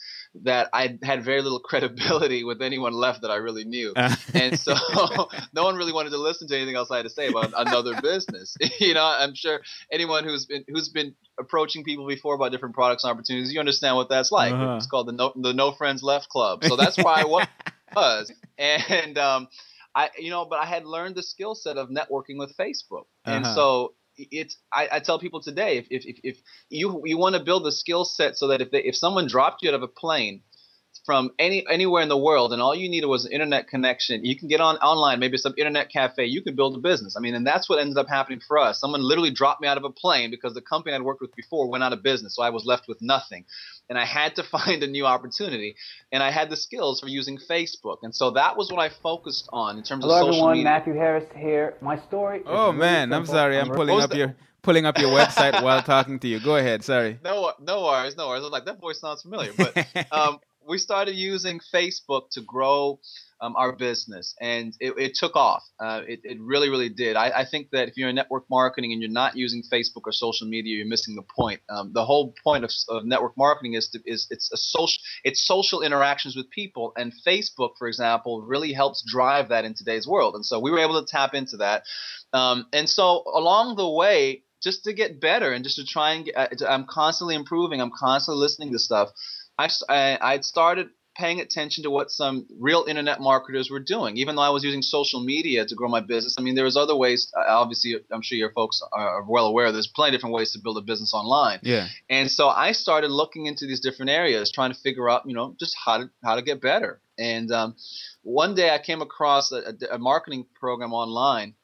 that 0.44 0.68
I 0.72 0.98
had 1.02 1.24
very 1.24 1.42
little 1.42 1.60
credibility 1.64 2.44
with 2.44 2.62
anyone 2.62 2.92
left 2.92 3.22
that 3.22 3.30
I 3.30 3.36
really 3.36 3.64
knew. 3.64 3.92
and 4.34 4.58
so 4.58 4.74
no 5.52 5.64
one 5.64 5.76
really 5.76 5.92
wanted 5.92 6.10
to 6.10 6.18
listen 6.18 6.48
to 6.48 6.56
anything 6.56 6.76
else 6.76 6.90
I 6.90 6.96
had 6.96 7.04
to 7.04 7.10
say 7.10 7.28
about 7.28 7.52
another 7.56 8.00
business. 8.00 8.56
you 8.78 8.94
know, 8.94 9.04
I'm 9.04 9.34
sure 9.34 9.60
anyone 9.90 10.24
who's 10.24 10.46
been 10.46 10.64
who's 10.68 10.88
been 10.88 11.14
approaching 11.38 11.84
people 11.84 12.06
before 12.06 12.34
about 12.34 12.52
different 12.52 12.74
products 12.74 13.04
and 13.04 13.10
opportunities, 13.10 13.52
you 13.52 13.60
understand 13.60 13.96
what 13.96 14.08
that's 14.08 14.32
like. 14.32 14.52
Uh-huh. 14.52 14.76
It's 14.76 14.86
called 14.86 15.08
the 15.08 15.12
no 15.12 15.32
the 15.36 15.52
no 15.52 15.72
friends 15.72 16.02
left 16.02 16.28
club. 16.28 16.64
So 16.64 16.76
that's 16.76 16.96
why 16.96 17.22
I 17.22 17.46
was. 17.94 18.32
And 18.58 19.18
um 19.18 19.48
I 19.94 20.10
you 20.18 20.30
know, 20.30 20.44
but 20.44 20.58
I 20.58 20.66
had 20.66 20.84
learned 20.84 21.14
the 21.14 21.22
skill 21.22 21.54
set 21.54 21.78
of 21.78 21.88
networking 21.88 22.38
with 22.38 22.56
Facebook. 22.56 23.06
And 23.24 23.44
uh-huh. 23.44 23.54
so 23.54 23.94
it's 24.18 24.56
I, 24.72 24.88
I, 24.92 25.00
tell 25.00 25.18
people 25.18 25.40
today 25.40 25.78
if, 25.78 25.86
if, 25.90 26.20
if 26.22 26.38
you 26.70 27.02
you 27.04 27.18
want 27.18 27.34
to 27.34 27.42
build 27.42 27.66
a 27.66 27.72
skill 27.72 28.04
set 28.04 28.36
so 28.36 28.48
that 28.48 28.60
if 28.60 28.70
they, 28.70 28.82
if 28.82 28.96
someone 28.96 29.26
dropped 29.26 29.62
you 29.62 29.70
out 29.70 29.74
of 29.74 29.82
a 29.82 29.88
plane 29.88 30.42
from 31.06 31.30
any 31.38 31.64
anywhere 31.70 32.02
in 32.02 32.08
the 32.08 32.16
world 32.16 32.52
and 32.52 32.60
all 32.60 32.74
you 32.74 32.88
needed 32.88 33.06
was 33.06 33.24
an 33.24 33.32
internet 33.32 33.68
connection 33.68 34.24
you 34.24 34.36
can 34.36 34.48
get 34.48 34.60
on 34.60 34.76
online 34.78 35.20
maybe 35.20 35.36
some 35.38 35.54
internet 35.56 35.90
cafe 35.90 36.26
you 36.26 36.42
can 36.42 36.56
build 36.56 36.76
a 36.76 36.80
business 36.80 37.16
i 37.16 37.20
mean 37.20 37.34
and 37.34 37.46
that's 37.46 37.68
what 37.68 37.78
ended 37.78 37.96
up 37.96 38.08
happening 38.08 38.40
for 38.40 38.58
us 38.58 38.80
someone 38.80 39.00
literally 39.00 39.30
dropped 39.30 39.62
me 39.62 39.68
out 39.68 39.78
of 39.78 39.84
a 39.84 39.90
plane 39.90 40.30
because 40.30 40.52
the 40.52 40.60
company 40.60 40.94
i'd 40.94 41.02
worked 41.02 41.20
with 41.20 41.34
before 41.36 41.70
went 41.70 41.84
out 41.84 41.92
of 41.92 42.02
business 42.02 42.34
so 42.34 42.42
i 42.42 42.50
was 42.50 42.66
left 42.66 42.88
with 42.88 43.00
nothing 43.00 43.44
and 43.88 43.96
i 43.96 44.04
had 44.04 44.34
to 44.34 44.42
find 44.56 44.82
a 44.82 44.86
new 44.86 45.06
opportunity 45.06 45.76
and 46.10 46.22
i 46.22 46.30
had 46.30 46.50
the 46.50 46.56
skills 46.56 47.00
for 47.00 47.08
using 47.08 47.38
facebook 47.38 47.98
and 48.02 48.12
so 48.14 48.32
that 48.32 48.56
was 48.56 48.70
what 48.72 48.80
i 48.80 48.88
focused 48.88 49.48
on 49.52 49.78
in 49.78 49.84
terms 49.84 50.02
Hello, 50.04 50.16
of 50.16 50.20
social 50.20 50.34
everyone 50.34 50.52
media. 50.54 50.64
matthew 50.64 50.94
harris 50.94 51.24
here 51.36 51.74
my 51.80 51.96
story 51.96 52.42
oh 52.46 52.66
really 52.66 52.78
man 52.78 53.10
simple. 53.10 53.16
i'm 53.16 53.26
sorry 53.26 53.58
i'm 53.60 53.70
pulling 53.70 54.00
up 54.00 54.10
the- 54.10 54.18
your 54.18 54.36
pulling 54.66 54.84
up 54.84 54.98
your 54.98 55.10
website 55.10 55.62
while 55.62 55.80
talking 55.80 56.18
to 56.18 56.26
you. 56.26 56.40
Go 56.40 56.56
ahead. 56.56 56.82
Sorry. 56.82 57.20
No, 57.24 57.52
no 57.60 57.84
worries, 57.84 58.16
no 58.16 58.26
worries. 58.26 58.40
I 58.40 58.42
was 58.42 58.50
like, 58.50 58.64
that 58.64 58.80
voice 58.80 59.00
sounds 59.00 59.22
familiar. 59.22 59.52
But 59.56 59.76
um, 60.12 60.40
we 60.66 60.78
started 60.78 61.14
using 61.14 61.60
Facebook 61.74 62.30
to 62.32 62.40
grow 62.42 63.00
um, 63.40 63.54
our 63.56 63.72
business, 63.72 64.34
and 64.40 64.74
it, 64.80 64.94
it 64.98 65.14
took 65.14 65.36
off. 65.36 65.62
Uh, 65.78 66.02
it, 66.06 66.20
it, 66.24 66.38
really, 66.40 66.70
really 66.70 66.88
did. 66.88 67.16
I, 67.16 67.40
I, 67.40 67.44
think 67.44 67.68
that 67.72 67.88
if 67.88 67.96
you're 67.96 68.08
in 68.08 68.14
network 68.14 68.44
marketing 68.48 68.92
and 68.92 69.02
you're 69.02 69.10
not 69.10 69.36
using 69.36 69.62
Facebook 69.70 70.02
or 70.04 70.12
social 70.12 70.48
media, 70.48 70.76
you're 70.76 70.86
missing 70.86 71.16
the 71.16 71.22
point. 71.22 71.60
Um, 71.68 71.92
the 71.92 72.04
whole 72.04 72.34
point 72.42 72.64
of, 72.64 72.70
of 72.88 73.04
network 73.04 73.36
marketing 73.36 73.74
is 73.74 73.88
to, 73.90 74.00
is 74.06 74.26
it's 74.30 74.50
a 74.52 74.56
social 74.56 74.98
it's 75.22 75.46
social 75.46 75.82
interactions 75.82 76.34
with 76.34 76.50
people, 76.50 76.92
and 76.96 77.12
Facebook, 77.26 77.72
for 77.78 77.88
example, 77.88 78.42
really 78.42 78.72
helps 78.72 79.04
drive 79.06 79.50
that 79.50 79.64
in 79.64 79.74
today's 79.74 80.06
world. 80.06 80.34
And 80.34 80.44
so 80.44 80.58
we 80.58 80.70
were 80.70 80.78
able 80.78 81.00
to 81.00 81.06
tap 81.06 81.34
into 81.34 81.58
that. 81.58 81.82
Um, 82.32 82.66
and 82.72 82.88
so 82.88 83.22
along 83.34 83.76
the 83.76 83.88
way, 83.88 84.44
just 84.62 84.84
to 84.84 84.92
get 84.92 85.20
better 85.20 85.52
and 85.52 85.62
just 85.62 85.76
to 85.76 85.84
try 85.84 86.12
and 86.12 86.24
get, 86.24 86.34
uh, 86.36 86.66
I'm 86.68 86.86
constantly 86.86 87.34
improving. 87.34 87.80
I'm 87.80 87.92
constantly 87.96 88.40
listening 88.40 88.72
to 88.72 88.78
stuff. 88.78 89.10
I, 89.58 89.68
I 89.88 90.18
I'd 90.20 90.44
started 90.44 90.88
paying 91.16 91.40
attention 91.40 91.82
to 91.84 91.90
what 91.90 92.10
some 92.10 92.46
real 92.58 92.84
internet 92.86 93.20
marketers 93.20 93.70
were 93.70 93.80
doing. 93.80 94.16
Even 94.18 94.36
though 94.36 94.42
I 94.42 94.50
was 94.50 94.62
using 94.62 94.82
social 94.82 95.20
media 95.20 95.64
to 95.64 95.74
grow 95.74 95.88
my 95.88 96.00
business, 96.00 96.36
I 96.38 96.42
mean, 96.42 96.54
there 96.54 96.64
was 96.64 96.76
other 96.76 96.94
ways. 96.94 97.32
Uh, 97.36 97.44
obviously, 97.48 97.96
I'm 98.12 98.22
sure 98.22 98.36
your 98.36 98.52
folks 98.52 98.82
are 98.92 99.24
well 99.26 99.46
aware. 99.46 99.72
There's 99.72 99.86
plenty 99.86 100.14
of 100.14 100.20
different 100.20 100.34
ways 100.34 100.52
to 100.52 100.58
build 100.58 100.76
a 100.76 100.82
business 100.82 101.14
online. 101.14 101.60
Yeah. 101.62 101.88
And 102.10 102.30
so 102.30 102.48
I 102.48 102.72
started 102.72 103.10
looking 103.10 103.46
into 103.46 103.66
these 103.66 103.80
different 103.80 104.10
areas, 104.10 104.52
trying 104.52 104.72
to 104.72 104.78
figure 104.78 105.08
out, 105.08 105.22
you 105.26 105.34
know, 105.34 105.54
just 105.58 105.74
how 105.82 105.98
to 105.98 106.10
how 106.22 106.36
to 106.36 106.42
get 106.42 106.60
better. 106.60 107.00
And 107.18 107.50
um, 107.50 107.76
one 108.22 108.54
day 108.54 108.70
I 108.70 108.78
came 108.78 109.00
across 109.00 109.52
a, 109.52 109.74
a 109.90 109.98
marketing 109.98 110.46
program 110.54 110.92
online 110.92 111.54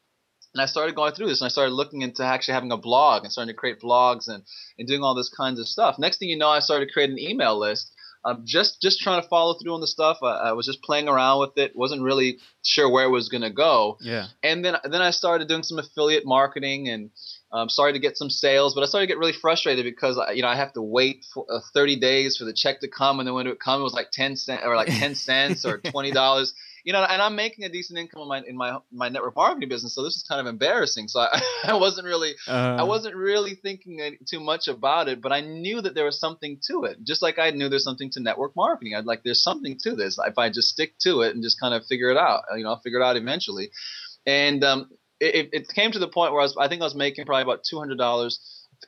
and 0.54 0.62
I 0.62 0.66
started 0.66 0.94
going 0.94 1.14
through 1.14 1.28
this 1.28 1.40
and 1.40 1.46
I 1.46 1.50
started 1.50 1.72
looking 1.72 2.02
into 2.02 2.24
actually 2.24 2.54
having 2.54 2.72
a 2.72 2.76
blog 2.76 3.24
and 3.24 3.32
starting 3.32 3.52
to 3.52 3.58
create 3.58 3.80
blogs 3.80 4.28
and, 4.28 4.42
and 4.78 4.86
doing 4.86 5.02
all 5.02 5.14
this 5.14 5.30
kinds 5.30 5.58
of 5.58 5.68
stuff. 5.68 5.98
Next 5.98 6.18
thing 6.18 6.28
you 6.28 6.36
know, 6.36 6.48
I 6.48 6.60
started 6.60 6.92
creating 6.92 7.18
an 7.18 7.30
email 7.30 7.58
list. 7.58 7.92
Um, 8.24 8.42
just 8.44 8.80
just 8.80 9.00
trying 9.00 9.20
to 9.20 9.26
follow 9.26 9.54
through 9.54 9.74
on 9.74 9.80
the 9.80 9.86
stuff. 9.88 10.18
I, 10.22 10.30
I 10.30 10.52
was 10.52 10.64
just 10.64 10.80
playing 10.82 11.08
around 11.08 11.40
with 11.40 11.58
it. 11.58 11.74
wasn't 11.74 12.02
really 12.02 12.38
sure 12.64 12.88
where 12.88 13.06
it 13.06 13.10
was 13.10 13.28
going 13.28 13.42
to 13.42 13.50
go. 13.50 13.98
Yeah. 14.00 14.26
And 14.44 14.64
then 14.64 14.76
then 14.84 15.02
I 15.02 15.10
started 15.10 15.48
doing 15.48 15.64
some 15.64 15.80
affiliate 15.80 16.24
marketing 16.24 16.88
and 16.88 17.10
um, 17.50 17.68
started 17.68 17.94
to 17.94 17.98
get 17.98 18.16
some 18.16 18.30
sales. 18.30 18.76
But 18.76 18.82
I 18.82 18.86
started 18.86 19.08
to 19.08 19.12
get 19.12 19.18
really 19.18 19.32
frustrated 19.32 19.84
because 19.84 20.18
I, 20.18 20.32
you 20.32 20.42
know 20.42 20.46
I 20.46 20.54
have 20.54 20.72
to 20.74 20.82
wait 20.82 21.26
for 21.34 21.44
uh, 21.50 21.58
30 21.74 21.96
days 21.96 22.36
for 22.36 22.44
the 22.44 22.52
check 22.52 22.78
to 22.82 22.88
come, 22.88 23.18
and 23.18 23.26
then 23.26 23.34
when 23.34 23.48
it 23.48 23.50
would 23.50 23.58
come, 23.58 23.80
it 23.80 23.84
was 23.84 23.92
like 23.92 24.12
10 24.12 24.36
cents 24.36 24.62
or 24.64 24.76
like 24.76 24.86
10 25.00 25.16
cents 25.16 25.64
or 25.64 25.78
20 25.78 26.12
dollars 26.12 26.54
you 26.84 26.92
know, 26.92 27.02
and 27.02 27.22
I'm 27.22 27.36
making 27.36 27.64
a 27.64 27.68
decent 27.68 27.98
income 27.98 28.22
in 28.22 28.28
my 28.28 28.42
in 28.46 28.56
my 28.56 28.78
my 28.90 29.08
network 29.08 29.36
marketing 29.36 29.68
business, 29.68 29.94
so 29.94 30.02
this 30.02 30.16
is 30.16 30.24
kind 30.28 30.40
of 30.40 30.46
embarrassing. 30.46 31.08
So 31.08 31.20
I, 31.20 31.40
I 31.64 31.74
wasn't 31.74 32.06
really 32.06 32.34
Uh, 32.48 32.76
I 32.78 32.82
wasn't 32.82 33.14
really 33.14 33.54
thinking 33.54 34.18
too 34.28 34.40
much 34.40 34.68
about 34.68 35.08
it, 35.08 35.20
but 35.20 35.32
I 35.32 35.40
knew 35.40 35.80
that 35.80 35.94
there 35.94 36.04
was 36.04 36.18
something 36.18 36.58
to 36.68 36.84
it. 36.84 36.98
Just 37.04 37.22
like 37.22 37.38
I 37.38 37.50
knew 37.50 37.68
there's 37.68 37.84
something 37.84 38.10
to 38.10 38.20
network 38.20 38.56
marketing. 38.56 38.94
I'd 38.94 39.04
like 39.04 39.22
there's 39.22 39.42
something 39.42 39.78
to 39.82 39.94
this. 39.94 40.18
If 40.24 40.38
I 40.38 40.48
just 40.48 40.68
stick 40.68 40.94
to 41.02 41.22
it 41.22 41.34
and 41.34 41.42
just 41.42 41.60
kind 41.60 41.74
of 41.74 41.84
figure 41.86 42.10
it 42.10 42.16
out, 42.16 42.42
you 42.56 42.64
know, 42.64 42.70
I'll 42.70 42.80
figure 42.80 43.00
it 43.00 43.04
out 43.04 43.16
eventually. 43.16 43.70
And 44.26 44.64
um, 44.64 44.90
it, 45.20 45.50
it 45.52 45.68
came 45.68 45.92
to 45.92 45.98
the 45.98 46.08
point 46.08 46.32
where 46.32 46.40
I 46.40 46.44
was 46.44 46.56
I 46.58 46.68
think 46.68 46.80
I 46.82 46.84
was 46.84 46.94
making 46.94 47.26
probably 47.26 47.42
about 47.42 47.64
two 47.68 47.78
hundred 47.78 47.98
dollars. 47.98 48.40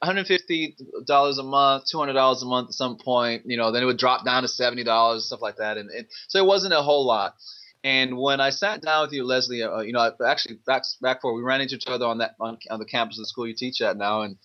$150 0.02 1.38
a 1.38 1.42
month, 1.44 1.84
$200 1.94 2.42
a 2.42 2.44
month 2.46 2.68
at 2.68 2.74
some 2.74 2.96
point, 2.96 3.42
you 3.46 3.56
know, 3.56 3.70
then 3.70 3.80
it 3.80 3.86
would 3.86 3.96
drop 3.96 4.24
down 4.24 4.42
to 4.42 4.48
$70, 4.48 5.20
stuff 5.20 5.40
like 5.40 5.58
that. 5.58 5.76
And, 5.76 5.88
and 5.90 6.06
so 6.26 6.40
it 6.40 6.46
wasn't 6.46 6.74
a 6.74 6.82
whole 6.82 7.06
lot. 7.06 7.34
And 7.84 8.16
when 8.16 8.40
I 8.40 8.48
sat 8.48 8.80
down 8.80 9.02
with 9.02 9.12
you, 9.12 9.24
Leslie, 9.24 9.62
uh, 9.62 9.80
you 9.80 9.92
know, 9.92 10.00
I- 10.00 10.30
actually 10.30 10.56
back 10.66 10.84
back 11.02 11.18
before 11.18 11.34
we 11.34 11.42
ran 11.42 11.60
into 11.60 11.76
each 11.76 11.86
other 11.86 12.06
on 12.06 12.18
that 12.18 12.34
on, 12.40 12.58
on 12.70 12.78
the 12.78 12.86
campus 12.86 13.18
of 13.18 13.22
the 13.22 13.28
school 13.28 13.46
you 13.46 13.54
teach 13.54 13.82
at 13.82 13.98
now, 13.98 14.22
and 14.22 14.38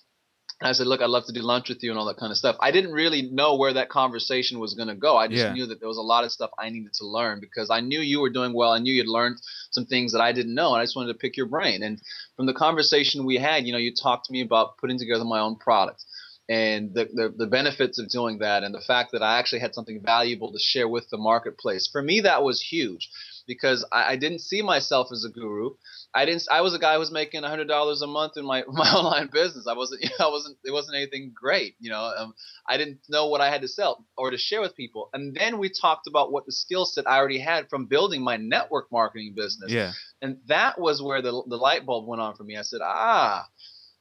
I 0.61 0.73
said, 0.73 0.87
look, 0.87 1.01
I'd 1.01 1.09
love 1.09 1.25
to 1.27 1.31
do 1.31 1.41
lunch 1.41 1.69
with 1.69 1.81
you 1.83 1.89
and 1.89 1.97
all 1.97 2.07
that 2.07 2.17
kind 2.17 2.31
of 2.31 2.37
stuff. 2.37 2.57
I 2.59 2.71
didn't 2.71 2.91
really 2.91 3.21
know 3.21 3.55
where 3.55 3.71
that 3.73 3.87
conversation 3.87 4.59
was 4.59 4.73
going 4.73 4.89
to 4.89 4.95
go. 4.95 5.15
I 5.15 5.29
just 5.29 5.45
Yeah. 5.45 5.53
knew 5.53 5.65
that 5.67 5.79
there 5.79 5.87
was 5.87 5.97
a 5.97 6.01
lot 6.01 6.25
of 6.25 6.33
stuff 6.33 6.49
I 6.59 6.69
needed 6.69 6.93
to 6.95 7.07
learn 7.07 7.39
because 7.39 7.69
I 7.69 7.79
knew 7.79 8.01
you 8.01 8.19
were 8.19 8.29
doing 8.29 8.51
well. 8.51 8.73
I 8.73 8.79
knew 8.79 8.93
you'd 8.93 9.07
learned 9.07 9.37
some 9.71 9.85
things 9.85 10.11
that 10.11 10.19
I 10.21 10.33
didn't 10.33 10.53
know, 10.53 10.73
and 10.73 10.81
I 10.81 10.83
just 10.83 10.97
wanted 10.97 11.13
to 11.13 11.19
pick 11.19 11.37
your 11.37 11.45
brain. 11.45 11.81
And 11.81 12.01
from 12.35 12.45
the 12.45 12.53
conversation 12.53 13.25
we 13.25 13.37
had, 13.37 13.65
you 13.65 13.71
know, 13.71 13.77
you 13.77 13.93
talked 13.95 14.25
to 14.25 14.33
me 14.33 14.41
about 14.41 14.77
putting 14.79 14.99
together 14.99 15.23
my 15.23 15.39
own 15.39 15.55
product 15.55 16.03
and 16.49 16.93
the, 16.93 17.05
the, 17.13 17.33
the 17.37 17.47
benefits 17.47 17.99
of 17.99 18.09
doing 18.09 18.39
that 18.39 18.63
and 18.63 18.73
the 18.73 18.81
fact 18.81 19.11
that 19.13 19.21
I 19.21 19.37
actually 19.37 19.59
had 19.59 19.75
something 19.75 20.01
valuable 20.03 20.51
to 20.51 20.59
share 20.59 20.89
with 20.89 21.07
the 21.09 21.17
marketplace. 21.17 21.87
For 21.87 22.01
me, 22.01 22.21
that 22.21 22.43
was 22.43 22.59
huge 22.59 23.09
because 23.49 23.83
I, 23.91 24.11
I 24.11 24.15
didn't 24.15 24.39
see 24.39 24.61
myself 24.61 25.07
as 25.11 25.25
a 25.25 25.29
guru. 25.29 25.71
I 26.13 26.25
didn't. 26.25 26.43
I 26.51 26.61
was 26.61 26.75
a 26.75 26.79
guy 26.79 26.93
who 26.93 26.99
was 26.99 27.11
making 27.11 27.41
hundred 27.41 27.67
dollars 27.67 28.03
a 28.03 28.07
month 28.07 28.33
in 28.37 28.45
my, 28.45 28.63
my 28.71 28.87
online 28.91 29.27
business. 29.33 29.65
I 29.67 29.73
wasn't. 29.73 30.03
You 30.03 30.09
know, 30.19 30.27
I 30.27 30.29
wasn't. 30.29 30.57
It 30.63 30.71
wasn't 30.71 30.97
anything 30.97 31.33
great. 31.35 31.75
You 31.79 31.89
know, 31.89 32.13
um, 32.17 32.33
I 32.67 32.77
didn't 32.77 32.99
know 33.09 33.27
what 33.27 33.41
I 33.41 33.49
had 33.49 33.61
to 33.63 33.67
sell 33.67 34.05
or 34.15 34.29
to 34.29 34.37
share 34.37 34.61
with 34.61 34.75
people. 34.75 35.09
And 35.13 35.35
then 35.35 35.57
we 35.57 35.69
talked 35.69 36.07
about 36.07 36.31
what 36.31 36.45
the 36.45 36.51
skill 36.51 36.85
set 36.85 37.09
I 37.09 37.17
already 37.17 37.39
had 37.39 37.69
from 37.69 37.87
building 37.87 38.23
my 38.23 38.37
network 38.37 38.91
marketing 38.91 39.33
business. 39.35 39.71
yeah. 39.71 39.91
And 40.21 40.37
that 40.47 40.79
was 40.79 41.01
where 41.01 41.21
the 41.21 41.31
the 41.47 41.57
light 41.57 41.85
bulb 41.85 42.07
went 42.07 42.21
on 42.21 42.35
for 42.35 42.43
me. 42.43 42.55
I 42.55 42.61
said, 42.61 42.81
ah, 42.83 43.47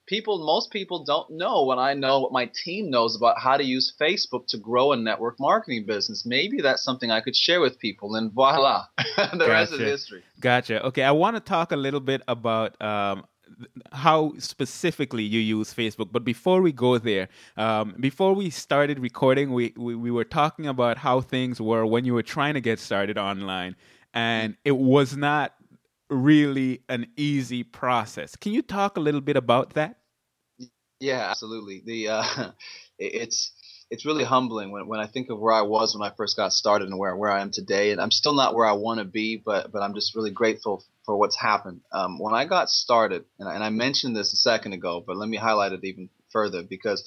people, 0.08 0.44
most 0.44 0.72
people 0.72 1.04
don't 1.04 1.30
know 1.30 1.62
what 1.62 1.78
I 1.78 1.94
know, 1.94 2.20
what 2.20 2.32
my 2.32 2.50
team 2.64 2.90
knows 2.90 3.14
about 3.14 3.38
how 3.38 3.56
to 3.56 3.62
use 3.62 3.92
Facebook 4.00 4.46
to 4.48 4.58
grow 4.58 4.92
a 4.92 4.96
network 4.96 5.38
marketing 5.38 5.84
business. 5.86 6.26
Maybe 6.26 6.60
that's 6.60 6.82
something 6.82 7.10
I 7.10 7.20
could 7.20 7.36
share 7.36 7.60
with 7.60 7.78
people. 7.78 8.16
And 8.16 8.32
voila, 8.32 8.86
the 9.16 9.46
rest 9.46 9.72
is 9.74 9.80
history. 9.80 10.22
Gotcha. 10.40 10.84
Okay, 10.86 11.04
I 11.04 11.12
want 11.12 11.36
to 11.36 11.40
talk 11.40 11.70
a 11.70 11.76
little 11.76 12.00
bit 12.00 12.22
about 12.26 12.80
um, 12.82 13.26
how 13.92 14.32
specifically 14.38 15.22
you 15.22 15.40
use 15.40 15.72
Facebook. 15.72 16.10
But 16.10 16.24
before 16.24 16.62
we 16.62 16.72
go 16.72 16.98
there, 16.98 17.28
um, 17.56 17.94
before 18.00 18.34
we 18.34 18.50
started 18.50 18.98
recording, 18.98 19.52
we, 19.52 19.74
we, 19.76 19.94
we 19.94 20.10
were 20.10 20.24
talking 20.24 20.66
about 20.66 20.98
how 20.98 21.20
things 21.20 21.60
were 21.60 21.86
when 21.86 22.04
you 22.04 22.14
were 22.14 22.22
trying 22.22 22.54
to 22.54 22.60
get 22.60 22.78
started 22.78 23.18
online. 23.18 23.76
And 24.14 24.56
it 24.64 24.76
was 24.76 25.16
not 25.16 25.54
really 26.10 26.82
an 26.88 27.06
easy 27.16 27.62
process. 27.62 28.34
Can 28.36 28.52
you 28.52 28.62
talk 28.62 28.96
a 28.96 29.00
little 29.00 29.20
bit 29.20 29.36
about 29.36 29.74
that? 29.74 29.97
Yeah, 31.00 31.28
absolutely. 31.30 31.82
The 31.84 32.08
uh, 32.08 32.50
it's 32.98 33.52
it's 33.90 34.04
really 34.04 34.24
humbling 34.24 34.70
when, 34.70 34.86
when 34.86 35.00
I 35.00 35.06
think 35.06 35.30
of 35.30 35.38
where 35.38 35.54
I 35.54 35.62
was 35.62 35.96
when 35.96 36.06
I 36.08 36.14
first 36.14 36.36
got 36.36 36.52
started 36.52 36.88
and 36.88 36.98
where, 36.98 37.16
where 37.16 37.30
I 37.30 37.40
am 37.40 37.50
today. 37.50 37.90
And 37.90 38.00
I'm 38.00 38.10
still 38.10 38.34
not 38.34 38.54
where 38.54 38.66
I 38.66 38.72
want 38.72 38.98
to 38.98 39.04
be, 39.04 39.36
but 39.36 39.72
but 39.72 39.82
I'm 39.82 39.94
just 39.94 40.14
really 40.14 40.30
grateful 40.30 40.84
for 41.04 41.16
what's 41.16 41.36
happened. 41.36 41.80
Um, 41.92 42.18
when 42.18 42.34
I 42.34 42.44
got 42.44 42.68
started, 42.68 43.24
and 43.38 43.48
I, 43.48 43.54
and 43.54 43.64
I 43.64 43.70
mentioned 43.70 44.16
this 44.16 44.32
a 44.32 44.36
second 44.36 44.72
ago, 44.72 45.02
but 45.06 45.16
let 45.16 45.28
me 45.28 45.36
highlight 45.36 45.72
it 45.72 45.84
even 45.84 46.10
further 46.30 46.62
because 46.62 47.04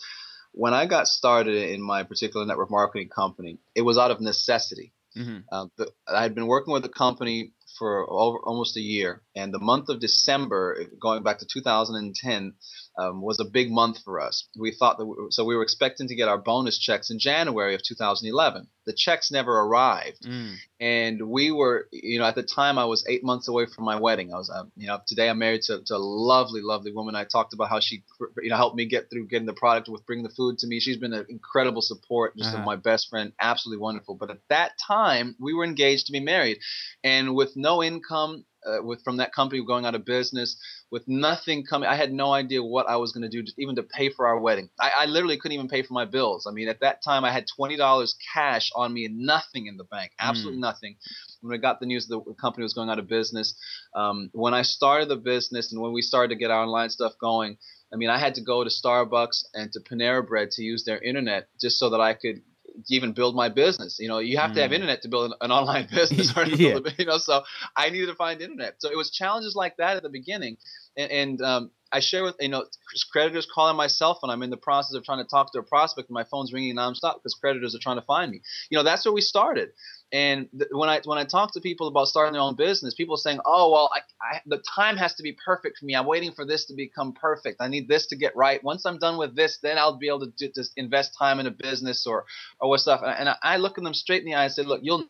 when 0.54 0.74
I 0.74 0.86
got 0.86 1.08
started 1.08 1.56
in 1.72 1.82
my 1.82 2.04
particular 2.04 2.46
network 2.46 2.72
marketing 2.72 3.10
company, 3.10 3.60
it 3.76 3.82
was 3.82 3.98
out 3.98 4.12
of 4.12 4.20
necessity. 4.22 4.94
hmm 5.16 5.40
Uh, 5.52 5.68
the, 5.78 5.92
I 6.08 6.22
had 6.24 6.36
been 6.36 6.48
working 6.48 6.74
with 6.74 6.84
the 6.84 6.90
company 6.90 7.52
for 7.78 8.10
over 8.10 8.40
almost 8.44 8.78
a 8.78 8.82
year, 8.82 9.22
and 9.36 9.54
the 9.54 9.60
month 9.60 9.90
of 9.90 10.00
December, 10.00 10.86
going 11.00 11.24
back 11.24 11.40
to 11.40 11.46
2010, 11.46 12.54
um, 12.98 13.22
was 13.22 13.40
a 13.40 13.46
big 13.46 13.72
month 13.72 14.00
for 14.04 14.20
us. 14.20 14.48
We 14.60 14.72
thought 14.72 14.98
that, 14.98 15.06
we, 15.06 15.16
so 15.30 15.46
we 15.46 15.56
were 15.56 15.64
expecting 15.64 16.08
to 16.10 16.16
get 16.16 16.28
our 16.28 16.38
bonus 16.38 16.78
checks 16.78 17.10
in 17.10 17.20
January 17.20 17.74
of 17.76 17.82
2011. 17.84 18.68
The 18.86 18.94
checks 18.94 19.32
never 19.32 19.52
arrived, 19.60 20.24
Mm. 20.26 20.56
and 20.80 21.30
we 21.30 21.52
were, 21.52 21.88
you 21.92 22.20
know, 22.20 22.26
at 22.26 22.36
the 22.36 22.44
time 22.44 22.78
I 22.80 22.86
was 22.86 23.06
eight 23.08 23.24
months 23.24 23.48
away 23.48 23.66
from 23.68 23.86
my 23.86 24.00
wedding. 24.00 24.34
I 24.34 24.38
was, 24.38 24.50
um, 24.50 24.72
you 24.76 24.88
know, 24.88 25.00
today 25.08 25.30
I'm 25.30 25.38
married 25.38 25.62
to, 25.64 25.82
to 25.86 25.96
a 25.96 25.98
lovely, 25.98 26.62
lovely 26.62 26.92
woman. 26.92 27.16
I 27.16 27.24
talked 27.24 27.54
about 27.54 27.70
how 27.70 27.80
she, 27.80 28.04
you 28.42 28.50
know, 28.50 28.56
helped 28.58 28.76
me 28.76 28.86
get 28.88 29.10
through 29.10 29.28
getting 29.28 29.46
the 29.46 29.54
product 29.54 29.88
with 29.88 30.06
bringing 30.06 30.24
the 30.24 30.34
food 30.34 30.58
to 30.60 30.68
me. 30.68 30.80
She's 30.80 30.98
been 30.98 31.14
an 31.14 31.28
incredible 31.30 31.82
support, 31.82 32.36
just 32.36 32.54
Uh-huh. 32.54 32.64
my 32.66 32.76
best 32.76 33.10
friend, 33.10 33.32
absolutely 33.40 33.82
wonderful. 33.82 34.16
But 34.16 34.32
at 34.32 34.40
that 34.50 34.72
time, 34.86 35.36
we 35.40 35.54
were 35.54 35.64
engaged 35.64 36.08
to 36.08 36.12
be 36.12 36.20
married, 36.20 36.58
and 37.04 37.36
with 37.36 37.56
no 37.56 37.82
income. 37.84 38.44
Uh, 38.66 38.84
with 38.84 39.04
from 39.04 39.18
that 39.18 39.34
company 39.34 39.64
going 39.66 39.86
out 39.86 39.96
of 39.96 40.06
business, 40.06 40.56
with 40.92 41.04
nothing 41.08 41.64
coming, 41.64 41.90
I 41.90 41.96
had 41.96 42.14
no 42.14 42.32
idea 42.32 42.62
what 42.62 42.88
I 42.88 42.98
was 42.98 43.12
going 43.12 43.24
to 43.24 43.30
do, 43.30 43.44
even 43.58 43.76
to 43.76 43.84
pay 43.84 44.10
for 44.10 44.28
our 44.28 44.40
wedding. 44.40 44.70
I, 44.80 44.92
I 45.00 45.06
literally 45.06 45.38
couldn't 45.38 45.56
even 45.56 45.68
pay 45.68 45.82
for 45.82 45.94
my 45.94 46.06
bills. 46.06 46.46
I 46.48 46.52
mean, 46.52 46.68
at 46.68 46.82
that 46.82 47.02
time, 47.04 47.26
I 47.26 47.32
had 47.32 47.46
twenty 47.48 47.76
dollars 47.76 48.16
cash 48.34 48.70
on 48.76 48.94
me 48.94 49.06
and 49.06 49.20
nothing 49.20 49.68
in 49.68 49.78
the 49.78 49.84
bank, 49.86 50.12
absolutely 50.20 50.60
nothing. 50.60 50.98
When 51.42 51.56
I 51.56 51.58
got 51.58 51.80
the 51.80 51.88
news 51.88 52.08
that 52.08 52.24
the 52.26 52.34
company 52.36 52.64
was 52.64 52.74
going 52.74 52.90
out 52.90 53.00
of 53.00 53.08
business, 53.08 53.56
um, 53.96 54.30
when 54.34 54.54
I 54.54 54.62
started 54.62 55.10
the 55.10 55.16
business 55.16 55.72
and 55.72 55.82
when 55.82 55.94
we 55.94 56.02
started 56.02 56.30
to 56.30 56.36
get 56.36 56.52
our 56.52 56.64
online 56.64 56.90
stuff 56.90 57.14
going, 57.20 57.58
I 57.94 57.98
mean, 57.98 58.10
I 58.10 58.20
had 58.20 58.36
to 58.36 58.42
go 58.42 58.64
to 58.64 58.70
Starbucks 58.70 59.44
and 59.54 59.72
to 59.74 59.80
Panera 59.80 60.26
Bread 60.26 60.52
to 60.52 60.64
use 60.64 60.84
their 60.86 61.00
internet 61.00 61.48
just 61.60 61.78
so 61.78 61.90
that 61.90 62.00
I 62.00 62.14
could 62.14 62.42
even 62.90 63.14
build 63.14 63.36
my 63.36 63.50
business. 63.50 63.98
You 64.00 64.08
know, 64.08 64.20
you 64.20 64.38
have 64.38 64.54
to 64.54 64.62
have 64.62 64.72
Mm. 64.72 64.76
internet 64.76 65.02
to 65.04 65.10
build 65.10 65.32
an, 65.32 65.38
an 65.42 65.52
online 65.52 65.88
business, 65.94 66.36
or 66.36 66.46
to 66.50 66.58
Yeah. 66.58 66.74
build 66.74 66.88
a, 66.88 66.94
you 66.98 67.06
know. 67.06 67.18
So 67.18 67.44
I 67.76 67.90
needed 67.90 68.08
to 68.08 68.16
find 68.16 68.42
internet. 68.42 68.76
So 68.80 68.90
it 68.90 68.98
was 68.98 69.12
challenges 69.12 69.56
like 69.56 69.78
that 69.78 69.98
at 69.98 70.04
the 70.04 70.10
beginning, 70.10 70.58
and, 70.98 71.12
and 71.12 71.42
um, 71.42 71.72
I 71.92 72.00
share 72.00 72.24
with 72.24 72.36
you 72.40 72.50
know 72.50 72.66
creditors 73.12 73.48
calling 73.54 73.76
my 73.76 73.88
cell 73.88 74.16
phone. 74.16 74.30
I'm 74.30 74.44
in 74.44 74.50
the 74.50 74.58
process 74.58 74.96
of 74.96 75.04
trying 75.04 75.24
to 75.24 75.30
talk 75.30 75.52
to 75.54 75.60
a 75.60 75.64
prospect, 75.64 76.10
and 76.10 76.14
my 76.14 76.24
phone's 76.24 76.54
ringing 76.54 76.76
nonstop 76.76 77.16
because 77.16 77.34
creditors 77.36 77.76
are 77.76 77.80
trying 77.80 77.98
to 77.98 78.06
find 78.06 78.32
me. 78.32 78.42
You 78.70 78.78
know, 78.78 78.84
that's 78.84 79.06
where 79.06 79.14
we 79.14 79.22
started. 79.22 79.70
And 80.14 80.50
th- 80.52 80.70
when 80.72 80.90
I 80.90 81.02
when 81.06 81.18
I 81.18 81.24
talk 81.24 81.54
to 81.54 81.62
people 81.62 81.88
about 81.88 82.08
starting 82.08 82.34
their 82.34 82.42
own 82.42 82.56
business, 82.56 82.94
people 82.94 83.16
are 83.16 83.20
saying, 83.20 83.40
"Oh, 83.46 83.72
well, 83.72 83.90
I, 83.96 84.00
I, 84.36 84.42
the 84.46 84.62
time 84.76 84.98
has 84.98 85.14
to 85.16 85.24
be 85.24 85.38
perfect 85.46 85.78
for 85.78 85.86
me. 85.86 85.96
I'm 85.96 86.06
waiting 86.06 86.32
for 86.34 86.46
this 86.46 86.66
to 86.66 86.74
become 86.74 87.14
perfect. 87.14 87.62
I 87.62 87.68
need 87.68 87.88
this 87.88 88.08
to 88.08 88.16
get 88.18 88.36
right. 88.36 88.64
Once 88.64 88.86
I'm 88.86 88.98
done 89.00 89.18
with 89.18 89.36
this, 89.36 89.60
then 89.64 89.78
I'll 89.78 89.98
be 89.98 90.08
able 90.08 90.22
to 90.22 90.34
do, 90.38 90.50
just 90.54 90.74
invest 90.76 91.16
time 91.18 91.40
in 91.40 91.48
a 91.48 91.52
business 91.52 92.06
or 92.06 92.26
or 92.60 92.70
what 92.70 92.82
stuff." 92.82 93.02
And 93.06 93.30
I, 93.30 93.38
I 93.42 93.58
look 93.58 93.78
at 93.78 93.84
them 93.84 93.94
straight 93.94 94.22
in 94.22 94.26
the 94.26 94.36
eye 94.36 94.46
and 94.46 94.54
say, 94.54 94.64
"Look, 94.64 94.82
you'll 94.84 95.06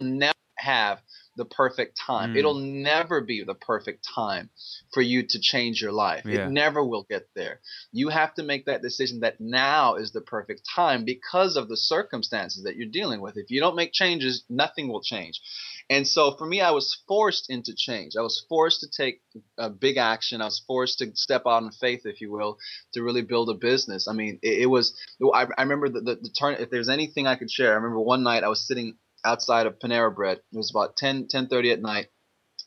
never 0.00 0.34
have 0.58 1.00
the 1.38 1.46
perfect 1.46 1.98
time. 2.06 2.34
Mm. 2.34 2.36
It'll 2.36 2.58
never 2.58 3.22
be 3.22 3.42
the 3.42 3.54
perfect 3.54 4.06
time 4.14 4.50
for 4.92 5.00
you 5.00 5.26
to 5.26 5.38
change 5.40 5.80
your 5.80 5.92
life. 5.92 6.24
Yeah. 6.26 6.46
It 6.46 6.50
never 6.50 6.84
will 6.84 7.06
get 7.08 7.28
there. 7.34 7.60
You 7.92 8.10
have 8.10 8.34
to 8.34 8.42
make 8.42 8.66
that 8.66 8.82
decision 8.82 9.20
that 9.20 9.40
now 9.40 9.94
is 9.94 10.12
the 10.12 10.20
perfect 10.20 10.68
time 10.76 11.06
because 11.06 11.56
of 11.56 11.68
the 11.68 11.76
circumstances 11.76 12.64
that 12.64 12.76
you're 12.76 12.90
dealing 12.90 13.22
with. 13.22 13.38
If 13.38 13.50
you 13.50 13.60
don't 13.60 13.76
make 13.76 13.92
changes, 13.92 14.44
nothing 14.50 14.88
will 14.88 15.00
change. 15.00 15.40
And 15.88 16.06
so 16.06 16.36
for 16.36 16.46
me, 16.46 16.60
I 16.60 16.72
was 16.72 17.02
forced 17.08 17.48
into 17.48 17.72
change. 17.74 18.12
I 18.18 18.20
was 18.20 18.44
forced 18.48 18.80
to 18.80 18.88
take 18.90 19.22
a 19.56 19.70
big 19.70 19.96
action. 19.96 20.42
I 20.42 20.44
was 20.44 20.62
forced 20.66 20.98
to 20.98 21.14
step 21.14 21.44
out 21.46 21.62
in 21.62 21.70
faith, 21.70 22.02
if 22.04 22.20
you 22.20 22.30
will, 22.30 22.58
to 22.92 23.02
really 23.02 23.22
build 23.22 23.48
a 23.48 23.54
business. 23.54 24.06
I 24.06 24.12
mean, 24.12 24.38
it, 24.42 24.62
it 24.62 24.66
was, 24.66 24.94
I, 25.22 25.46
I 25.56 25.62
remember 25.62 25.88
the, 25.88 26.00
the, 26.00 26.14
the 26.16 26.30
turn, 26.38 26.56
if 26.58 26.68
there's 26.68 26.90
anything 26.90 27.26
I 27.26 27.36
could 27.36 27.50
share, 27.50 27.72
I 27.72 27.76
remember 27.76 28.00
one 28.00 28.22
night 28.22 28.44
I 28.44 28.48
was 28.48 28.66
sitting 28.66 28.96
outside 29.24 29.66
of 29.66 29.78
Panera 29.78 30.14
Bread. 30.14 30.38
It 30.38 30.56
was 30.56 30.70
about 30.70 30.96
10, 30.96 31.28
10.30 31.28 31.72
at 31.72 31.82
night. 31.82 32.08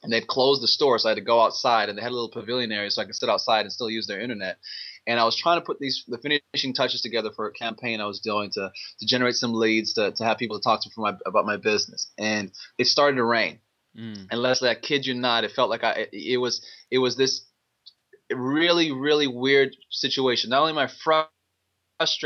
And 0.04 0.12
they'd 0.12 0.26
closed 0.26 0.64
the 0.64 0.68
store, 0.68 0.98
so 0.98 1.10
I 1.10 1.12
had 1.12 1.18
to 1.18 1.22
go 1.22 1.42
outside, 1.42 1.88
and 1.88 1.96
they 1.96 2.02
had 2.02 2.10
a 2.10 2.16
little 2.16 2.32
pavilion 2.32 2.72
area, 2.72 2.90
so 2.90 3.04
I 3.04 3.06
could 3.06 3.14
sit 3.14 3.30
outside 3.30 3.62
and 3.62 3.72
still 3.72 3.90
use 3.90 4.08
their 4.08 4.20
internet. 4.20 4.58
And 5.08 5.20
I 5.20 5.26
was 5.26 5.36
trying 5.36 5.60
to 5.60 5.66
put 5.66 5.80
these 5.80 6.04
the 6.08 6.18
finishing 6.18 6.74
touches 6.74 7.02
together 7.02 7.32
for 7.36 7.48
a 7.48 7.54
campaign 7.54 8.02
I 8.02 8.06
was 8.06 8.20
doing 8.20 8.52
to 8.52 8.72
to 9.00 9.06
generate 9.06 9.36
some 9.36 9.54
leads 9.54 9.94
to, 9.94 10.12
to 10.12 10.24
have 10.24 10.38
people 10.38 10.60
to 10.60 10.64
talk 10.64 10.82
to 10.84 10.90
for 10.90 11.02
my 11.02 11.14
about 11.26 11.46
my 11.46 11.58
business. 11.58 12.12
And 12.18 12.52
it 12.78 12.88
started 12.88 13.18
to 13.18 13.24
rain. 13.24 13.60
Mm. 13.98 14.28
And 14.30 14.42
Leslie, 14.42 14.70
I 14.70 14.76
kid 14.76 15.06
you 15.06 15.14
not, 15.14 15.44
it 15.44 15.52
felt 15.52 15.70
like 15.70 15.84
I 15.84 16.08
it, 16.12 16.38
was 16.38 16.66
it 16.90 17.00
was 17.00 17.18
this 17.18 17.46
really 18.32 18.92
really 18.92 19.28
weird 19.28 19.76
situation. 19.90 20.52
Not 20.52 20.62
only 20.62 20.72
am 20.72 20.78
I 20.78 20.88
frustrated 20.88 21.32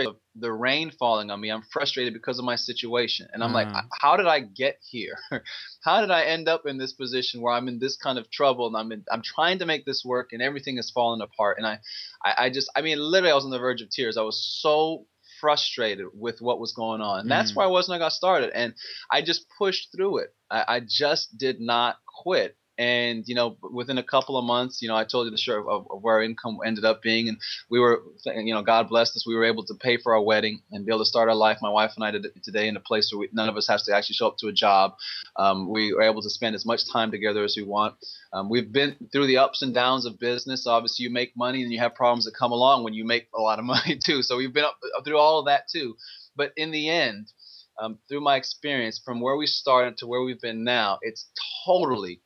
of 0.07 0.17
the 0.35 0.51
rain 0.51 0.91
falling 0.91 1.31
on 1.31 1.39
me, 1.39 1.49
I'm 1.49 1.63
frustrated 1.71 2.13
because 2.13 2.39
of 2.39 2.45
my 2.45 2.55
situation, 2.55 3.27
and 3.33 3.43
I'm 3.43 3.53
like, 3.53 3.67
Ah. 3.73 3.83
how 4.01 4.17
did 4.17 4.27
I 4.27 4.39
get 4.41 4.79
here? 4.89 5.17
how 5.83 6.01
did 6.01 6.11
I 6.11 6.23
end 6.23 6.47
up 6.47 6.63
in 6.65 6.77
this 6.77 6.93
position 6.93 7.41
where 7.41 7.53
I'm 7.53 7.67
in 7.67 7.79
this 7.79 7.95
kind 7.97 8.17
of 8.19 8.29
trouble 8.31 8.67
and 8.67 8.75
I'm 8.77 8.91
in, 8.91 9.03
I'm 9.11 9.21
trying 9.23 9.59
to 9.59 9.65
make 9.65 9.85
this 9.85 10.03
work 10.05 10.29
and 10.31 10.41
everything 10.41 10.77
is 10.77 10.91
falling 10.91 11.21
apart, 11.21 11.57
and 11.57 11.65
I, 11.67 11.79
I 12.23 12.45
I 12.45 12.49
just 12.49 12.69
I 12.75 12.81
mean 12.81 12.99
literally 12.99 13.31
I 13.31 13.35
was 13.35 13.45
on 13.45 13.51
the 13.51 13.59
verge 13.59 13.81
of 13.81 13.89
tears. 13.89 14.17
I 14.17 14.21
was 14.21 14.59
so 14.61 15.05
frustrated 15.41 16.07
with 16.13 16.41
what 16.41 16.59
was 16.59 16.71
going 16.73 17.01
on. 17.01 17.19
And 17.19 17.29
that's 17.31 17.51
Mm. 17.51 17.55
where 17.57 17.67
I 17.67 17.69
was 17.69 17.89
when 17.89 17.97
I 17.97 17.99
got 17.99 18.13
started. 18.13 18.51
And 18.55 18.73
I 19.11 19.21
just 19.21 19.45
pushed 19.57 19.89
through 19.95 20.19
it. 20.19 20.29
I, 20.49 20.65
I 20.75 20.79
just 20.79 21.37
did 21.37 21.59
not 21.59 21.97
quit. 22.23 22.55
And 22.77 23.23
you 23.27 23.35
know, 23.35 23.57
within 23.61 23.97
a 23.97 24.03
couple 24.03 24.37
of 24.37 24.45
months, 24.45 24.81
you 24.81 24.87
know, 24.87 24.95
I 24.95 25.05
told 25.05 25.25
you 25.25 25.31
the 25.31 25.37
story 25.37 25.63
of, 25.67 25.87
of 25.89 26.01
where 26.01 26.15
our 26.15 26.23
income 26.23 26.59
ended 26.65 26.85
up 26.85 27.01
being, 27.01 27.29
and 27.29 27.37
we 27.69 27.79
were, 27.79 28.01
you 28.25 28.53
know, 28.53 28.61
God 28.61 28.89
blessed 28.89 29.15
us. 29.15 29.25
We 29.25 29.35
were 29.35 29.45
able 29.45 29.65
to 29.65 29.73
pay 29.75 29.97
for 29.97 30.13
our 30.13 30.21
wedding 30.21 30.61
and 30.71 30.85
be 30.85 30.91
able 30.91 30.99
to 30.99 31.05
start 31.05 31.29
our 31.29 31.35
life. 31.35 31.59
My 31.61 31.69
wife 31.69 31.91
and 31.95 32.03
I 32.03 32.11
did 32.11 32.27
today 32.43 32.67
in 32.67 32.75
a 32.75 32.81
place 32.81 33.11
where 33.11 33.19
we, 33.19 33.29
none 33.31 33.49
of 33.49 33.57
us 33.57 33.67
has 33.67 33.83
to 33.83 33.95
actually 33.95 34.15
show 34.15 34.27
up 34.27 34.37
to 34.39 34.47
a 34.47 34.53
job. 34.53 34.95
Um, 35.37 35.69
we 35.69 35.93
are 35.93 36.01
able 36.01 36.21
to 36.21 36.29
spend 36.29 36.55
as 36.55 36.65
much 36.65 36.91
time 36.91 37.11
together 37.11 37.43
as 37.43 37.55
we 37.57 37.63
want. 37.63 37.95
Um, 38.33 38.49
we've 38.49 38.71
been 38.71 38.95
through 39.11 39.27
the 39.27 39.37
ups 39.37 39.61
and 39.61 39.73
downs 39.73 40.05
of 40.05 40.19
business. 40.19 40.67
Obviously, 40.67 41.03
you 41.03 41.09
make 41.09 41.35
money 41.37 41.63
and 41.63 41.71
you 41.71 41.79
have 41.79 41.95
problems 41.95 42.25
that 42.25 42.35
come 42.37 42.51
along 42.51 42.83
when 42.83 42.93
you 42.93 43.05
make 43.05 43.27
a 43.35 43.41
lot 43.41 43.59
of 43.59 43.65
money 43.75 43.97
too. 43.97 44.21
So 44.21 44.37
we've 44.37 44.53
been 44.53 44.65
up, 44.65 44.77
through 45.05 45.17
all 45.17 45.39
of 45.39 45.45
that 45.45 45.69
too. 45.71 45.95
But 46.35 46.51
in 46.57 46.71
the 46.71 46.89
end, 46.89 47.31
um, 47.79 47.99
through 48.07 48.21
my 48.21 48.35
experience, 48.35 49.01
from 49.03 49.21
where 49.21 49.35
we 49.35 49.47
started 49.47 49.97
to 49.97 50.07
where 50.07 50.21
we've 50.21 50.39
been 50.39 50.63
now, 50.63 50.99
it's 51.01 51.27
totally, 51.65 52.21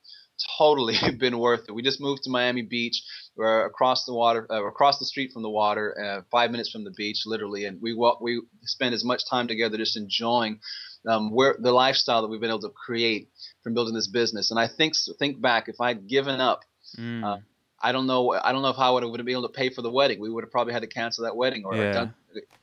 totally 0.58 0.96
been 1.20 1.40
worth 1.40 1.66
it. 1.68 1.72
We 1.74 1.82
just 1.82 2.02
moved 2.02 2.24
to 2.24 2.30
Miami 2.30 2.62
Beach. 2.62 3.02
We're 3.36 3.66
across 3.66 4.06
the 4.06 4.14
water, 4.14 4.48
uh, 4.50 4.66
across 4.66 5.00
the 5.00 5.06
street 5.06 5.32
from 5.34 5.44
the 5.44 5.50
water, 5.50 5.96
uh, 6.04 6.22
five 6.32 6.52
minutes 6.52 6.70
from 6.72 6.84
the 6.84 6.92
beach, 6.92 7.24
literally, 7.26 7.66
and 7.66 7.82
we 7.82 7.94
walk. 7.94 8.22
We 8.22 8.42
spend 8.64 8.94
as 8.94 9.04
much 9.04 9.24
time 9.30 9.48
together, 9.48 9.78
just 9.78 9.98
enjoying 9.98 10.60
um, 11.08 11.32
where 11.32 11.56
the 11.60 11.72
lifestyle 11.72 12.22
that 12.22 12.28
we've 12.28 12.42
been 12.42 12.50
able 12.50 12.62
to 12.62 12.70
create 12.86 13.30
from 13.64 13.74
building 13.74 13.94
this 13.96 14.08
business. 14.08 14.52
And 14.52 14.60
I 14.60 14.68
think 14.68 14.94
think 15.20 15.42
back, 15.42 15.70
if 15.70 15.80
I'd 15.80 16.08
given 16.08 16.40
up, 16.42 16.62
Mm. 16.98 17.24
uh, 17.24 17.38
I 17.82 17.92
don't 17.92 18.08
know. 18.08 18.34
I 18.34 18.52
don't 18.52 18.62
know 18.62 18.70
if 18.70 18.80
I 18.80 18.90
would 18.90 19.04
have 19.04 19.12
been 19.14 19.30
able 19.30 19.44
to 19.44 19.50
pay 19.54 19.70
for 19.70 19.82
the 19.82 19.92
wedding. 19.92 20.20
We 20.20 20.30
would 20.30 20.44
have 20.44 20.52
probably 20.52 20.74
had 20.74 20.82
to 20.82 20.88
cancel 20.88 21.24
that 21.26 21.36
wedding, 21.36 21.64
or 21.66 21.76
Yeah. 21.78 21.94
done, 21.94 22.14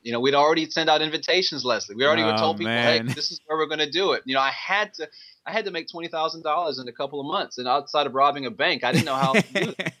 you 0.01 0.11
know, 0.11 0.19
we'd 0.19 0.35
already 0.35 0.69
sent 0.69 0.89
out 0.89 1.01
invitations, 1.01 1.65
Leslie. 1.65 1.95
We 1.95 2.05
already 2.05 2.23
Oh, 2.23 2.37
told 2.39 2.57
people, 2.57 2.73
man. 2.73 3.07
hey, 3.07 3.13
this 3.13 3.31
is 3.31 3.41
where 3.45 3.57
we're 3.57 3.65
going 3.67 3.79
to 3.79 3.89
do 3.89 4.13
it. 4.13 4.23
You 4.25 4.35
know, 4.35 4.41
I 4.41 4.51
had 4.51 4.93
to, 4.95 5.09
I 5.45 5.51
had 5.51 5.65
to 5.65 5.71
make 5.71 5.87
twenty 5.89 6.07
thousand 6.07 6.43
dollars 6.43 6.79
in 6.79 6.87
a 6.87 6.91
couple 6.93 7.19
of 7.19 7.25
months, 7.25 7.57
and 7.57 7.67
outside 7.67 8.05
of 8.07 8.13
robbing 8.13 8.45
a 8.45 8.51
bank, 8.51 8.83
I 8.83 8.91
didn't 8.91 9.05
know 9.05 9.15
how. 9.15 9.33
to 9.33 9.41
do 9.53 9.69
it. 9.69 9.77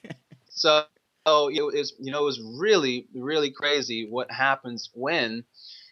So, 0.49 0.85
so 1.27 1.49
know, 1.49 1.69
it's 1.69 1.93
you 1.99 2.11
know, 2.11 2.21
it 2.21 2.25
was 2.25 2.41
really, 2.59 3.07
really 3.13 3.51
crazy 3.51 4.07
what 4.09 4.31
happens 4.31 4.89
when, 4.93 5.43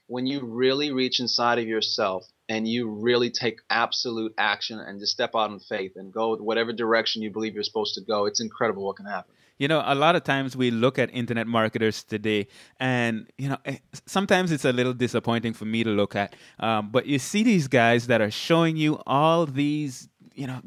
when 0.08 0.26
you 0.26 0.46
really 0.46 0.92
reach 0.92 1.20
inside 1.20 1.60
of 1.60 1.68
yourself 1.68 2.26
and 2.48 2.68
you 2.68 2.90
really 2.90 3.32
take 3.32 3.60
absolute 3.70 4.34
action 4.38 4.80
and 4.80 5.00
just 5.00 5.12
step 5.12 5.32
out 5.36 5.50
in 5.52 5.60
faith 5.60 5.94
and 5.96 6.14
go 6.14 6.36
whatever 6.38 6.72
direction 6.72 7.22
you 7.22 7.32
believe 7.32 7.56
you're 7.56 7.64
supposed 7.64 7.96
to 7.96 8.02
go. 8.02 8.26
It's 8.26 8.40
incredible 8.40 8.86
what 8.86 8.98
can 8.98 9.08
happen. 9.08 9.34
You 9.58 9.70
know, 9.70 9.82
a 9.86 9.96
lot 9.96 10.16
of 10.16 10.24
times 10.24 10.58
we 10.58 10.70
look 10.70 11.00
at 11.00 11.10
internet 11.14 11.48
marketers 11.48 12.04
today, 12.04 12.48
and 12.78 13.32
you 13.38 13.48
know, 13.48 13.58
eh, 13.64 13.78
sometimes 14.06 14.52
it's 14.52 14.66
a 14.66 14.74
little 14.74 14.94
disappointing 14.94 15.54
for 15.54 15.64
me 15.64 15.82
to 15.86 15.90
look 15.92 16.14
at. 16.14 16.36
Um, 16.60 16.90
but 16.92 17.06
you 17.06 17.20
see 17.20 17.42
these 17.42 17.70
guys 17.70 18.08
that 18.08 18.20
are 18.20 18.32
showing 18.32 18.76
you 18.76 19.02
all 19.08 19.46
these, 19.46 20.10
you 20.34 20.46
know, 20.46 20.62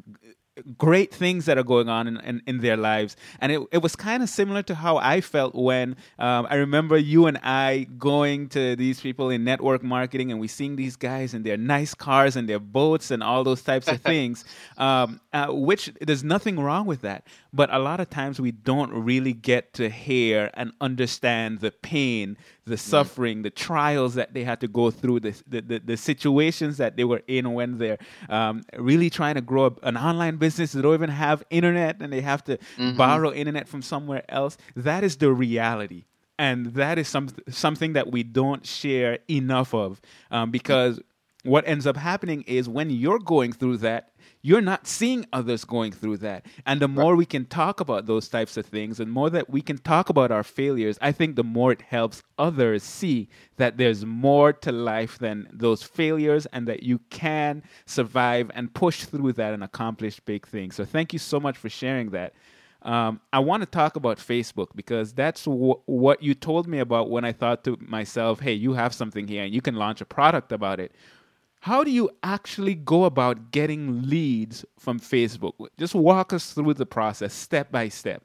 great 0.77 1.13
things 1.13 1.47
that 1.47 1.59
are 1.59 1.65
going 1.65 1.89
on 1.89 2.07
in, 2.07 2.17
in, 2.19 2.43
in 2.47 2.59
their 2.59 2.77
lives. 2.77 3.17
And 3.41 3.53
it, 3.53 3.61
it 3.73 3.79
was 3.79 3.97
kind 3.97 4.23
of 4.23 4.29
similar 4.29 4.63
to 4.65 4.75
how 4.75 4.97
I 4.99 5.21
felt 5.21 5.55
when 5.55 5.97
um, 6.19 6.47
I 6.51 6.57
remember 6.57 6.97
you 6.97 7.27
and 7.27 7.39
I 7.43 7.87
going 7.99 8.49
to 8.51 8.77
these 8.77 9.01
people 9.01 9.31
in 9.31 9.45
network 9.45 9.83
marketing 9.83 10.31
and 10.31 10.41
we 10.41 10.49
seeing 10.49 10.77
these 10.77 10.97
guys 10.97 11.35
and 11.35 11.45
their 11.45 11.57
nice 11.57 11.95
cars 11.95 12.37
and 12.37 12.49
their 12.49 12.59
boats 12.59 13.11
and 13.11 13.23
all 13.23 13.45
those 13.45 13.63
types 13.63 13.89
of 13.89 14.01
things, 14.13 14.45
um, 14.77 15.21
uh, 15.33 15.49
which 15.49 15.93
there's 16.01 16.25
nothing 16.25 16.59
wrong 16.59 16.87
with 16.87 17.03
that. 17.03 17.27
But 17.53 17.73
a 17.73 17.79
lot 17.79 18.01
of 18.01 18.11
times 18.11 18.41
we 18.41 18.53
don't 18.53 18.93
really 18.93 19.33
get 19.33 19.73
to 19.75 19.89
hear 19.89 20.51
and 20.55 20.73
understand 20.81 21.61
the 21.61 21.71
pain, 21.71 22.37
the 22.69 22.77
suffering, 22.77 23.43
the 23.43 23.51
trials 23.51 24.15
that 24.15 24.35
they 24.35 24.45
had 24.45 24.61
to 24.61 24.69
go 24.69 24.91
through, 24.91 25.21
the, 25.21 25.43
the, 25.47 25.61
the, 25.61 25.79
the 25.81 25.97
situations 25.97 26.77
that 26.77 26.97
they 26.97 27.05
were 27.05 27.23
in 27.27 27.53
when 27.55 27.79
they're 27.79 27.99
um, 28.29 28.63
really 28.77 29.11
trying 29.11 29.35
to 29.35 29.41
grow 29.41 29.67
up 29.67 29.81
an 29.83 29.97
online 29.97 30.37
business. 30.37 30.73
They 30.73 30.83
don't 30.83 30.95
even 30.95 31.11
have 31.11 31.43
internet 31.51 32.01
and 32.01 32.13
they 32.13 32.21
have 32.21 32.45
to 32.45 32.59
borrow 32.97 33.33
internet 33.33 33.69
from 33.69 33.83
somewhere 33.83 34.25
else. 34.29 34.57
That 34.77 35.05
is 35.05 35.17
the 35.17 35.33
reality. 35.33 36.05
And 36.39 36.67
that 36.75 36.99
is 36.99 37.09
some, 37.09 37.29
something 37.49 37.95
that 37.95 38.13
we 38.13 38.23
don't 38.23 38.65
share 38.65 39.19
enough 39.29 39.75
of 39.75 40.01
um, 40.31 40.53
because 40.53 41.01
what 41.45 41.67
ends 41.67 41.87
up 41.87 41.97
happening 41.97 42.43
is 42.43 42.69
when 42.69 42.91
you're 42.91 43.19
going 43.19 43.53
through 43.53 43.79
that, 43.79 44.13
you're 44.43 44.61
not 44.61 44.87
seeing 44.87 45.27
others 45.33 45.65
going 45.65 45.93
through 45.93 46.19
that. 46.19 46.47
And 46.65 46.81
the 46.81 46.89
more 46.89 47.17
we 47.17 47.27
can 47.27 47.47
talk 47.47 47.81
about 47.81 48.07
those 48.07 48.29
types 48.29 48.57
of 48.57 48.67
things 48.67 49.01
and 49.01 49.11
more 49.11 49.31
that 49.31 49.51
we 49.51 49.61
can 49.61 49.79
talk 49.79 50.09
about 50.09 50.31
our 50.31 50.45
failures, 50.45 50.99
I 51.01 51.13
think 51.13 51.37
the 51.37 51.45
more 51.45 51.73
it 51.73 51.83
helps 51.83 52.23
others 52.39 52.83
see 52.83 53.29
that 53.57 53.77
there's 53.77 54.05
more 54.05 54.53
to 54.53 54.73
life 54.73 55.19
than 55.19 55.49
those 55.53 55.83
failures 55.83 56.47
and 56.47 56.69
that 56.69 56.83
you 56.83 57.01
can 57.11 57.63
survive 57.87 58.51
and 58.55 58.73
push 58.73 59.05
through 59.05 59.33
that 59.35 59.55
and 59.55 59.65
accomplish 59.65 60.21
big 60.21 60.47
things. 60.47 60.77
So 60.77 60.85
thank 60.85 61.13
you 61.13 61.19
so 61.19 61.41
much 61.41 61.57
for 61.57 61.69
sharing 61.69 62.11
that. 62.11 62.35
Um, 62.83 63.21
I 63.33 63.41
want 63.41 63.63
to 63.63 63.67
talk 63.67 63.97
about 63.97 64.19
Facebook 64.19 64.69
because 64.77 65.13
that's 65.13 65.45
wh- 65.45 65.87
what 65.89 66.23
you 66.23 66.35
told 66.35 66.69
me 66.69 66.79
about 66.79 67.11
when 67.11 67.25
I 67.25 67.33
thought 67.33 67.65
to 67.65 67.77
myself, 67.81 68.39
hey, 68.39 68.53
you 68.53 68.75
have 68.75 68.95
something 68.95 69.27
here 69.27 69.43
and 69.43 69.53
you 69.53 69.61
can 69.61 69.75
launch 69.75 70.01
a 70.01 70.05
product 70.05 70.53
about 70.53 70.79
it. 70.79 70.93
How 71.61 71.83
do 71.85 71.91
you 71.91 72.11
actually 72.23 72.75
go 72.75 73.05
about 73.05 73.51
getting 73.51 74.09
leads 74.09 74.65
from 74.79 75.01
Facebook? 75.01 75.55
Just 75.79 75.95
walk 75.95 76.33
us 76.33 76.53
through 76.53 76.75
the 76.75 76.87
process 76.87 77.35
step 77.35 77.71
by 77.73 77.89
step. 77.89 78.23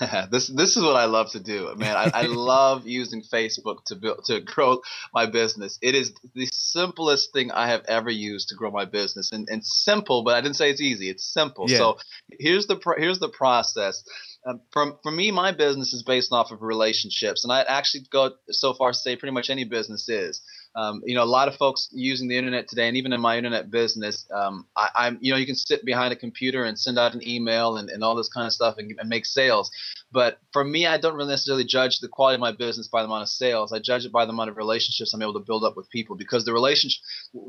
this 0.30 0.48
this 0.48 0.76
is 0.76 0.82
what 0.82 0.96
I 0.96 1.06
love 1.06 1.30
to 1.32 1.40
do, 1.40 1.74
man. 1.76 1.96
I, 1.96 2.10
I 2.14 2.22
love 2.26 2.86
using 2.86 3.22
Facebook 3.22 3.84
to 3.86 3.96
build 3.96 4.24
to 4.26 4.40
grow 4.40 4.80
my 5.12 5.26
business. 5.26 5.78
It 5.82 5.94
is 5.94 6.12
the 6.34 6.46
simplest 6.52 7.32
thing 7.32 7.50
I 7.50 7.68
have 7.68 7.82
ever 7.88 8.10
used 8.10 8.48
to 8.50 8.54
grow 8.54 8.70
my 8.70 8.84
business, 8.84 9.32
and, 9.32 9.48
and 9.50 9.64
simple. 9.64 10.22
But 10.22 10.34
I 10.34 10.40
didn't 10.40 10.56
say 10.56 10.70
it's 10.70 10.80
easy. 10.80 11.10
It's 11.10 11.24
simple. 11.24 11.68
Yeah. 11.68 11.78
So 11.78 11.98
here's 12.38 12.66
the 12.66 12.76
pro- 12.76 12.98
here's 12.98 13.18
the 13.18 13.28
process. 13.28 14.04
Um, 14.46 14.60
from 14.72 14.98
for 15.02 15.12
me, 15.12 15.30
my 15.30 15.52
business 15.52 15.92
is 15.92 16.02
based 16.02 16.32
off 16.32 16.50
of 16.52 16.62
relationships, 16.62 17.44
and 17.44 17.52
I 17.52 17.62
actually 17.62 18.04
go 18.10 18.32
so 18.50 18.74
far 18.74 18.90
as 18.90 18.98
to 18.98 19.02
say 19.02 19.16
pretty 19.16 19.34
much 19.34 19.50
any 19.50 19.64
business 19.64 20.08
is. 20.08 20.42
Um, 20.74 21.02
you 21.04 21.14
know, 21.14 21.22
a 21.22 21.24
lot 21.24 21.48
of 21.48 21.56
folks 21.56 21.88
using 21.92 22.28
the 22.28 22.36
internet 22.36 22.68
today, 22.68 22.88
and 22.88 22.96
even 22.96 23.12
in 23.12 23.20
my 23.20 23.36
internet 23.36 23.70
business, 23.70 24.26
um, 24.34 24.66
I, 24.76 24.88
I'm, 24.94 25.18
you 25.20 25.32
know, 25.32 25.38
you 25.38 25.46
can 25.46 25.54
sit 25.54 25.84
behind 25.84 26.12
a 26.12 26.16
computer 26.16 26.64
and 26.64 26.78
send 26.78 26.98
out 26.98 27.14
an 27.14 27.26
email 27.26 27.76
and, 27.76 27.90
and 27.90 28.02
all 28.02 28.14
this 28.14 28.28
kind 28.28 28.46
of 28.46 28.52
stuff 28.52 28.78
and, 28.78 28.92
and 28.98 29.08
make 29.08 29.26
sales. 29.26 29.70
But 30.12 30.38
for 30.52 30.62
me, 30.62 30.86
I 30.86 30.98
don't 30.98 31.14
really 31.14 31.30
necessarily 31.30 31.64
judge 31.64 32.00
the 32.00 32.08
quality 32.08 32.34
of 32.34 32.40
my 32.40 32.52
business 32.52 32.88
by 32.88 33.00
the 33.00 33.06
amount 33.06 33.22
of 33.22 33.30
sales. 33.30 33.72
I 33.72 33.78
judge 33.78 34.04
it 34.04 34.12
by 34.12 34.26
the 34.26 34.32
amount 34.32 34.50
of 34.50 34.58
relationships 34.58 35.14
I'm 35.14 35.22
able 35.22 35.32
to 35.34 35.40
build 35.40 35.64
up 35.64 35.76
with 35.76 35.88
people 35.90 36.16
because 36.16 36.44
the 36.44 36.52
relationship, 36.52 37.00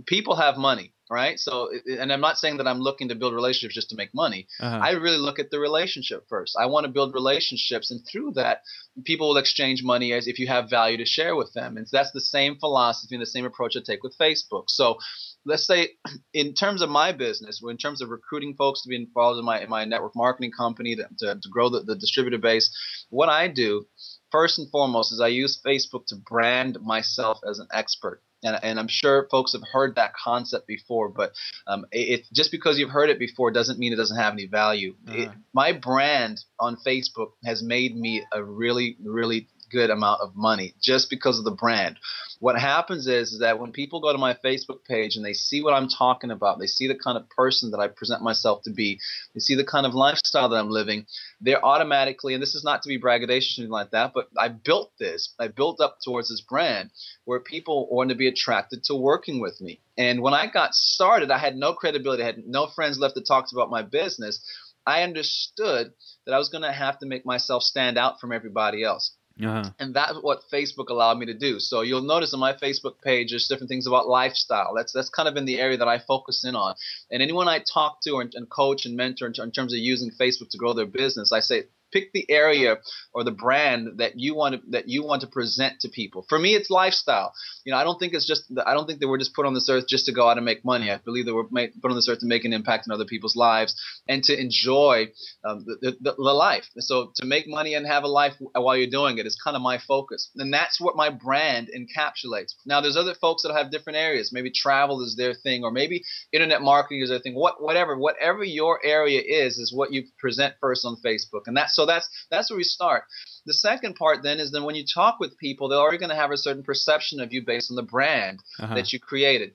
people 0.06 0.36
have 0.38 0.58
money, 0.58 0.94
right? 1.10 1.38
So, 1.38 1.70
and 2.00 2.12
I'm 2.12 2.22
not 2.22 2.38
saying 2.38 2.58
that 2.58 2.68
I'm 2.68 2.80
looking 2.80 3.10
to 3.10 3.16
build 3.16 3.34
relationships 3.34 3.76
just 3.76 3.90
to 3.90 3.98
make 3.98 4.14
money. 4.14 4.48
Uh-huh. 4.62 4.80
I 4.82 4.92
really 4.92 5.18
look 5.18 5.40
at 5.40 5.52
the 5.52 5.60
relationship 5.60 6.26
first. 6.30 6.56
I 6.58 6.68
want 6.68 6.86
to 6.86 6.92
build 6.92 7.14
relationships, 7.14 7.92
and 7.92 8.02
through 8.10 8.32
that, 8.36 8.62
people 9.04 9.30
will 9.30 9.38
exchange 9.38 9.84
money 9.84 10.14
as 10.14 10.28
if 10.28 10.40
you 10.40 10.48
have 10.48 10.70
value 10.70 10.98
to 10.98 11.06
share 11.06 11.36
with 11.36 11.52
them. 11.54 11.76
And 11.76 11.86
that's 11.92 12.12
the 12.12 12.22
same 12.22 12.58
philosophy 12.58 13.16
and 13.16 13.22
the 13.22 13.26
same 13.26 13.46
approach 13.46 13.76
I 13.76 13.82
take 13.86 14.04
with 14.04 14.18
Facebook. 14.18 14.70
So, 14.70 15.00
let's 15.46 15.66
say, 15.66 15.90
in 16.34 16.54
terms 16.54 16.82
of 16.82 16.90
my 16.90 17.12
business, 17.12 17.62
in 17.68 17.78
terms 17.78 18.02
of 18.02 18.10
recruiting 18.10 18.56
folks 18.56 18.84
to 18.84 18.90
be 18.90 18.96
involved 18.96 19.40
in 19.40 19.46
my 19.46 19.62
in 19.62 19.70
my 19.70 19.86
network 19.86 20.16
marketing 20.16 20.52
company 20.52 20.96
to, 20.96 21.08
to, 21.20 21.36
to 21.36 21.50
grow 21.50 21.70
the, 21.70 21.82
the 21.82 21.96
distributor 21.96 22.38
base, 22.38 22.76
what 23.10 23.30
I 23.30 23.48
do 23.48 23.86
first 24.32 24.60
and 24.60 24.70
foremost 24.72 25.14
is 25.14 25.22
I 25.22 25.28
use 25.28 25.62
Facebook 25.66 26.08
to 26.08 26.16
brand 26.16 26.82
myself 26.82 27.40
as 27.48 27.60
an 27.60 27.68
expert. 27.72 28.22
And, 28.46 28.60
and 28.62 28.80
I'm 28.80 28.90
sure 28.90 29.28
folks 29.32 29.54
have 29.54 29.62
heard 29.72 29.96
that 29.96 30.14
concept 30.16 30.68
before, 30.68 31.08
but 31.08 31.32
um, 31.66 31.86
it, 31.94 32.20
it 32.20 32.26
just 32.34 32.52
because 32.52 32.78
you've 32.78 32.90
heard 32.90 33.10
it 33.10 33.20
before 33.20 33.52
doesn't 33.52 33.80
mean 33.80 33.94
it 33.94 33.98
doesn't 33.98 34.18
have 34.18 34.34
any 34.34 34.48
value. 34.48 34.96
Uh-huh. 35.08 35.32
my 35.54 35.72
brand 35.72 36.44
on 36.60 36.78
Facebook 36.86 37.32
has 37.46 37.64
made 37.64 37.96
me 37.96 38.26
a 38.34 38.44
really, 38.44 38.98
really 39.02 39.48
good 39.74 39.90
amount 39.90 40.22
of 40.22 40.36
money 40.36 40.76
just 40.80 41.10
because 41.10 41.40
of 41.40 41.46
the 41.46 41.52
brand. 41.52 41.98
What 42.40 42.60
happens 42.60 43.08
is, 43.08 43.34
is 43.34 43.40
that 43.40 43.60
when 43.60 43.72
people 43.72 44.02
go 44.02 44.12
to 44.12 44.18
my 44.18 44.36
Facebook 44.36 44.86
page 44.88 45.16
and 45.16 45.26
they 45.26 45.34
see 45.34 45.64
what 45.64 45.74
I'm 45.74 45.88
talking 45.88 46.30
about, 46.30 46.60
they 46.60 46.68
see 46.68 46.88
the 46.88 46.96
kind 46.96 47.18
of 47.18 47.28
person 47.30 47.72
that 47.72 47.80
I 47.80 47.88
present 47.88 48.22
myself 48.22 48.62
to 48.64 48.72
be, 48.72 49.00
they 49.34 49.40
see 49.40 49.56
the 49.56 49.64
kind 49.64 49.86
of 49.86 49.96
lifestyle 49.96 50.50
that 50.50 50.60
I'm 50.60 50.70
living, 50.70 51.08
they're 51.42 51.66
automatically, 51.66 52.34
and 52.34 52.44
this 52.44 52.54
is 52.54 52.64
not 52.64 52.84
to 52.84 52.90
be 52.90 53.00
braggadocious 53.00 53.58
or 53.58 53.62
anything 53.62 53.70
like 53.70 53.92
that, 53.92 54.12
but 54.14 54.28
I 54.38 54.50
built 54.50 54.92
this, 55.00 55.34
I 55.40 55.48
built 55.48 55.82
up 55.82 55.98
towards 56.04 56.30
this 56.30 56.42
brand 56.42 56.92
where 57.26 57.40
people 57.40 57.88
want 57.90 58.10
to 58.10 58.16
be 58.16 58.28
attracted 58.28 58.84
to 58.86 58.96
working 58.96 59.40
with 59.40 59.60
me. 59.60 59.80
And 59.98 60.22
when 60.22 60.34
I 60.34 60.48
got 60.48 60.76
started, 60.76 61.32
I 61.32 61.40
had 61.40 61.56
no 61.56 61.74
credibility, 61.74 62.24
I 62.24 62.28
had 62.28 62.46
no 62.46 62.68
friends 62.68 63.00
left 63.00 63.16
to 63.16 63.22
talk 63.22 63.48
about 63.52 63.72
my 63.72 63.82
business. 63.82 64.42
I 64.86 65.04
understood 65.04 65.94
that 66.26 66.34
I 66.34 66.38
was 66.38 66.50
going 66.50 66.64
to 66.64 66.72
have 66.72 67.00
to 67.00 67.06
make 67.06 67.26
myself 67.26 67.64
stand 67.64 67.98
out 67.98 68.20
from 68.20 68.32
everybody 68.32 68.84
else. 68.84 69.16
Uh-huh. 69.42 69.72
And 69.80 69.96
that's 69.96 70.16
what 70.22 70.42
Facebook 70.52 70.90
allowed 70.90 71.18
me 71.18 71.26
to 71.26 71.34
do. 71.34 71.60
So 71.60 71.82
you'll 71.82 72.04
notice 72.04 72.34
on 72.34 72.40
my 72.40 72.54
Facebook 72.54 73.02
page, 73.04 73.32
there's 73.32 73.48
different 73.48 73.70
things 73.70 73.88
about 73.88 74.08
lifestyle. 74.08 74.74
That's 74.76 74.94
that's 74.94 75.10
kind 75.10 75.28
of 75.28 75.36
in 75.38 75.46
the 75.46 75.60
area 75.60 75.78
that 75.78 75.88
I 75.88 76.00
focus 76.00 76.46
in 76.46 76.56
on. 76.56 76.76
And 77.10 77.22
anyone 77.24 77.48
I 77.48 77.60
talk 77.60 78.02
to 78.04 78.18
and, 78.18 78.32
and 78.36 78.48
coach 78.48 78.86
and 78.86 78.96
mentor 78.96 79.26
in, 79.26 79.34
in 79.42 79.52
terms 79.52 79.74
of 79.74 79.80
using 79.80 80.12
Facebook 80.12 80.50
to 80.50 80.58
grow 80.58 80.74
their 80.74 80.86
business, 80.86 81.32
I 81.32 81.40
say 81.40 81.64
pick 81.94 82.12
the 82.12 82.30
area 82.30 82.78
or 83.14 83.24
the 83.24 83.32
brand 83.32 84.00
that 84.00 84.20
you 84.20 84.36
want 84.36 84.56
to 84.56 84.62
that 84.72 84.90
you 84.90 85.04
want 85.04 85.22
to 85.22 85.28
present 85.28 85.80
to 85.82 85.90
people. 85.90 86.26
For 86.28 86.40
me, 86.40 86.56
it's 86.56 86.70
lifestyle. 86.70 87.34
You 87.64 87.72
know, 87.72 87.78
I 87.78 87.84
don't 87.84 88.00
think 88.00 88.14
it's 88.14 88.28
just 88.28 88.52
I 88.66 88.74
don't 88.74 88.88
think 88.88 89.00
that 89.00 89.08
we're 89.08 89.20
just 89.20 89.36
put 89.36 89.46
on 89.46 89.54
this 89.54 89.70
earth 89.70 89.86
just 89.88 90.06
to 90.08 90.12
go 90.12 90.28
out 90.28 90.38
and 90.38 90.46
make 90.46 90.66
money. 90.66 90.92
I 90.92 90.98
believe 90.98 91.26
that 91.26 91.36
we're 91.36 91.48
made, 91.52 91.72
put 91.82 91.92
on 91.92 91.96
this 91.96 92.10
earth 92.10 92.20
to 92.20 92.26
make 92.26 92.46
an 92.46 92.54
impact 92.54 92.88
in 92.88 92.92
other 92.94 93.06
people's 93.06 93.36
lives 93.36 93.80
and 94.08 94.24
to 94.24 94.40
enjoy 94.40 95.08
um, 95.46 95.66
the, 95.66 95.96
the, 96.02 96.14
the 96.16 96.22
life. 96.22 96.66
So 96.80 97.12
to 97.16 97.26
make 97.26 97.48
money 97.48 97.76
and 97.76 97.86
have 97.86 98.04
a 98.04 98.08
life 98.08 98.34
while 98.54 98.76
you're 98.76 98.90
doing 98.90 99.18
it 99.18 99.26
is 99.26 99.40
kind 99.42 99.56
of 99.56 99.62
my 99.62 99.78
focus, 99.78 100.30
and 100.36 100.54
that's 100.54 100.82
what 100.82 100.96
my 100.96 101.10
brand 101.10 101.70
encapsulates. 101.70 102.54
Now, 102.66 102.82
there's 102.82 102.98
other 102.98 103.16
folks 103.16 103.44
that 103.44 103.54
have 103.54 103.72
different 103.72 103.98
areas. 103.98 104.32
Maybe 104.34 104.52
travel 104.52 105.04
is 105.04 105.16
their 105.16 105.34
thing, 105.34 105.64
or 105.64 105.72
maybe 105.72 106.04
internet 106.32 106.62
marketing 106.62 107.02
is 107.02 107.10
their 107.10 107.20
thing. 107.20 107.36
What, 107.36 107.62
whatever, 107.62 107.98
whatever 107.98 108.44
your 108.44 108.80
area 108.84 109.22
is, 109.22 109.58
is 109.58 109.74
what 109.74 109.92
you 109.92 110.04
present 110.20 110.56
first 110.60 110.86
on 110.86 110.98
Facebook, 111.06 111.44
and 111.48 111.56
that's 111.56 111.76
so 111.76 111.83
that's 111.86 112.10
that's 112.30 112.50
where 112.50 112.58
we 112.58 112.64
start. 112.64 113.04
The 113.46 113.54
second 113.54 113.96
part 113.96 114.24
then 114.24 114.40
is 114.40 114.52
then 114.52 114.64
when 114.64 114.76
you 114.76 114.86
talk 114.86 115.20
with 115.20 115.38
people, 115.38 115.68
they're 115.68 115.80
already 115.80 115.98
going 115.98 116.10
to 116.10 116.16
have 116.16 116.32
a 116.32 116.38
certain 116.38 116.64
perception 116.64 117.20
of 117.20 117.34
you 117.34 117.46
based 117.46 117.72
on 117.72 117.76
the 117.76 117.84
brand 117.84 118.40
Uh-huh. 118.60 118.76
that 118.76 118.94
you 118.94 119.00
created. 119.00 119.52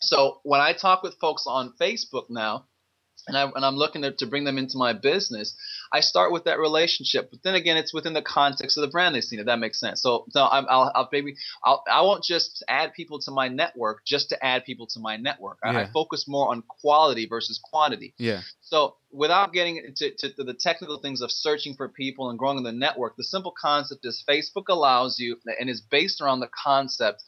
So 0.00 0.40
when 0.44 0.60
I 0.60 0.72
talk 0.72 1.02
with 1.02 1.18
folks 1.20 1.44
on 1.46 1.74
Facebook 1.80 2.30
now, 2.30 2.66
and, 3.28 3.36
I, 3.36 3.44
and 3.54 3.64
I'm 3.64 3.76
looking 3.76 4.02
to, 4.02 4.12
to 4.12 4.26
bring 4.26 4.44
them 4.44 4.56
into 4.58 4.78
my 4.78 4.92
business, 4.94 5.54
I 5.92 6.00
start 6.00 6.32
with 6.32 6.44
that 6.44 6.58
relationship. 6.58 7.30
But 7.30 7.42
then 7.42 7.54
again, 7.54 7.76
it's 7.76 7.92
within 7.92 8.12
the 8.12 8.22
context 8.22 8.76
of 8.76 8.82
the 8.82 8.88
brand 8.88 9.14
they've 9.14 9.24
seen. 9.24 9.40
If 9.40 9.46
that 9.46 9.58
makes 9.58 9.80
sense. 9.80 10.02
So, 10.02 10.24
so 10.30 10.46
I'm, 10.46 10.66
I'll, 10.68 10.92
I'll 10.94 11.08
maybe 11.10 11.36
I'll, 11.64 11.82
I 11.90 12.02
won't 12.02 12.24
just 12.24 12.64
add 12.68 12.92
people 12.94 13.18
to 13.20 13.30
my 13.30 13.48
network 13.48 14.04
just 14.06 14.28
to 14.30 14.44
add 14.44 14.64
people 14.64 14.86
to 14.88 15.00
my 15.00 15.16
network. 15.16 15.58
I, 15.64 15.82
I 15.82 15.90
focus 15.90 16.26
more 16.28 16.50
on 16.50 16.62
quality 16.62 17.26
versus 17.26 17.60
quantity. 17.62 18.14
Yeah. 18.18 18.40
So, 18.60 18.96
without 19.12 19.52
getting 19.52 19.78
into 19.78 20.10
to, 20.18 20.32
to 20.34 20.44
the 20.44 20.54
technical 20.54 20.98
things 20.98 21.20
of 21.20 21.30
searching 21.30 21.74
for 21.74 21.88
people 21.88 22.30
and 22.30 22.38
growing 22.38 22.62
the 22.62 22.72
network, 22.72 23.16
the 23.16 23.24
simple 23.24 23.52
concept 23.60 24.04
is 24.04 24.22
Facebook 24.28 24.68
allows 24.68 25.18
you 25.18 25.36
and 25.58 25.68
is 25.68 25.80
based 25.80 26.20
around 26.20 26.40
the 26.40 26.50
concept 26.64 27.24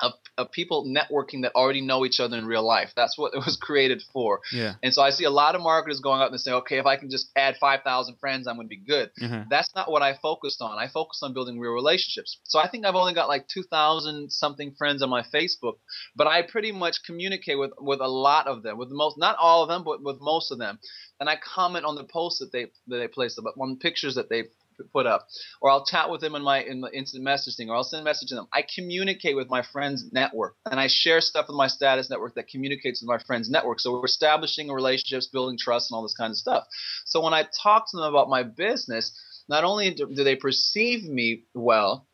of, 0.00 0.12
of 0.36 0.50
people 0.52 0.84
networking 0.84 1.42
that 1.42 1.52
already 1.54 1.80
know 1.80 2.04
each 2.04 2.20
other 2.20 2.36
in 2.36 2.46
real 2.46 2.66
life. 2.66 2.90
That's 2.96 3.16
what 3.16 3.34
it 3.34 3.38
was 3.38 3.56
created 3.60 4.02
for. 4.12 4.40
Yeah. 4.52 4.74
And 4.82 4.92
so 4.92 5.02
I 5.02 5.10
see 5.10 5.24
a 5.24 5.30
lot 5.30 5.54
of 5.54 5.60
marketers 5.60 6.00
going 6.00 6.20
out 6.20 6.30
and 6.30 6.40
saying, 6.40 6.56
okay, 6.58 6.78
if 6.78 6.86
I 6.86 6.96
can 6.96 7.10
just 7.10 7.30
add 7.36 7.56
5,000 7.56 8.16
friends, 8.16 8.46
I'm 8.46 8.56
going 8.56 8.66
to 8.66 8.68
be 8.68 8.76
good. 8.76 9.10
Uh-huh. 9.22 9.44
That's 9.48 9.74
not 9.74 9.90
what 9.90 10.02
I 10.02 10.14
focused 10.14 10.60
on. 10.60 10.78
I 10.78 10.88
focused 10.88 11.22
on 11.22 11.32
building 11.32 11.58
real 11.58 11.72
relationships. 11.72 12.38
So 12.44 12.58
I 12.58 12.68
think 12.68 12.84
I've 12.84 12.94
only 12.94 13.14
got 13.14 13.28
like 13.28 13.48
2,000 13.48 14.30
something 14.30 14.74
friends 14.76 15.02
on 15.02 15.10
my 15.10 15.22
Facebook, 15.22 15.74
but 16.14 16.26
I 16.26 16.42
pretty 16.42 16.72
much 16.72 17.04
communicate 17.04 17.58
with, 17.58 17.72
with 17.78 18.00
a 18.00 18.08
lot 18.08 18.46
of 18.46 18.62
them, 18.62 18.78
with 18.78 18.90
most, 18.90 19.18
not 19.18 19.36
all 19.38 19.62
of 19.62 19.68
them, 19.68 19.84
but 19.84 20.02
with 20.02 20.18
most 20.20 20.52
of 20.52 20.58
them. 20.58 20.78
And 21.18 21.28
I 21.30 21.36
comment 21.36 21.86
on 21.86 21.94
the 21.94 22.04
posts 22.04 22.40
that 22.40 22.52
they, 22.52 22.66
that 22.88 22.98
they 22.98 23.08
place, 23.08 23.38
but 23.42 23.54
on 23.58 23.76
pictures 23.78 24.16
that 24.16 24.28
they 24.28 24.44
put 24.84 25.06
up, 25.06 25.26
or 25.60 25.70
I'll 25.70 25.84
chat 25.84 26.10
with 26.10 26.20
them 26.20 26.34
in 26.34 26.42
my 26.42 26.62
in 26.62 26.80
the 26.80 26.90
instant 26.92 27.24
message 27.24 27.56
thing, 27.56 27.70
or 27.70 27.76
I'll 27.76 27.84
send 27.84 28.02
a 28.02 28.04
message 28.04 28.28
to 28.30 28.34
them. 28.34 28.48
I 28.52 28.62
communicate 28.62 29.36
with 29.36 29.48
my 29.48 29.62
friends' 29.62 30.10
network, 30.12 30.56
and 30.70 30.78
I 30.80 30.86
share 30.88 31.20
stuff 31.20 31.46
with 31.48 31.56
my 31.56 31.66
status 31.68 32.10
network 32.10 32.34
that 32.34 32.48
communicates 32.48 33.02
with 33.02 33.08
my 33.08 33.18
friends' 33.18 33.50
network. 33.50 33.80
So 33.80 33.92
we're 33.92 34.04
establishing 34.04 34.70
relationships, 34.70 35.26
building 35.26 35.58
trust, 35.58 35.90
and 35.90 35.96
all 35.96 36.02
this 36.02 36.14
kind 36.14 36.30
of 36.30 36.36
stuff. 36.36 36.64
So 37.04 37.20
when 37.20 37.34
I 37.34 37.46
talk 37.62 37.90
to 37.90 37.96
them 37.96 38.06
about 38.06 38.28
my 38.28 38.42
business, 38.42 39.12
not 39.48 39.64
only 39.64 39.92
do, 39.94 40.06
do 40.14 40.24
they 40.24 40.36
perceive 40.36 41.04
me 41.04 41.44
well 41.54 42.06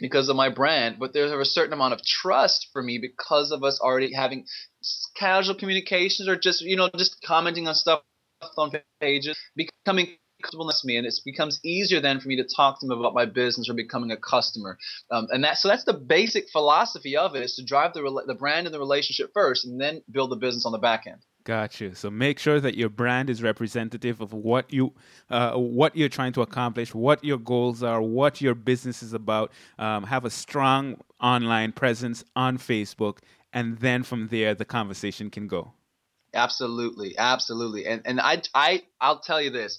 because 0.00 0.28
of 0.28 0.36
my 0.36 0.48
brand, 0.48 0.96
but 0.98 1.12
there's 1.12 1.30
a 1.30 1.44
certain 1.44 1.72
amount 1.72 1.94
of 1.94 2.04
trust 2.04 2.68
for 2.72 2.82
me 2.82 2.98
because 2.98 3.52
of 3.52 3.62
us 3.62 3.80
already 3.80 4.12
having 4.12 4.44
casual 5.16 5.54
communications 5.54 6.28
or 6.28 6.36
just 6.36 6.60
you 6.62 6.76
know 6.76 6.90
just 6.96 7.22
commenting 7.24 7.68
on 7.68 7.74
stuff 7.74 8.02
on 8.56 8.72
pages, 9.00 9.38
becoming 9.56 10.16
comfortable 10.44 10.66
with 10.66 10.84
me, 10.84 10.96
and 10.96 11.06
it 11.06 11.14
becomes 11.24 11.60
easier 11.64 12.00
then 12.00 12.20
for 12.20 12.28
me 12.28 12.36
to 12.36 12.44
talk 12.44 12.80
to 12.80 12.86
them 12.86 12.98
about 12.98 13.14
my 13.14 13.24
business 13.24 13.68
or 13.68 13.74
becoming 13.74 14.10
a 14.10 14.16
customer. 14.16 14.78
Um, 15.10 15.26
and 15.32 15.42
that 15.44 15.58
so 15.58 15.68
that's 15.68 15.84
the 15.84 15.94
basic 15.94 16.50
philosophy 16.50 17.16
of 17.16 17.34
it 17.34 17.42
is 17.42 17.56
to 17.56 17.64
drive 17.64 17.94
the 17.94 18.22
the 18.26 18.34
brand 18.34 18.66
and 18.66 18.74
the 18.74 18.78
relationship 18.78 19.32
first, 19.32 19.64
and 19.64 19.80
then 19.80 20.02
build 20.10 20.30
the 20.30 20.36
business 20.36 20.66
on 20.66 20.72
the 20.72 20.78
back 20.78 21.06
end. 21.06 21.20
Gotcha. 21.44 21.94
So 21.94 22.10
make 22.10 22.38
sure 22.38 22.58
that 22.58 22.74
your 22.74 22.88
brand 22.88 23.28
is 23.28 23.42
representative 23.42 24.22
of 24.22 24.32
what 24.32 24.72
you, 24.72 24.94
uh, 25.28 25.52
what 25.52 25.94
you're 25.94 26.08
trying 26.08 26.32
to 26.32 26.40
accomplish, 26.40 26.94
what 26.94 27.22
your 27.22 27.36
goals 27.36 27.82
are, 27.82 28.00
what 28.00 28.40
your 28.40 28.54
business 28.54 29.02
is 29.02 29.12
about. 29.12 29.52
Um, 29.78 30.04
have 30.04 30.24
a 30.24 30.30
strong 30.30 31.02
online 31.20 31.72
presence 31.72 32.24
on 32.34 32.56
Facebook, 32.56 33.18
and 33.52 33.78
then 33.78 34.04
from 34.04 34.28
there 34.28 34.54
the 34.54 34.64
conversation 34.64 35.28
can 35.28 35.46
go. 35.46 35.72
Absolutely, 36.32 37.14
absolutely. 37.18 37.86
And 37.86 38.00
and 38.06 38.20
I 38.20 38.42
I 38.54 38.82
I'll 39.00 39.20
tell 39.20 39.40
you 39.40 39.50
this. 39.50 39.78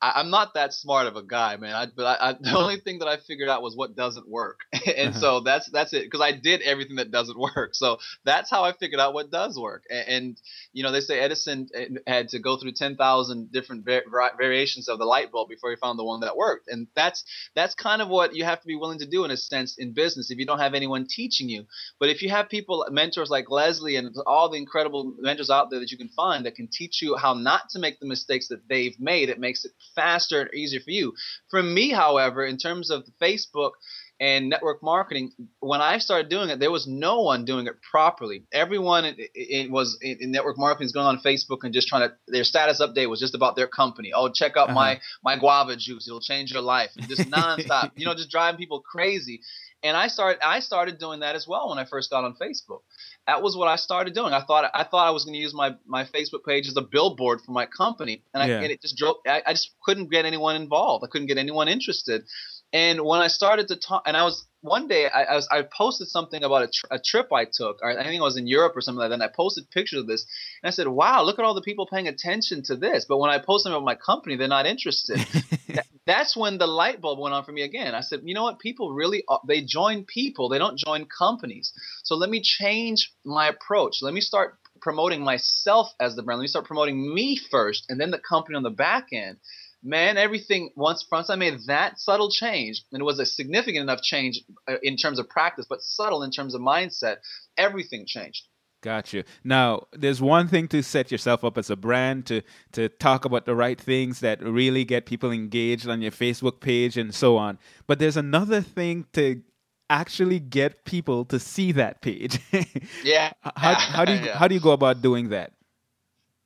I, 0.00 0.12
I'm 0.16 0.30
not 0.30 0.54
that 0.54 0.72
smart 0.72 1.06
of 1.06 1.16
a 1.16 1.22
guy, 1.22 1.56
man. 1.56 1.74
I, 1.74 1.86
but 1.94 2.04
I, 2.04 2.30
I, 2.30 2.32
the 2.40 2.56
only 2.56 2.80
thing 2.80 3.00
that 3.00 3.08
I 3.08 3.16
figured 3.18 3.48
out 3.48 3.62
was 3.62 3.76
what 3.76 3.96
doesn't 3.96 4.28
work, 4.28 4.60
and 4.96 5.14
so 5.14 5.40
that's 5.40 5.70
that's 5.70 5.92
it. 5.92 6.04
Because 6.04 6.20
I 6.20 6.32
did 6.32 6.62
everything 6.62 6.96
that 6.96 7.10
doesn't 7.10 7.38
work, 7.56 7.74
so 7.74 7.98
that's 8.24 8.50
how 8.50 8.64
I 8.64 8.72
figured 8.72 9.00
out 9.00 9.14
what 9.14 9.30
does 9.30 9.58
work. 9.58 9.84
And, 9.90 10.08
and 10.08 10.40
you 10.72 10.82
know, 10.82 10.92
they 10.92 11.00
say 11.00 11.20
Edison 11.20 11.68
eh, 11.74 11.88
had 12.06 12.28
to 12.30 12.38
go 12.38 12.56
through 12.56 12.72
ten 12.72 12.96
thousand 12.96 13.52
different 13.52 13.84
var- 13.84 14.32
variations 14.38 14.88
of 14.88 14.98
the 14.98 15.04
light 15.04 15.32
bulb 15.32 15.48
before 15.48 15.70
he 15.70 15.76
found 15.76 15.98
the 15.98 16.04
one 16.04 16.20
that 16.20 16.36
worked. 16.36 16.68
And 16.68 16.86
that's 16.94 17.24
that's 17.54 17.74
kind 17.74 18.02
of 18.02 18.08
what 18.08 18.34
you 18.34 18.44
have 18.44 18.60
to 18.60 18.66
be 18.66 18.76
willing 18.76 19.00
to 19.00 19.06
do 19.06 19.24
in 19.24 19.30
a 19.30 19.36
sense 19.36 19.76
in 19.78 19.92
business 19.92 20.30
if 20.30 20.38
you 20.38 20.46
don't 20.46 20.60
have 20.60 20.74
anyone 20.74 21.06
teaching 21.08 21.48
you. 21.48 21.66
But 21.98 22.10
if 22.10 22.22
you 22.22 22.30
have 22.30 22.48
people, 22.48 22.86
mentors 22.90 23.30
like 23.30 23.50
Leslie 23.50 23.96
and 23.96 24.14
all 24.26 24.48
the 24.48 24.58
incredible 24.58 25.14
mentors 25.18 25.50
out 25.50 25.70
there 25.70 25.80
that 25.80 25.90
you 25.90 25.98
can 25.98 26.08
find 26.08 26.46
that 26.46 26.54
can 26.54 26.68
teach 26.68 27.02
you 27.02 27.16
how 27.16 27.34
not 27.34 27.70
to 27.70 27.78
make 27.78 28.00
the 28.00 28.06
mistakes 28.06 28.48
that 28.48 28.68
they've 28.68 28.98
made, 28.98 29.28
it 29.28 29.38
makes 29.38 29.64
it 29.64 29.72
faster 29.94 30.42
and 30.42 30.54
easier 30.54 30.80
for 30.80 30.90
you. 30.90 31.14
For 31.50 31.62
me, 31.62 31.90
however, 31.90 32.44
in 32.44 32.56
terms 32.56 32.90
of 32.90 33.04
Facebook 33.20 33.72
and 34.20 34.50
network 34.50 34.82
marketing, 34.82 35.32
when 35.60 35.80
I 35.80 35.98
started 35.98 36.28
doing 36.28 36.50
it, 36.50 36.60
there 36.60 36.70
was 36.70 36.86
no 36.86 37.22
one 37.22 37.44
doing 37.44 37.66
it 37.66 37.76
properly. 37.90 38.44
Everyone 38.52 39.04
it, 39.04 39.16
it 39.34 39.70
was 39.70 39.98
in, 40.02 40.18
in 40.20 40.30
network 40.30 40.58
marketing 40.58 40.86
is 40.86 40.92
going 40.92 41.06
on 41.06 41.20
Facebook 41.24 41.58
and 41.62 41.72
just 41.72 41.88
trying 41.88 42.08
to 42.08 42.14
their 42.28 42.44
status 42.44 42.80
update 42.80 43.08
was 43.08 43.20
just 43.20 43.34
about 43.34 43.56
their 43.56 43.66
company. 43.66 44.12
Oh, 44.14 44.28
check 44.28 44.56
out 44.56 44.68
uh-huh. 44.68 44.74
my 44.74 45.00
my 45.24 45.38
guava 45.38 45.76
juice; 45.76 46.06
it'll 46.06 46.20
change 46.20 46.52
your 46.52 46.62
life. 46.62 46.90
And 46.96 47.08
just 47.08 47.30
nonstop, 47.30 47.92
you 47.96 48.04
know, 48.04 48.14
just 48.14 48.30
driving 48.30 48.58
people 48.58 48.80
crazy. 48.80 49.40
And 49.82 49.96
I 49.96 50.08
started 50.08 50.40
I 50.44 50.60
started 50.60 50.98
doing 50.98 51.20
that 51.20 51.34
as 51.36 51.48
well 51.48 51.70
when 51.70 51.78
I 51.78 51.84
first 51.84 52.10
got 52.10 52.24
on 52.24 52.34
Facebook. 52.34 52.80
That 53.26 53.42
was 53.42 53.56
what 53.56 53.68
I 53.68 53.76
started 53.76 54.14
doing. 54.14 54.32
I 54.32 54.42
thought 54.42 54.70
I 54.74 54.84
thought 54.84 55.06
I 55.06 55.10
was 55.10 55.24
going 55.24 55.34
to 55.34 55.40
use 55.40 55.54
my, 55.54 55.74
my 55.86 56.04
Facebook 56.04 56.44
page 56.46 56.68
as 56.68 56.76
a 56.76 56.82
billboard 56.82 57.40
for 57.40 57.52
my 57.52 57.66
company, 57.66 58.22
and, 58.34 58.42
I, 58.42 58.46
Yeah. 58.48 58.60
and 58.60 58.70
it 58.70 58.82
just 58.82 58.96
drove. 58.96 59.16
I, 59.26 59.42
I 59.46 59.52
just 59.52 59.70
couldn't 59.82 60.10
get 60.10 60.24
anyone 60.24 60.56
involved. 60.56 61.04
I 61.04 61.08
couldn't 61.08 61.28
get 61.28 61.38
anyone 61.38 61.68
interested. 61.68 62.24
And 62.72 63.00
when 63.02 63.20
I 63.20 63.28
started 63.28 63.68
to 63.68 63.76
talk, 63.76 64.02
and 64.06 64.16
I 64.16 64.24
was 64.24 64.46
one 64.62 64.88
day 64.88 65.08
I, 65.08 65.22
I 65.24 65.34
was 65.36 65.48
I 65.50 65.62
posted 65.62 66.08
something 66.08 66.42
about 66.44 66.62
a, 66.62 66.66
tr- 66.68 66.86
a 66.90 66.98
trip 66.98 67.32
I 67.32 67.44
took. 67.44 67.80
Or 67.82 67.90
I 67.98 68.04
think 68.04 68.20
I 68.20 68.24
was 68.24 68.36
in 68.36 68.46
Europe 68.46 68.76
or 68.76 68.80
something 68.80 68.98
like 69.00 69.10
that. 69.10 69.14
And 69.14 69.22
I 69.22 69.28
posted 69.28 69.70
pictures 69.70 70.00
of 70.00 70.06
this, 70.06 70.26
and 70.62 70.68
I 70.68 70.72
said, 70.72 70.88
"Wow, 70.88 71.22
look 71.22 71.38
at 71.38 71.44
all 71.44 71.54
the 71.54 71.62
people 71.62 71.86
paying 71.86 72.08
attention 72.08 72.62
to 72.64 72.76
this." 72.76 73.04
But 73.08 73.18
when 73.18 73.30
I 73.30 73.38
post 73.38 73.64
them 73.64 73.72
about 73.72 73.84
my 73.84 73.94
company, 73.94 74.36
they're 74.36 74.48
not 74.48 74.66
interested. 74.66 75.18
That- 75.68 75.86
that's 76.06 76.36
when 76.36 76.58
the 76.58 76.66
light 76.66 77.00
bulb 77.00 77.20
went 77.20 77.34
on 77.34 77.44
for 77.44 77.52
me 77.52 77.62
again. 77.62 77.94
I 77.94 78.00
said, 78.00 78.20
"You 78.24 78.34
know 78.34 78.42
what? 78.42 78.58
People 78.58 78.92
really 78.92 79.22
are- 79.28 79.40
they 79.46 79.60
join 79.60 80.04
people. 80.04 80.48
They 80.48 80.58
don't 80.58 80.76
join 80.78 81.06
companies. 81.06 81.72
So 82.02 82.16
let 82.16 82.28
me 82.30 82.40
change 82.42 83.12
my 83.24 83.48
approach. 83.48 83.98
Let 84.02 84.14
me 84.14 84.20
start." 84.20 84.56
Promoting 84.82 85.22
myself 85.22 85.92
as 86.00 86.16
the 86.16 86.22
brand. 86.22 86.38
Let 86.38 86.44
me 86.44 86.48
start 86.48 86.64
promoting 86.64 87.14
me 87.14 87.36
first, 87.36 87.84
and 87.90 88.00
then 88.00 88.10
the 88.10 88.18
company 88.18 88.56
on 88.56 88.62
the 88.62 88.70
back 88.70 89.08
end 89.12 89.36
man, 89.82 90.16
everything 90.16 90.70
once 90.76 91.06
once 91.10 91.30
I 91.30 91.36
made 91.36 91.58
that 91.66 91.98
subtle 92.00 92.30
change, 92.30 92.82
and 92.92 93.00
it 93.00 93.04
was 93.04 93.18
a 93.18 93.26
significant 93.26 93.82
enough 93.82 94.02
change 94.02 94.40
uh, 94.68 94.76
in 94.82 94.96
terms 94.96 95.18
of 95.18 95.28
practice, 95.28 95.66
but 95.68 95.82
subtle 95.82 96.22
in 96.22 96.30
terms 96.30 96.54
of 96.54 96.60
mindset, 96.60 97.16
everything 97.56 98.04
changed. 98.06 98.46
Got 98.82 99.12
you. 99.12 99.24
Now, 99.44 99.88
there's 99.92 100.22
one 100.22 100.48
thing 100.48 100.66
to 100.68 100.82
set 100.82 101.12
yourself 101.12 101.44
up 101.44 101.58
as 101.58 101.68
a 101.68 101.76
brand, 101.76 102.24
to 102.26 102.40
to 102.72 102.88
talk 102.88 103.24
about 103.26 103.44
the 103.44 103.54
right 103.54 103.78
things 103.78 104.20
that 104.20 104.42
really 104.42 104.84
get 104.84 105.04
people 105.04 105.30
engaged 105.30 105.86
on 105.88 106.00
your 106.00 106.12
Facebook 106.12 106.60
page 106.60 106.96
and 106.96 107.14
so 107.14 107.36
on. 107.36 107.58
But 107.86 107.98
there's 107.98 108.16
another 108.16 108.62
thing 108.62 109.06
to 109.12 109.42
actually 109.90 110.38
get 110.38 110.84
people 110.84 111.24
to 111.26 111.38
see 111.38 111.72
that 111.72 112.00
page. 112.00 112.38
Yeah. 113.04 113.32
how, 113.42 113.74
how 113.74 114.04
do 114.04 114.12
you 114.12 114.18
Yeah. 114.24 114.38
how 114.38 114.48
do 114.48 114.54
you 114.54 114.60
go 114.60 114.70
about 114.70 115.02
doing 115.02 115.28
that? 115.30 115.52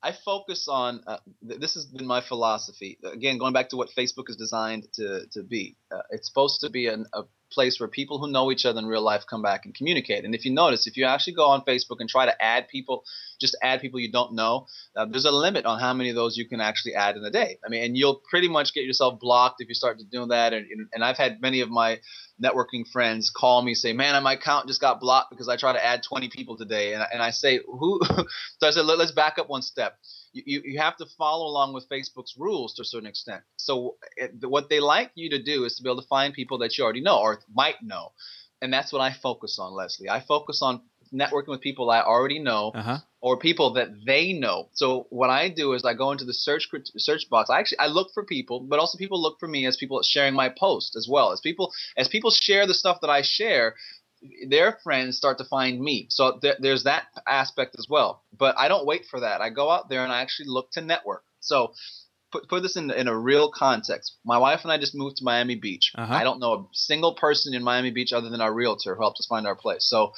I 0.04 0.12
focus 0.12 0.68
on 0.68 1.02
uh, 1.06 1.18
th- 1.48 1.60
this 1.60 1.74
has 1.74 1.86
been 1.86 2.06
my 2.06 2.20
philosophy. 2.20 2.98
Again, 3.04 3.38
going 3.38 3.54
back 3.54 3.70
to 3.70 3.76
what 3.78 3.88
Facebook 3.90 4.28
is 4.28 4.36
designed 4.36 4.86
to 4.94 5.26
to 5.32 5.42
be. 5.42 5.76
Uh, 5.90 6.02
it's 6.10 6.28
supposed 6.28 6.60
to 6.60 6.70
be 6.70 6.88
an, 6.88 7.06
a 7.14 7.22
place 7.54 7.78
where 7.78 7.88
people 7.88 8.18
who 8.18 8.30
know 8.30 8.50
each 8.50 8.66
other 8.66 8.78
in 8.78 8.86
real 8.86 9.02
life 9.02 9.24
come 9.28 9.42
back 9.42 9.64
and 9.64 9.74
communicate. 9.74 10.24
And 10.24 10.34
if 10.34 10.44
you 10.44 10.52
notice, 10.52 10.86
if 10.86 10.96
you 10.96 11.04
actually 11.06 11.34
go 11.34 11.46
on 11.46 11.64
Facebook 11.64 11.96
and 12.00 12.08
try 12.08 12.26
to 12.26 12.42
add 12.42 12.68
people, 12.68 13.04
just 13.40 13.56
add 13.62 13.80
people 13.80 14.00
you 14.00 14.10
don't 14.10 14.34
know, 14.34 14.66
uh, 14.96 15.06
there's 15.06 15.24
a 15.24 15.30
limit 15.30 15.64
on 15.64 15.80
how 15.80 15.94
many 15.94 16.10
of 16.10 16.16
those 16.16 16.36
you 16.36 16.48
can 16.48 16.60
actually 16.60 16.94
add 16.94 17.16
in 17.16 17.24
a 17.24 17.30
day. 17.30 17.58
I 17.64 17.68
mean, 17.68 17.84
and 17.84 17.96
you'll 17.96 18.20
pretty 18.28 18.48
much 18.48 18.74
get 18.74 18.84
yourself 18.84 19.20
blocked 19.20 19.60
if 19.60 19.68
you 19.68 19.74
start 19.74 19.98
to 19.98 20.04
do 20.04 20.26
that. 20.26 20.52
And, 20.52 20.66
and 20.92 21.04
I've 21.04 21.16
had 21.16 21.40
many 21.40 21.60
of 21.60 21.70
my 21.70 22.00
networking 22.42 22.86
friends 22.90 23.30
call 23.30 23.62
me 23.62 23.74
say, 23.74 23.92
"Man, 23.92 24.20
my 24.22 24.34
account 24.34 24.66
just 24.66 24.80
got 24.80 25.00
blocked 25.00 25.30
because 25.30 25.48
I 25.48 25.56
tried 25.56 25.74
to 25.74 25.84
add 25.84 26.02
20 26.02 26.28
people 26.30 26.56
today." 26.56 26.94
And 26.94 27.02
I, 27.02 27.06
and 27.12 27.22
I 27.22 27.30
say, 27.30 27.60
"Who?" 27.66 28.00
so 28.58 28.66
I 28.66 28.70
said, 28.70 28.86
Let, 28.86 28.98
"Let's 28.98 29.12
back 29.12 29.38
up 29.38 29.48
one 29.48 29.62
step. 29.62 29.98
You, 30.34 30.62
you, 30.64 30.78
have 30.78 30.96
to 30.96 31.06
follow 31.16 31.46
along 31.46 31.72
with 31.72 31.88
Facebook's 31.88 32.34
rules 32.36 32.74
to 32.74 32.82
a 32.82 32.84
certain 32.84 33.06
extent. 33.06 33.42
So 33.56 33.96
it, 34.16 34.32
what 34.46 34.68
they 34.68 34.80
like 34.80 35.12
you 35.14 35.30
to 35.30 35.42
do 35.42 35.64
is 35.64 35.76
to 35.76 35.82
be 35.82 35.88
able 35.88 36.02
to 36.02 36.08
find 36.08 36.34
people 36.34 36.58
that 36.58 36.76
you 36.76 36.84
already 36.84 37.00
know 37.00 37.18
or 37.18 37.40
might 37.54 37.82
know, 37.82 38.12
and 38.60 38.72
that's 38.72 38.92
what 38.92 39.00
I 39.00 39.12
focus 39.12 39.58
on, 39.58 39.72
Leslie. 39.72 40.10
I 40.10 40.20
focus 40.20 40.60
on 40.62 40.82
networking 41.12 41.48
with 41.48 41.60
people 41.60 41.90
I 41.90 42.00
already 42.00 42.38
know 42.38 42.72
Uh 42.74 42.82
huh. 42.82 42.98
or 43.20 43.38
people 43.38 43.74
that 43.74 43.88
they 44.04 44.32
know. 44.32 44.68
So 44.72 45.06
what 45.10 45.30
I 45.30 45.48
do 45.48 45.72
is 45.74 45.84
I 45.84 45.94
go 45.94 46.10
into 46.10 46.24
the 46.24 46.34
search 46.34 46.68
search 46.96 47.28
box. 47.30 47.50
I 47.50 47.60
actually 47.60 47.78
I 47.78 47.86
look 47.86 48.12
for 48.12 48.24
people, 48.24 48.60
but 48.60 48.78
also 48.78 48.98
people 48.98 49.20
look 49.20 49.38
for 49.38 49.48
me 49.48 49.66
as 49.66 49.76
people 49.76 50.02
sharing 50.02 50.34
my 50.34 50.48
post 50.48 50.96
as 50.96 51.06
well. 51.08 51.32
As 51.32 51.40
people 51.40 51.72
as 51.96 52.08
people 52.08 52.30
share 52.30 52.66
the 52.66 52.74
stuff 52.74 53.00
that 53.02 53.10
I 53.10 53.22
share, 53.22 53.76
their 54.48 54.78
friends 54.82 55.16
start 55.16 55.38
to 55.38 55.44
find 55.44 55.80
me. 55.80 56.06
So 56.10 56.38
th- 56.38 56.56
there's 56.60 56.84
that 56.84 57.04
aspect 57.26 57.76
as 57.78 57.86
well. 57.88 58.22
But 58.36 58.56
I 58.58 58.68
don't 58.68 58.86
wait 58.86 59.06
for 59.06 59.20
that. 59.20 59.40
I 59.40 59.50
go 59.50 59.70
out 59.70 59.88
there 59.88 60.02
and 60.02 60.12
I 60.12 60.22
actually 60.22 60.48
look 60.48 60.70
to 60.72 60.80
network. 60.80 61.24
So 61.40 61.74
put, 62.32 62.48
put 62.48 62.62
this 62.62 62.76
in, 62.76 62.90
in 62.90 63.08
a 63.08 63.16
real 63.16 63.50
context. 63.50 64.16
My 64.24 64.38
wife 64.38 64.60
and 64.62 64.72
I 64.72 64.78
just 64.78 64.94
moved 64.94 65.18
to 65.18 65.24
Miami 65.24 65.54
Beach. 65.54 65.92
Uh-huh. 65.94 66.12
I 66.12 66.24
don't 66.24 66.40
know 66.40 66.52
a 66.54 66.66
single 66.72 67.14
person 67.14 67.54
in 67.54 67.62
Miami 67.62 67.90
Beach 67.90 68.12
other 68.12 68.28
than 68.28 68.40
our 68.40 68.52
realtor 68.52 68.94
who 68.94 69.02
helped 69.02 69.20
us 69.20 69.26
find 69.26 69.46
our 69.46 69.56
place. 69.56 69.84
So 69.84 70.12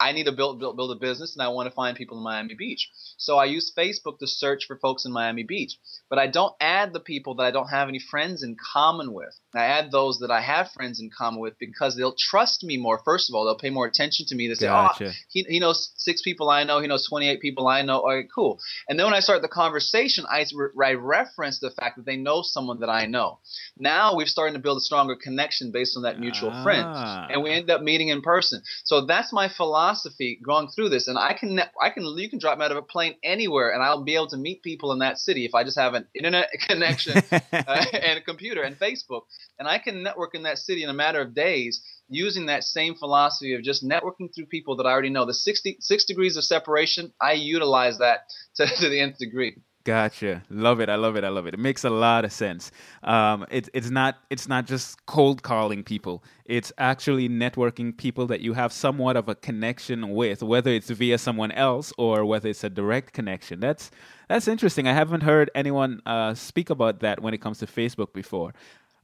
I 0.00 0.12
need 0.12 0.24
to 0.24 0.32
build, 0.32 0.58
build 0.58 0.76
build 0.76 0.90
a 0.90 1.00
business 1.00 1.34
and 1.34 1.42
I 1.42 1.48
want 1.48 1.68
to 1.68 1.74
find 1.74 1.96
people 1.96 2.18
in 2.18 2.24
Miami 2.24 2.54
Beach. 2.54 2.90
So 3.16 3.38
I 3.38 3.44
use 3.46 3.72
Facebook 3.76 4.18
to 4.18 4.26
search 4.26 4.66
for 4.66 4.76
folks 4.76 5.04
in 5.04 5.12
Miami 5.12 5.44
Beach. 5.44 5.78
But 6.10 6.18
I 6.18 6.26
don't 6.26 6.54
add 6.60 6.92
the 6.92 7.00
people 7.00 7.36
that 7.36 7.46
I 7.46 7.50
don't 7.50 7.68
have 7.68 7.88
any 7.88 8.00
friends 8.00 8.42
in 8.42 8.56
common 8.72 9.12
with. 9.12 9.38
I 9.60 9.66
add 9.66 9.90
those 9.90 10.18
that 10.20 10.30
I 10.30 10.40
have 10.40 10.70
friends 10.72 11.00
in 11.00 11.10
common 11.16 11.40
with 11.40 11.58
because 11.58 11.96
they'll 11.96 12.14
trust 12.18 12.64
me 12.64 12.76
more. 12.76 13.00
First 13.04 13.28
of 13.30 13.34
all, 13.34 13.44
they'll 13.44 13.58
pay 13.58 13.70
more 13.70 13.86
attention 13.86 14.26
to 14.26 14.34
me. 14.34 14.48
They 14.48 14.54
say, 14.54 14.66
Gotcha. 14.66 15.06
"Oh, 15.08 15.12
he, 15.28 15.44
he 15.48 15.58
knows 15.60 15.92
six 15.96 16.22
people 16.22 16.50
I 16.50 16.64
know. 16.64 16.80
He 16.80 16.86
knows 16.88 17.06
28 17.08 17.40
people 17.40 17.68
I 17.68 17.82
know. 17.82 18.00
All 18.00 18.14
right, 18.14 18.26
cool." 18.34 18.58
And 18.88 18.98
then 18.98 19.06
when 19.06 19.14
I 19.14 19.20
start 19.20 19.42
the 19.42 19.48
conversation, 19.48 20.24
I, 20.30 20.44
I 20.84 20.92
reference 20.94 21.58
the 21.60 21.70
fact 21.70 21.96
that 21.96 22.06
they 22.06 22.16
know 22.16 22.42
someone 22.42 22.80
that 22.80 22.88
I 22.90 23.06
know. 23.06 23.38
Now 23.78 24.16
we're 24.16 24.26
starting 24.26 24.54
to 24.54 24.60
build 24.60 24.78
a 24.78 24.80
stronger 24.80 25.16
connection 25.16 25.70
based 25.72 25.96
on 25.96 26.02
that 26.04 26.18
mutual 26.20 26.50
friend 26.62 26.84
Ah. 26.86 27.26
and 27.30 27.42
we 27.42 27.50
end 27.50 27.70
up 27.70 27.82
meeting 27.82 28.08
in 28.08 28.22
person. 28.22 28.62
So 28.84 29.04
that's 29.06 29.32
my 29.32 29.48
philosophy 29.48 30.38
going 30.44 30.68
through 30.68 30.88
this. 30.90 31.08
And 31.08 31.18
I 31.18 31.32
can, 31.34 31.60
I 31.80 31.90
can, 31.90 32.04
you 32.16 32.28
can 32.30 32.38
drop 32.38 32.58
me 32.58 32.64
out 32.64 32.70
of 32.70 32.76
a 32.76 32.82
plane 32.82 33.14
anywhere, 33.22 33.70
and 33.72 33.82
I'll 33.82 34.02
be 34.04 34.14
able 34.14 34.28
to 34.28 34.36
meet 34.36 34.62
people 34.62 34.92
in 34.92 35.00
that 35.00 35.18
city 35.18 35.44
if 35.44 35.54
I 35.54 35.64
just 35.64 35.78
have 35.78 35.94
an 35.94 36.06
internet 36.14 36.50
connection 36.68 37.22
uh, 37.32 37.84
and 37.92 38.18
a 38.18 38.22
computer 38.22 38.62
and 38.62 38.78
Facebook, 38.78 39.22
and 39.58 39.68
I 39.68 39.78
can 39.78 40.02
network 40.02 40.34
in 40.34 40.42
that 40.44 40.58
city 40.58 40.82
in 40.82 40.90
a 40.90 40.94
matter 40.94 41.20
of 41.20 41.34
days 41.34 41.82
using 42.08 42.46
that 42.46 42.64
same 42.64 42.94
philosophy 42.94 43.54
of 43.54 43.62
just 43.62 43.84
networking 43.84 44.34
through 44.34 44.46
people 44.46 44.76
that 44.76 44.86
I 44.86 44.90
already 44.90 45.10
know. 45.10 45.24
The 45.24 45.34
60, 45.34 45.78
six 45.80 46.04
degrees 46.04 46.36
of 46.36 46.44
separation, 46.44 47.12
I 47.20 47.32
utilize 47.32 47.98
that 47.98 48.20
to, 48.56 48.66
to 48.66 48.88
the 48.88 49.00
nth 49.00 49.18
degree. 49.18 49.56
Gotcha. 49.84 50.42
Love 50.48 50.80
it. 50.80 50.88
I 50.88 50.94
love 50.94 51.14
it. 51.14 51.24
I 51.24 51.28
love 51.28 51.46
it. 51.46 51.52
It 51.52 51.60
makes 51.60 51.84
a 51.84 51.90
lot 51.90 52.24
of 52.24 52.32
sense. 52.32 52.72
Um, 53.02 53.44
it, 53.50 53.68
it's 53.74 53.90
not 53.90 54.16
it's 54.30 54.48
not 54.48 54.64
just 54.64 55.04
cold 55.04 55.42
calling 55.42 55.84
people. 55.84 56.24
It's 56.46 56.72
actually 56.78 57.28
networking 57.28 57.94
people 57.94 58.26
that 58.28 58.40
you 58.40 58.54
have 58.54 58.72
somewhat 58.72 59.18
of 59.18 59.28
a 59.28 59.34
connection 59.34 60.08
with, 60.14 60.42
whether 60.42 60.70
it's 60.70 60.88
via 60.88 61.18
someone 61.18 61.52
else 61.52 61.92
or 61.98 62.24
whether 62.24 62.48
it's 62.48 62.64
a 62.64 62.70
direct 62.70 63.12
connection. 63.12 63.60
That's 63.60 63.90
that's 64.26 64.48
interesting. 64.48 64.88
I 64.88 64.94
haven't 64.94 65.22
heard 65.22 65.50
anyone 65.54 66.00
uh, 66.06 66.32
speak 66.32 66.70
about 66.70 67.00
that 67.00 67.20
when 67.20 67.34
it 67.34 67.42
comes 67.42 67.58
to 67.58 67.66
Facebook 67.66 68.14
before. 68.14 68.54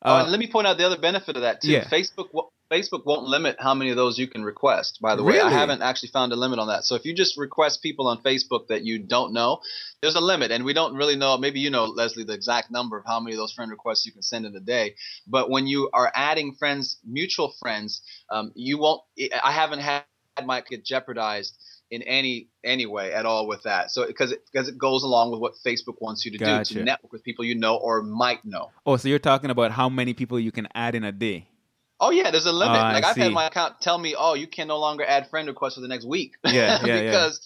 Oh, 0.03 0.15
Uh, 0.15 0.23
and 0.23 0.31
let 0.31 0.41
me 0.41 0.47
point 0.47 0.67
out 0.67 0.79
the 0.79 0.87
other 0.87 0.99
benefit 0.99 1.37
of 1.37 1.43
that 1.43 1.61
too. 1.61 1.73
Yeah. 1.73 1.85
Facebook 1.85 2.29
Facebook 2.71 3.05
won't 3.05 3.25
limit 3.25 3.57
how 3.59 3.75
many 3.75 3.91
of 3.91 3.97
those 3.97 4.17
you 4.17 4.29
can 4.29 4.45
request. 4.45 5.01
By 5.03 5.17
the 5.17 5.25
way, 5.25 5.41
I 5.41 5.51
haven't 5.51 5.83
actually 5.83 6.11
found 6.11 6.33
a 6.33 6.37
limit 6.37 6.61
on 6.61 6.69
that. 6.69 6.85
So 6.85 6.95
if 6.95 7.05
you 7.05 7.13
just 7.13 7.37
request 7.37 7.83
people 7.83 8.07
on 8.07 8.23
Facebook 8.23 8.69
that 8.69 8.85
you 8.85 9.01
don't 9.01 9.33
know, 9.33 9.61
there's 10.01 10.15
a 10.15 10.21
limit, 10.21 10.53
and 10.53 10.65
we 10.65 10.73
don't 10.73 10.95
really 10.95 11.17
know. 11.17 11.37
Maybe 11.37 11.59
you 11.59 11.71
know, 11.71 11.87
Leslie, 11.87 12.23
the 12.25 12.33
exact 12.33 12.71
number 12.71 12.97
of 12.97 13.05
how 13.05 13.19
many 13.19 13.35
of 13.35 13.39
those 13.39 13.53
friend 13.53 13.71
requests 13.73 14.07
you 14.07 14.13
can 14.13 14.23
send 14.23 14.47
in 14.47 14.55
a 14.55 14.61
day. 14.61 14.95
But 15.27 15.51
when 15.51 15.67
you 15.67 15.91
are 15.93 16.13
adding 16.15 16.55
friends, 16.55 16.99
mutual 17.05 17.53
friends, 17.59 18.03
um, 18.31 18.53
you 18.55 18.79
won't. 18.79 19.03
I 19.43 19.51
haven't 19.51 19.81
had 19.81 20.05
my 20.45 20.63
get 20.63 20.85
jeopardized 20.85 21.59
in 21.91 22.03
any 22.03 22.49
any 22.65 22.87
way 22.87 23.13
at 23.13 23.27
all 23.27 23.47
with 23.47 23.63
that. 23.65 23.91
So 23.91 24.07
because 24.07 24.33
it, 24.33 24.45
because 24.51 24.69
it 24.69 24.79
goes 24.79 25.03
along 25.03 25.33
with 25.33 25.41
what 25.41 25.55
Facebook 25.65 25.97
wants 26.01 26.25
you 26.25 26.31
to 26.33 26.39
do 26.39 26.65
to 26.65 26.85
network 26.85 27.13
with 27.13 27.25
people 27.25 27.45
you 27.45 27.55
know 27.55 27.77
or 27.77 28.03
might 28.03 28.45
know. 28.45 28.71
oh, 28.87 28.97
so 28.97 29.09
you're 29.09 29.19
talking 29.19 29.51
about 29.51 29.73
how 29.73 29.89
many 29.89 30.15
people 30.15 30.39
you 30.39 30.53
can 30.53 30.69
add 30.75 30.95
in 30.95 31.05
a 31.05 31.13
day? 31.13 31.47
Oh 32.03 32.11
yeah, 32.11 32.31
there's 32.31 32.47
a 32.47 32.53
limit. 32.53 32.79
Oh, 32.79 32.81
like 32.81 33.05
I've 33.05 33.15
see. 33.15 33.21
had 33.21 33.33
my 33.33 33.47
account 33.47 33.81
tell 33.81 33.99
me, 33.99 34.15
"Oh, 34.19 34.33
you 34.33 34.47
can 34.47 34.69
no 34.69 34.79
longer 34.79 35.05
add 35.05 35.29
friend 35.29 35.47
requests 35.47 35.75
for 35.75 35.83
the 35.83 35.89
next 35.89 36.07
week." 36.07 36.33
Yeah, 36.45 36.81
yeah, 36.83 36.87
yeah. 36.87 37.03
because 37.03 37.41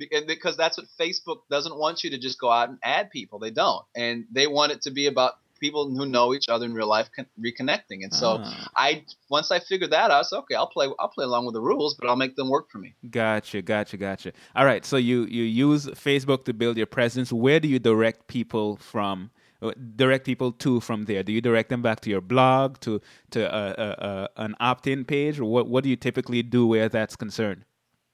beca- 0.00 0.26
because 0.26 0.56
that's 0.56 0.78
what 0.78 0.86
Facebook 0.98 1.40
doesn't 1.50 1.76
want 1.76 2.02
you 2.04 2.10
to 2.10 2.18
just 2.18 2.40
go 2.40 2.50
out 2.50 2.70
and 2.70 2.78
add 2.82 3.10
people. 3.10 3.38
They 3.38 3.50
don't, 3.50 3.84
and 3.94 4.24
they 4.32 4.46
want 4.46 4.72
it 4.72 4.82
to 4.82 4.90
be 4.90 5.08
about 5.08 5.34
people 5.60 5.88
who 5.90 6.06
know 6.06 6.34
each 6.34 6.48
other 6.48 6.64
in 6.66 6.74
real 6.74 6.88
life 6.88 7.08
con- 7.14 7.26
reconnecting. 7.40 8.02
And 8.04 8.12
so 8.14 8.38
Ah. 8.42 8.68
I 8.76 9.04
once 9.30 9.50
I 9.50 9.58
figured 9.60 9.90
that 9.90 10.10
out, 10.10 10.20
I 10.20 10.22
said, 10.22 10.38
"Okay, 10.38 10.54
I'll 10.54 10.66
play 10.68 10.88
I'll 10.98 11.08
play 11.08 11.24
along 11.24 11.46
with 11.46 11.54
the 11.54 11.60
rules, 11.60 11.94
but 11.98 12.08
I'll 12.08 12.16
make 12.24 12.36
them 12.36 12.48
work 12.48 12.70
for 12.70 12.78
me." 12.78 12.94
Gotcha, 13.10 13.62
gotcha, 13.62 13.96
gotcha. 13.96 14.32
All 14.56 14.64
right, 14.64 14.84
so 14.84 14.96
you 14.96 15.24
you 15.26 15.42
use 15.44 15.86
Facebook 15.86 16.44
to 16.44 16.52
build 16.52 16.76
your 16.76 16.86
presence. 16.86 17.32
Where 17.32 17.60
do 17.60 17.68
you 17.68 17.78
direct 17.78 18.26
people 18.28 18.76
from? 18.76 19.30
uh, 19.60 19.72
Direct 19.96 20.24
people 20.24 20.52
to 20.52 20.78
from 20.80 21.06
there. 21.06 21.24
Do 21.24 21.32
you 21.32 21.40
direct 21.40 21.68
them 21.68 21.82
back 21.82 21.98
to 22.02 22.10
your 22.10 22.20
blog, 22.20 22.78
to 22.80 23.00
to 23.34 23.40
uh, 23.52 23.74
uh, 23.76 24.04
uh, 24.08 24.26
an 24.36 24.54
opt-in 24.60 25.04
page, 25.04 25.40
or 25.40 25.46
what? 25.50 25.66
What 25.68 25.82
do 25.84 25.90
you 25.90 25.96
typically 25.96 26.42
do 26.44 26.64
where 26.66 26.88
that's 26.88 27.16
concerned? 27.16 27.64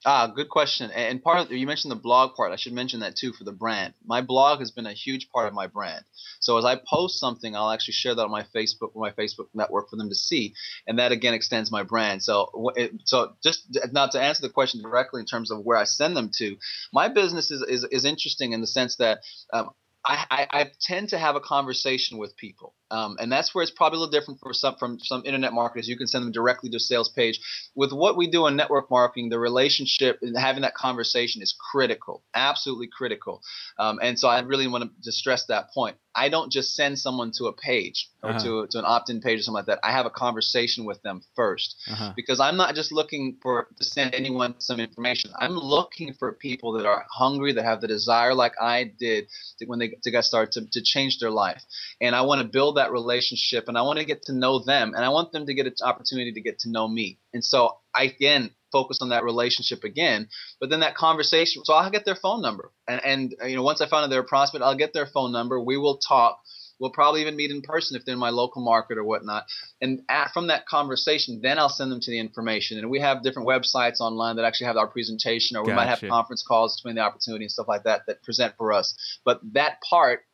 Ah, 0.07 0.27
good 0.27 0.51
question. 0.51 0.91
And 0.91 1.23
part 1.23 1.39
of 1.39 1.53
you 1.53 1.67
mentioned 1.67 1.91
the 1.91 1.97
blog 1.97 2.35
part. 2.35 2.53
I 2.53 2.57
should 2.57 2.75
mention 2.75 3.01
that 3.01 3.17
too 3.17 3.33
for 3.33 3.45
the 3.45 3.53
brand. 3.53 3.95
My 4.05 4.21
blog 4.21 4.59
has 4.59 4.71
been 4.71 4.87
a 4.87 4.93
huge 4.93 5.31
part 5.31 5.49
of 5.49 5.55
my 5.55 5.67
brand. 5.67 6.05
So 6.41 6.59
as 6.59 6.65
I 6.67 6.77
post 6.77 7.19
something, 7.19 7.57
I'll 7.57 7.71
actually 7.71 7.95
share 7.95 8.15
that 8.15 8.23
on 8.23 8.31
my 8.31 8.45
Facebook, 8.55 8.95
my 8.95 9.13
Facebook 9.13 9.49
network 9.55 9.89
for 9.89 9.97
them 9.97 10.11
to 10.11 10.15
see, 10.15 10.55
and 10.87 10.99
that 10.99 11.13
again 11.13 11.33
extends 11.33 11.71
my 11.71 11.85
brand. 11.85 12.23
So 12.23 12.71
so 13.05 13.33
just 13.43 13.67
now 13.93 14.07
to 14.09 14.21
answer 14.21 14.43
the 14.43 14.51
question 14.51 14.83
directly 14.83 15.21
in 15.21 15.27
terms 15.27 15.51
of 15.51 15.65
where 15.65 15.79
I 15.79 15.85
send 15.85 16.17
them 16.17 16.31
to, 16.37 16.57
my 16.93 17.09
business 17.09 17.51
is 17.51 17.63
is, 17.63 17.85
is 17.91 18.05
interesting 18.05 18.53
in 18.53 18.61
the 18.61 18.67
sense 18.67 18.97
that. 18.97 19.21
Um, 19.53 19.71
I, 20.07 20.27
I, 20.31 20.61
I 20.61 20.71
tend 20.81 21.09
to 21.11 21.19
have 21.19 21.35
a 21.35 21.41
conversation 21.41 22.19
with 22.19 22.37
people, 22.37 22.75
um, 22.91 23.17
and 23.19 23.33
that's 23.33 23.55
where 23.55 23.63
it's 23.63 23.71
probably 23.71 23.97
a 23.97 24.01
little 24.01 24.13
different 24.13 24.41
for 24.41 24.53
some 24.53 24.77
from 24.77 24.99
some 25.01 25.23
internet 25.25 25.53
marketers. 25.53 25.89
You 25.89 25.97
can 25.97 26.07
send 26.07 26.25
them 26.25 26.33
directly 26.33 26.71
to 26.71 26.77
a 26.77 26.81
sales 26.81 27.09
page. 27.09 27.41
With 27.75 27.93
what 27.93 28.17
we 28.17 28.31
do 28.31 28.47
in 28.47 28.57
network 28.57 28.91
marketing, 28.91 29.31
the 29.31 29.39
relationship 29.39 30.19
and 30.23 30.37
having 30.37 30.63
that 30.63 30.75
conversation 30.75 31.43
is 31.43 31.55
critical, 31.73 32.23
absolutely 32.35 32.89
critical. 32.89 33.41
Um, 33.79 33.99
and 34.03 34.19
so 34.19 34.29
I 34.29 34.41
really 34.41 34.67
want 34.67 34.91
to 35.03 35.13
stress 35.13 35.47
that 35.47 35.73
point. 35.73 35.97
I 36.15 36.29
don't 36.29 36.51
just 36.51 36.75
send 36.75 36.99
someone 36.99 37.33
to 37.39 37.47
a 37.47 37.53
page 37.53 38.09
or 38.23 38.31
Uh-huh. 38.31 38.39
to, 38.45 38.67
to 38.69 38.79
an 38.79 38.85
opt-in 38.87 39.21
page 39.21 39.41
or 39.41 39.43
something 39.43 39.57
like 39.57 39.67
that. 39.67 39.81
I 39.83 39.93
have 39.93 40.07
a 40.07 40.11
conversation 40.11 40.85
with 40.85 41.03
them 41.03 41.23
first 41.35 41.77
Uh-huh. 41.91 42.12
because 42.17 42.41
I'm 42.41 42.57
not 42.57 42.75
just 42.75 42.93
looking 42.93 43.37
for 43.43 43.69
to 43.79 43.85
send 43.85 44.15
anyone 44.15 44.55
some 44.59 44.81
information. 44.81 45.31
I'm 45.39 45.57
looking 45.57 46.15
for 46.15 46.33
people 46.33 46.73
that 46.73 46.87
are 46.87 47.05
hungry, 47.11 47.53
that 47.55 47.65
have 47.65 47.81
the 47.81 47.89
desire, 47.89 48.35
like 48.35 48.55
I 48.61 48.85
did, 48.85 49.29
to, 49.59 49.67
when 49.67 49.79
they 49.79 49.89
to 50.03 50.11
get 50.11 50.25
started 50.25 50.53
to, 50.53 50.71
to 50.71 50.83
change 50.83 51.19
their 51.19 51.31
life. 51.31 51.62
And 52.01 52.15
I 52.15 52.23
want 52.23 52.41
to 52.43 52.49
build 52.49 52.77
that 52.77 52.93
relationship, 52.93 53.69
and 53.69 53.77
I 53.77 53.83
want 53.83 53.99
to 53.99 54.05
get 54.05 54.23
to 54.27 54.33
know 54.33 54.59
them, 54.61 54.95
and 54.95 55.05
I 55.05 55.09
want 55.09 55.33
them 55.33 55.47
to 55.47 55.55
get 55.55 55.67
an 55.67 55.75
opportunity 55.83 56.33
to 56.33 56.41
get 56.41 56.61
to 56.61 56.71
know 56.71 56.87
me. 56.89 57.19
And 57.33 57.45
so 57.45 57.79
I 57.95 58.05
again 58.05 58.51
focus 58.75 58.99
on 59.01 59.11
that 59.11 59.22
relationship 59.22 59.85
again. 59.85 60.29
But 60.61 60.68
then 60.68 60.81
that 60.81 60.97
conversation, 60.97 61.64
so 61.64 61.75
I'll 61.75 61.91
get 61.91 62.05
their 62.05 62.16
phone 62.16 62.43
number, 62.43 62.72
and 62.89 63.01
and 63.05 63.35
uh, 63.41 63.47
you 63.47 63.57
know 63.57 63.62
once 63.62 63.81
I 63.81 63.87
found 63.87 64.05
out 64.05 64.11
they're 64.11 64.29
a 64.29 64.33
prospect, 64.37 64.64
I'll 64.64 64.77
get 64.77 64.93
their 64.93 65.07
phone 65.07 65.31
number. 65.33 65.61
We 65.61 65.77
will 65.77 65.99
talk. 65.99 66.41
We'll 66.81 66.91
probably 66.91 67.20
even 67.20 67.37
meet 67.37 67.53
in 67.53 67.62
person 67.62 67.97
if 67.97 68.05
they're 68.05 68.14
in 68.14 68.18
my 68.18 68.31
local 68.31 68.61
market 68.61 68.99
or 68.99 69.05
whatnot. 69.05 69.45
And 69.81 70.03
at, 70.09 70.33
from 70.33 70.49
that 70.49 70.66
conversation, 70.66 71.41
then 71.41 71.57
I'll 71.57 71.68
send 71.68 71.93
them 71.93 72.01
to 72.01 72.11
the 72.11 72.18
information. 72.18 72.79
And 72.79 72.91
we 72.91 72.99
have 72.99 73.22
different 73.22 73.49
websites 73.49 74.01
online 74.01 74.37
that 74.37 74.45
actually 74.45 74.66
have 74.66 74.77
our 74.77 74.89
presentation, 74.89 75.57
or 75.57 75.62
we 75.64 75.72
might 75.72 75.87
have 75.87 76.01
conference 76.01 76.43
calls 76.43 76.77
between 76.77 76.97
the 76.97 77.03
opportunity 77.03 77.45
and 77.45 77.53
stuff 77.53 77.68
like 77.68 77.85
that 77.85 78.03
that 78.09 78.25
present 78.25 78.55
for 78.59 78.72
us. 78.72 78.97
But 79.25 79.41
that 79.53 79.79
part, 79.89 80.25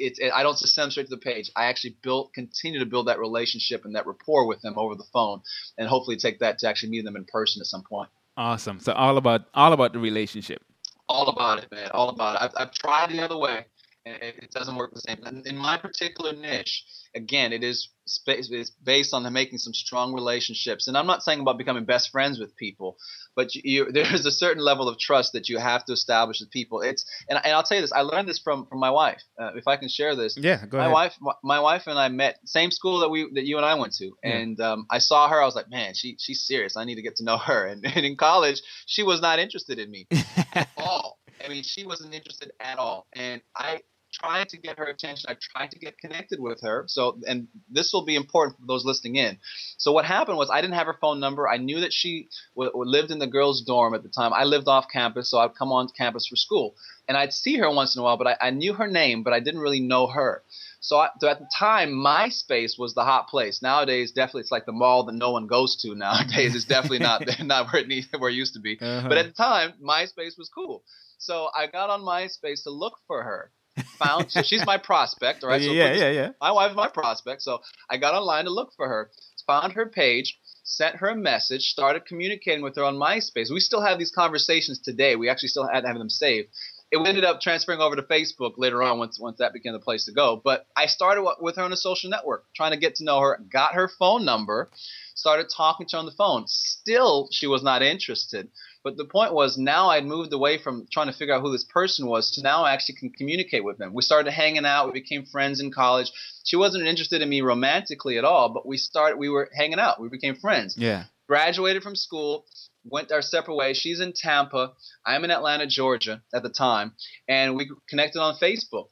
it's 0.00 0.18
it, 0.18 0.32
I 0.32 0.42
don't 0.42 0.58
just 0.58 0.74
send 0.74 0.84
them 0.84 0.90
straight 0.90 1.06
to 1.08 1.10
the 1.10 1.18
page. 1.18 1.50
I 1.56 1.66
actually 1.66 1.96
build, 2.02 2.32
continue 2.34 2.78
to 2.80 2.86
build 2.86 3.08
that 3.08 3.18
relationship 3.18 3.84
and 3.84 3.94
that 3.94 4.06
rapport 4.06 4.46
with 4.46 4.60
them 4.62 4.74
over 4.76 4.94
the 4.94 5.04
phone, 5.12 5.42
and 5.78 5.88
hopefully 5.88 6.16
take 6.16 6.40
that 6.40 6.58
to 6.58 6.68
actually 6.68 6.90
meet 6.90 7.04
them 7.04 7.16
in 7.16 7.24
person 7.24 7.60
at 7.60 7.66
some 7.66 7.82
point. 7.82 8.08
Awesome. 8.36 8.80
So 8.80 8.92
all 8.92 9.16
about 9.16 9.42
all 9.54 9.72
about 9.72 9.92
the 9.92 9.98
relationship. 9.98 10.62
All 11.08 11.28
about 11.28 11.62
it, 11.62 11.70
man. 11.72 11.90
All 11.92 12.08
about 12.08 12.36
it. 12.36 12.42
I've, 12.42 12.68
I've 12.68 12.72
tried 12.72 13.10
the 13.10 13.20
other 13.20 13.36
way, 13.36 13.66
it, 14.04 14.34
it 14.44 14.50
doesn't 14.50 14.76
work 14.76 14.94
the 14.94 15.00
same. 15.00 15.18
In, 15.26 15.42
in 15.46 15.56
my 15.56 15.76
particular 15.76 16.32
niche, 16.32 16.84
again, 17.14 17.52
it 17.52 17.62
is 17.62 17.88
it's 18.26 18.70
based 18.82 19.14
on 19.14 19.30
making 19.32 19.58
some 19.58 19.72
strong 19.72 20.12
relationships. 20.12 20.88
And 20.88 20.96
I'm 20.98 21.06
not 21.06 21.22
saying 21.22 21.40
about 21.40 21.58
becoming 21.58 21.84
best 21.84 22.10
friends 22.10 22.40
with 22.40 22.56
people, 22.56 22.96
but 23.36 23.54
you, 23.54 23.62
you, 23.64 23.92
there's 23.92 24.26
a 24.26 24.32
certain 24.32 24.64
level 24.64 24.88
of 24.88 24.98
trust 24.98 25.32
that 25.34 25.48
you 25.48 25.58
have 25.58 25.84
to 25.84 25.92
establish 25.92 26.40
with 26.40 26.50
people. 26.50 26.80
It's 26.80 27.04
and, 27.28 27.38
and 27.44 27.52
I'll 27.54 27.62
tell 27.62 27.76
you 27.76 27.82
this. 27.82 27.92
I 27.92 28.00
learned 28.00 28.28
this 28.28 28.38
from 28.38 28.66
from 28.66 28.80
my 28.80 28.90
wife. 28.90 29.22
Uh, 29.38 29.52
if 29.54 29.68
I 29.68 29.76
can 29.76 29.88
share 29.88 30.16
this, 30.16 30.36
Yeah, 30.36 30.64
go 30.66 30.78
my 30.78 30.84
ahead. 30.84 30.92
wife 30.92 31.14
my, 31.20 31.32
my 31.44 31.60
wife 31.60 31.86
and 31.86 31.98
I 31.98 32.08
met 32.08 32.38
same 32.44 32.70
school 32.70 33.00
that 33.00 33.10
we 33.10 33.28
that 33.34 33.46
you 33.46 33.56
and 33.58 33.66
I 33.66 33.74
went 33.74 33.92
to 33.94 34.06
Yeah. 34.24 34.38
and 34.38 34.60
um, 34.60 34.86
I 34.90 34.98
saw 34.98 35.28
her 35.28 35.40
I 35.40 35.44
was 35.44 35.54
like 35.54 35.70
man 35.70 35.94
she 35.94 36.16
she's 36.18 36.42
serious 36.46 36.76
I 36.76 36.84
need 36.84 36.96
to 36.96 37.02
get 37.02 37.16
to 37.16 37.24
know 37.24 37.38
her 37.38 37.66
and, 37.70 37.84
and 37.84 38.04
in 38.04 38.16
college 38.16 38.60
she 38.86 39.02
was 39.02 39.20
not 39.20 39.38
interested 39.38 39.78
in 39.78 39.90
me 39.90 40.08
at 40.54 40.68
all 40.76 41.19
and 41.42 41.52
mean, 41.52 41.62
she 41.62 41.84
wasn't 41.84 42.14
interested 42.14 42.52
at 42.60 42.78
all. 42.78 43.06
And 43.12 43.42
I 43.56 43.80
tried 44.12 44.48
to 44.48 44.58
get 44.58 44.78
her 44.78 44.84
attention. 44.84 45.30
I 45.30 45.36
tried 45.40 45.70
to 45.72 45.78
get 45.78 45.98
connected 45.98 46.40
with 46.40 46.60
her. 46.62 46.84
So, 46.88 47.18
and 47.26 47.48
this 47.68 47.92
will 47.92 48.04
be 48.04 48.16
important 48.16 48.58
for 48.58 48.66
those 48.66 48.84
listening 48.84 49.16
in. 49.16 49.38
So, 49.78 49.92
what 49.92 50.04
happened 50.04 50.36
was 50.36 50.50
I 50.50 50.60
didn't 50.60 50.74
have 50.74 50.86
her 50.86 50.96
phone 51.00 51.20
number. 51.20 51.48
I 51.48 51.58
knew 51.58 51.80
that 51.80 51.92
she 51.92 52.28
w- 52.54 52.70
w- 52.70 52.90
lived 52.90 53.10
in 53.10 53.18
the 53.18 53.26
girls' 53.26 53.62
dorm 53.62 53.94
at 53.94 54.02
the 54.02 54.08
time. 54.08 54.32
I 54.32 54.44
lived 54.44 54.68
off 54.68 54.86
campus, 54.92 55.30
so 55.30 55.38
I'd 55.38 55.54
come 55.54 55.72
on 55.72 55.88
campus 55.96 56.26
for 56.26 56.36
school. 56.36 56.74
And 57.08 57.16
I'd 57.16 57.32
see 57.32 57.56
her 57.56 57.70
once 57.70 57.96
in 57.96 58.00
a 58.00 58.04
while, 58.04 58.16
but 58.16 58.26
I, 58.26 58.36
I 58.40 58.50
knew 58.50 58.74
her 58.74 58.86
name, 58.86 59.22
but 59.22 59.32
I 59.32 59.40
didn't 59.40 59.60
really 59.60 59.80
know 59.80 60.06
her. 60.06 60.42
So, 60.80 60.96
I, 60.96 61.08
so 61.20 61.28
at 61.28 61.38
the 61.38 61.48
time, 61.54 61.90
MySpace 61.90 62.78
was 62.78 62.94
the 62.94 63.04
hot 63.04 63.28
place. 63.28 63.62
Nowadays, 63.62 64.12
definitely, 64.12 64.42
it's 64.42 64.52
like 64.52 64.66
the 64.66 64.72
mall 64.72 65.04
that 65.04 65.14
no 65.14 65.30
one 65.30 65.46
goes 65.46 65.76
to. 65.82 65.94
Nowadays, 65.94 66.54
it's 66.54 66.64
definitely 66.64 67.00
not 67.00 67.22
not 67.42 67.72
where 67.72 67.82
it 67.82 67.88
needs, 67.88 68.08
where 68.16 68.30
it 68.30 68.34
used 68.34 68.54
to 68.54 68.60
be. 68.60 68.78
Uh-huh. 68.80 69.08
But 69.08 69.18
at 69.18 69.26
the 69.26 69.32
time, 69.32 69.74
MySpace 69.82 70.38
was 70.38 70.50
cool. 70.54 70.82
So 71.20 71.50
I 71.54 71.66
got 71.66 71.90
on 71.90 72.00
MySpace 72.00 72.64
to 72.64 72.70
look 72.70 72.94
for 73.06 73.22
her. 73.22 73.52
Found 73.98 74.30
so 74.32 74.42
she's 74.42 74.64
my 74.66 74.78
prospect, 74.90 75.42
right? 75.42 75.62
So 75.62 75.70
yeah, 75.70 75.92
yeah, 75.92 76.10
yeah. 76.10 76.30
My 76.40 76.50
wife 76.50 76.70
is 76.70 76.76
my 76.76 76.88
prospect. 76.88 77.42
So 77.42 77.60
I 77.88 77.98
got 77.98 78.14
online 78.14 78.46
to 78.46 78.50
look 78.50 78.72
for 78.76 78.88
her. 78.88 79.10
Found 79.46 79.74
her 79.74 79.86
page. 79.86 80.38
Sent 80.64 80.96
her 80.96 81.08
a 81.08 81.16
message. 81.16 81.68
Started 81.70 82.06
communicating 82.06 82.62
with 82.62 82.76
her 82.76 82.84
on 82.84 82.96
MySpace. 82.96 83.50
We 83.50 83.60
still 83.60 83.82
have 83.82 83.98
these 83.98 84.10
conversations 84.10 84.80
today. 84.80 85.14
We 85.16 85.28
actually 85.28 85.48
still 85.50 85.68
had 85.68 85.82
to 85.82 85.88
have 85.88 85.98
them 85.98 86.10
saved 86.10 86.48
it 86.90 86.98
ended 87.06 87.24
up 87.24 87.40
transferring 87.40 87.80
over 87.80 87.94
to 87.94 88.02
Facebook 88.02 88.54
later 88.56 88.82
on 88.82 88.98
once 88.98 89.18
once 89.18 89.38
that 89.38 89.52
became 89.52 89.72
the 89.72 89.78
place 89.78 90.06
to 90.06 90.12
go. 90.12 90.40
But 90.42 90.66
I 90.76 90.86
started 90.86 91.24
with 91.40 91.56
her 91.56 91.62
on 91.62 91.72
a 91.72 91.76
social 91.76 92.10
network, 92.10 92.46
trying 92.54 92.72
to 92.72 92.78
get 92.78 92.96
to 92.96 93.04
know 93.04 93.20
her. 93.20 93.40
Got 93.50 93.74
her 93.74 93.88
phone 93.88 94.24
number, 94.24 94.70
started 95.14 95.48
talking 95.54 95.86
to 95.88 95.96
her 95.96 96.00
on 96.00 96.06
the 96.06 96.12
phone. 96.12 96.46
Still, 96.48 97.28
she 97.30 97.46
was 97.46 97.62
not 97.62 97.82
interested. 97.82 98.48
But 98.82 98.96
the 98.96 99.04
point 99.04 99.34
was, 99.34 99.58
now 99.58 99.90
I'd 99.90 100.06
moved 100.06 100.32
away 100.32 100.56
from 100.56 100.86
trying 100.90 101.08
to 101.08 101.12
figure 101.12 101.34
out 101.34 101.42
who 101.42 101.52
this 101.52 101.64
person 101.64 102.06
was 102.06 102.30
to 102.32 102.42
now 102.42 102.64
I 102.64 102.72
actually 102.72 102.94
can 102.96 103.10
communicate 103.10 103.62
with 103.64 103.76
them. 103.78 103.92
We 103.92 104.02
started 104.02 104.30
hanging 104.32 104.64
out. 104.64 104.86
We 104.86 104.92
became 105.00 105.26
friends 105.26 105.60
in 105.60 105.70
college. 105.70 106.10
She 106.44 106.56
wasn't 106.56 106.86
interested 106.86 107.20
in 107.20 107.28
me 107.28 107.42
romantically 107.42 108.16
at 108.16 108.24
all, 108.24 108.48
but 108.48 108.66
we 108.66 108.78
started. 108.78 109.18
We 109.18 109.28
were 109.28 109.50
hanging 109.54 109.78
out. 109.78 110.00
We 110.00 110.08
became 110.08 110.34
friends 110.36 110.76
Yeah. 110.78 111.04
graduated 111.28 111.82
from 111.82 111.94
school, 111.94 112.46
went 112.84 113.12
our 113.12 113.20
separate 113.22 113.54
ways. 113.56 113.76
She's 113.76 114.00
in 114.00 114.14
Tampa. 114.14 114.72
I'm 115.04 115.24
in 115.24 115.30
Atlanta, 115.30 115.66
Georgia 115.66 116.22
at 116.32 116.42
the 116.42 116.48
time, 116.48 116.94
and 117.28 117.56
we 117.56 117.70
connected 117.88 118.20
on 118.20 118.36
Facebook 118.38 118.88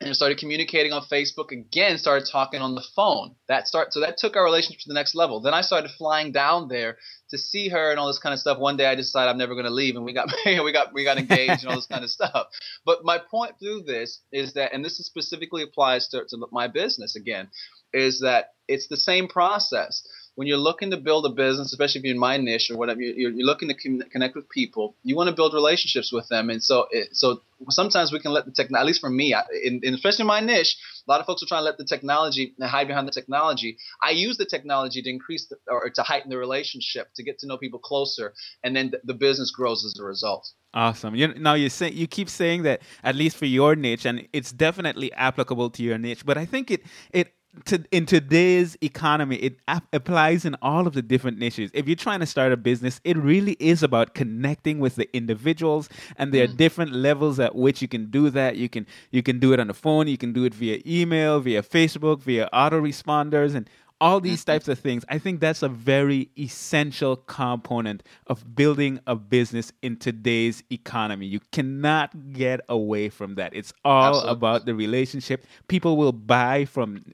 and 0.00 0.14
started 0.14 0.38
communicating 0.38 0.92
on 0.92 1.02
Facebook 1.02 1.50
again. 1.50 1.98
Started 1.98 2.28
talking 2.30 2.60
on 2.60 2.74
the 2.74 2.84
phone. 2.94 3.34
That 3.48 3.66
start 3.66 3.92
so 3.92 4.00
that 4.00 4.16
took 4.16 4.36
our 4.36 4.44
relationship 4.44 4.80
to 4.82 4.88
the 4.88 4.94
next 4.94 5.14
level. 5.14 5.40
Then 5.40 5.54
I 5.54 5.62
started 5.62 5.90
flying 5.90 6.30
down 6.30 6.68
there 6.68 6.98
to 7.30 7.38
see 7.38 7.68
her 7.68 7.90
and 7.90 7.98
all 7.98 8.06
this 8.06 8.18
kind 8.18 8.32
of 8.32 8.38
stuff. 8.38 8.58
One 8.58 8.76
day 8.76 8.86
I 8.86 8.94
decided 8.94 9.30
I'm 9.30 9.38
never 9.38 9.54
going 9.54 9.66
to 9.66 9.72
leave, 9.72 9.96
and 9.96 10.04
we 10.04 10.12
got 10.12 10.32
we 10.46 10.72
got 10.72 10.94
we 10.94 11.04
got 11.04 11.18
engaged 11.18 11.62
and 11.62 11.66
all 11.66 11.76
this 11.76 11.86
kind 11.86 12.04
of 12.04 12.10
stuff. 12.10 12.46
But 12.84 13.04
my 13.04 13.18
point 13.18 13.54
through 13.58 13.82
this 13.82 14.20
is 14.32 14.52
that, 14.54 14.72
and 14.72 14.84
this 14.84 15.00
is 15.00 15.06
specifically 15.06 15.62
applies 15.62 16.08
to, 16.08 16.24
to 16.28 16.46
my 16.52 16.68
business 16.68 17.16
again, 17.16 17.48
is 17.92 18.20
that 18.20 18.52
it's 18.68 18.86
the 18.88 18.96
same 18.96 19.28
process 19.28 20.06
when 20.38 20.46
you're 20.46 20.56
looking 20.56 20.92
to 20.92 20.96
build 20.96 21.26
a 21.26 21.30
business, 21.30 21.72
especially 21.72 21.98
if 21.98 22.04
you're 22.04 22.14
in 22.14 22.20
my 22.20 22.36
niche 22.36 22.70
or 22.70 22.76
whatever, 22.76 23.00
you're, 23.00 23.32
you're 23.32 23.44
looking 23.44 23.68
to 23.68 23.74
connect 23.74 24.36
with 24.36 24.48
people. 24.48 24.94
You 25.02 25.16
want 25.16 25.28
to 25.28 25.34
build 25.34 25.52
relationships 25.52 26.12
with 26.12 26.28
them, 26.28 26.48
and 26.48 26.62
so 26.62 26.86
it, 26.92 27.16
so 27.16 27.42
sometimes 27.70 28.12
we 28.12 28.20
can 28.20 28.30
let 28.30 28.44
the 28.44 28.52
tech. 28.52 28.68
At 28.72 28.86
least 28.86 29.00
for 29.00 29.10
me, 29.10 29.34
in, 29.64 29.80
in 29.82 29.94
especially 29.94 30.22
in 30.22 30.28
my 30.28 30.38
niche, 30.38 30.76
a 31.08 31.10
lot 31.10 31.18
of 31.18 31.26
folks 31.26 31.42
are 31.42 31.46
trying 31.46 31.62
to 31.62 31.64
let 31.64 31.76
the 31.76 31.84
technology 31.84 32.54
uh, 32.62 32.68
hide 32.68 32.86
behind 32.86 33.08
the 33.08 33.12
technology. 33.12 33.78
I 34.00 34.10
use 34.10 34.36
the 34.36 34.44
technology 34.44 35.02
to 35.02 35.10
increase 35.10 35.46
the, 35.46 35.56
or 35.66 35.90
to 35.90 36.02
heighten 36.04 36.30
the 36.30 36.38
relationship, 36.38 37.08
to 37.16 37.24
get 37.24 37.40
to 37.40 37.48
know 37.48 37.58
people 37.58 37.80
closer, 37.80 38.32
and 38.62 38.76
then 38.76 38.92
the, 38.92 39.00
the 39.02 39.14
business 39.14 39.50
grows 39.50 39.84
as 39.84 39.98
a 39.98 40.04
result. 40.04 40.52
Awesome. 40.72 41.16
You 41.16 41.34
now 41.34 41.54
you 41.54 41.68
say 41.68 41.90
you 41.90 42.06
keep 42.06 42.28
saying 42.28 42.62
that 42.62 42.82
at 43.02 43.16
least 43.16 43.36
for 43.36 43.46
your 43.46 43.74
niche, 43.74 44.04
and 44.04 44.28
it's 44.32 44.52
definitely 44.52 45.12
applicable 45.14 45.70
to 45.70 45.82
your 45.82 45.98
niche. 45.98 46.24
But 46.24 46.38
I 46.38 46.44
think 46.44 46.70
it 46.70 46.82
it 47.10 47.32
to, 47.66 47.84
in 47.90 48.06
today's 48.06 48.76
economy, 48.80 49.36
it 49.36 49.56
ap- 49.68 49.86
applies 49.92 50.44
in 50.44 50.56
all 50.62 50.86
of 50.86 50.94
the 50.94 51.02
different 51.02 51.38
niches. 51.38 51.70
If 51.74 51.86
you're 51.86 51.96
trying 51.96 52.20
to 52.20 52.26
start 52.26 52.52
a 52.52 52.56
business, 52.56 53.00
it 53.04 53.16
really 53.16 53.56
is 53.58 53.82
about 53.82 54.14
connecting 54.14 54.78
with 54.78 54.96
the 54.96 55.08
individuals, 55.16 55.88
and 56.16 56.32
there 56.32 56.44
are 56.44 56.48
mm. 56.48 56.56
different 56.56 56.92
levels 56.92 57.38
at 57.40 57.54
which 57.54 57.82
you 57.82 57.88
can 57.88 58.10
do 58.10 58.30
that. 58.30 58.56
You 58.56 58.68
can 58.68 58.86
you 59.10 59.22
can 59.22 59.38
do 59.38 59.52
it 59.52 59.60
on 59.60 59.68
the 59.68 59.74
phone, 59.74 60.08
you 60.08 60.18
can 60.18 60.32
do 60.32 60.44
it 60.44 60.54
via 60.54 60.80
email, 60.86 61.40
via 61.40 61.62
Facebook, 61.62 62.20
via 62.20 62.48
autoresponders, 62.52 63.54
and 63.54 63.68
all 64.00 64.20
these 64.20 64.40
mm-hmm. 64.40 64.52
types 64.52 64.68
of 64.68 64.78
things. 64.78 65.04
I 65.08 65.18
think 65.18 65.40
that's 65.40 65.62
a 65.62 65.68
very 65.68 66.30
essential 66.38 67.16
component 67.16 68.02
of 68.26 68.54
building 68.54 69.00
a 69.06 69.16
business 69.16 69.72
in 69.82 69.96
today's 69.96 70.62
economy. 70.70 71.26
You 71.26 71.40
cannot 71.52 72.32
get 72.32 72.60
away 72.68 73.08
from 73.08 73.34
that. 73.36 73.54
It's 73.54 73.72
all 73.84 74.08
Absolutely. 74.08 74.32
about 74.32 74.66
the 74.66 74.74
relationship. 74.74 75.44
People 75.68 75.96
will 75.96 76.12
buy 76.12 76.64
from 76.64 77.04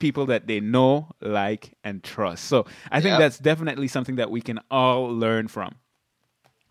people 0.00 0.26
that 0.26 0.48
they 0.48 0.58
know, 0.60 1.08
like, 1.20 1.74
and 1.84 2.02
trust. 2.02 2.46
So 2.46 2.66
I 2.90 3.00
think 3.00 3.12
Yeah. 3.12 3.18
that's 3.18 3.38
definitely 3.38 3.86
something 3.86 4.16
that 4.16 4.30
we 4.32 4.40
can 4.40 4.58
all 4.70 5.06
learn 5.14 5.46
from. 5.48 5.76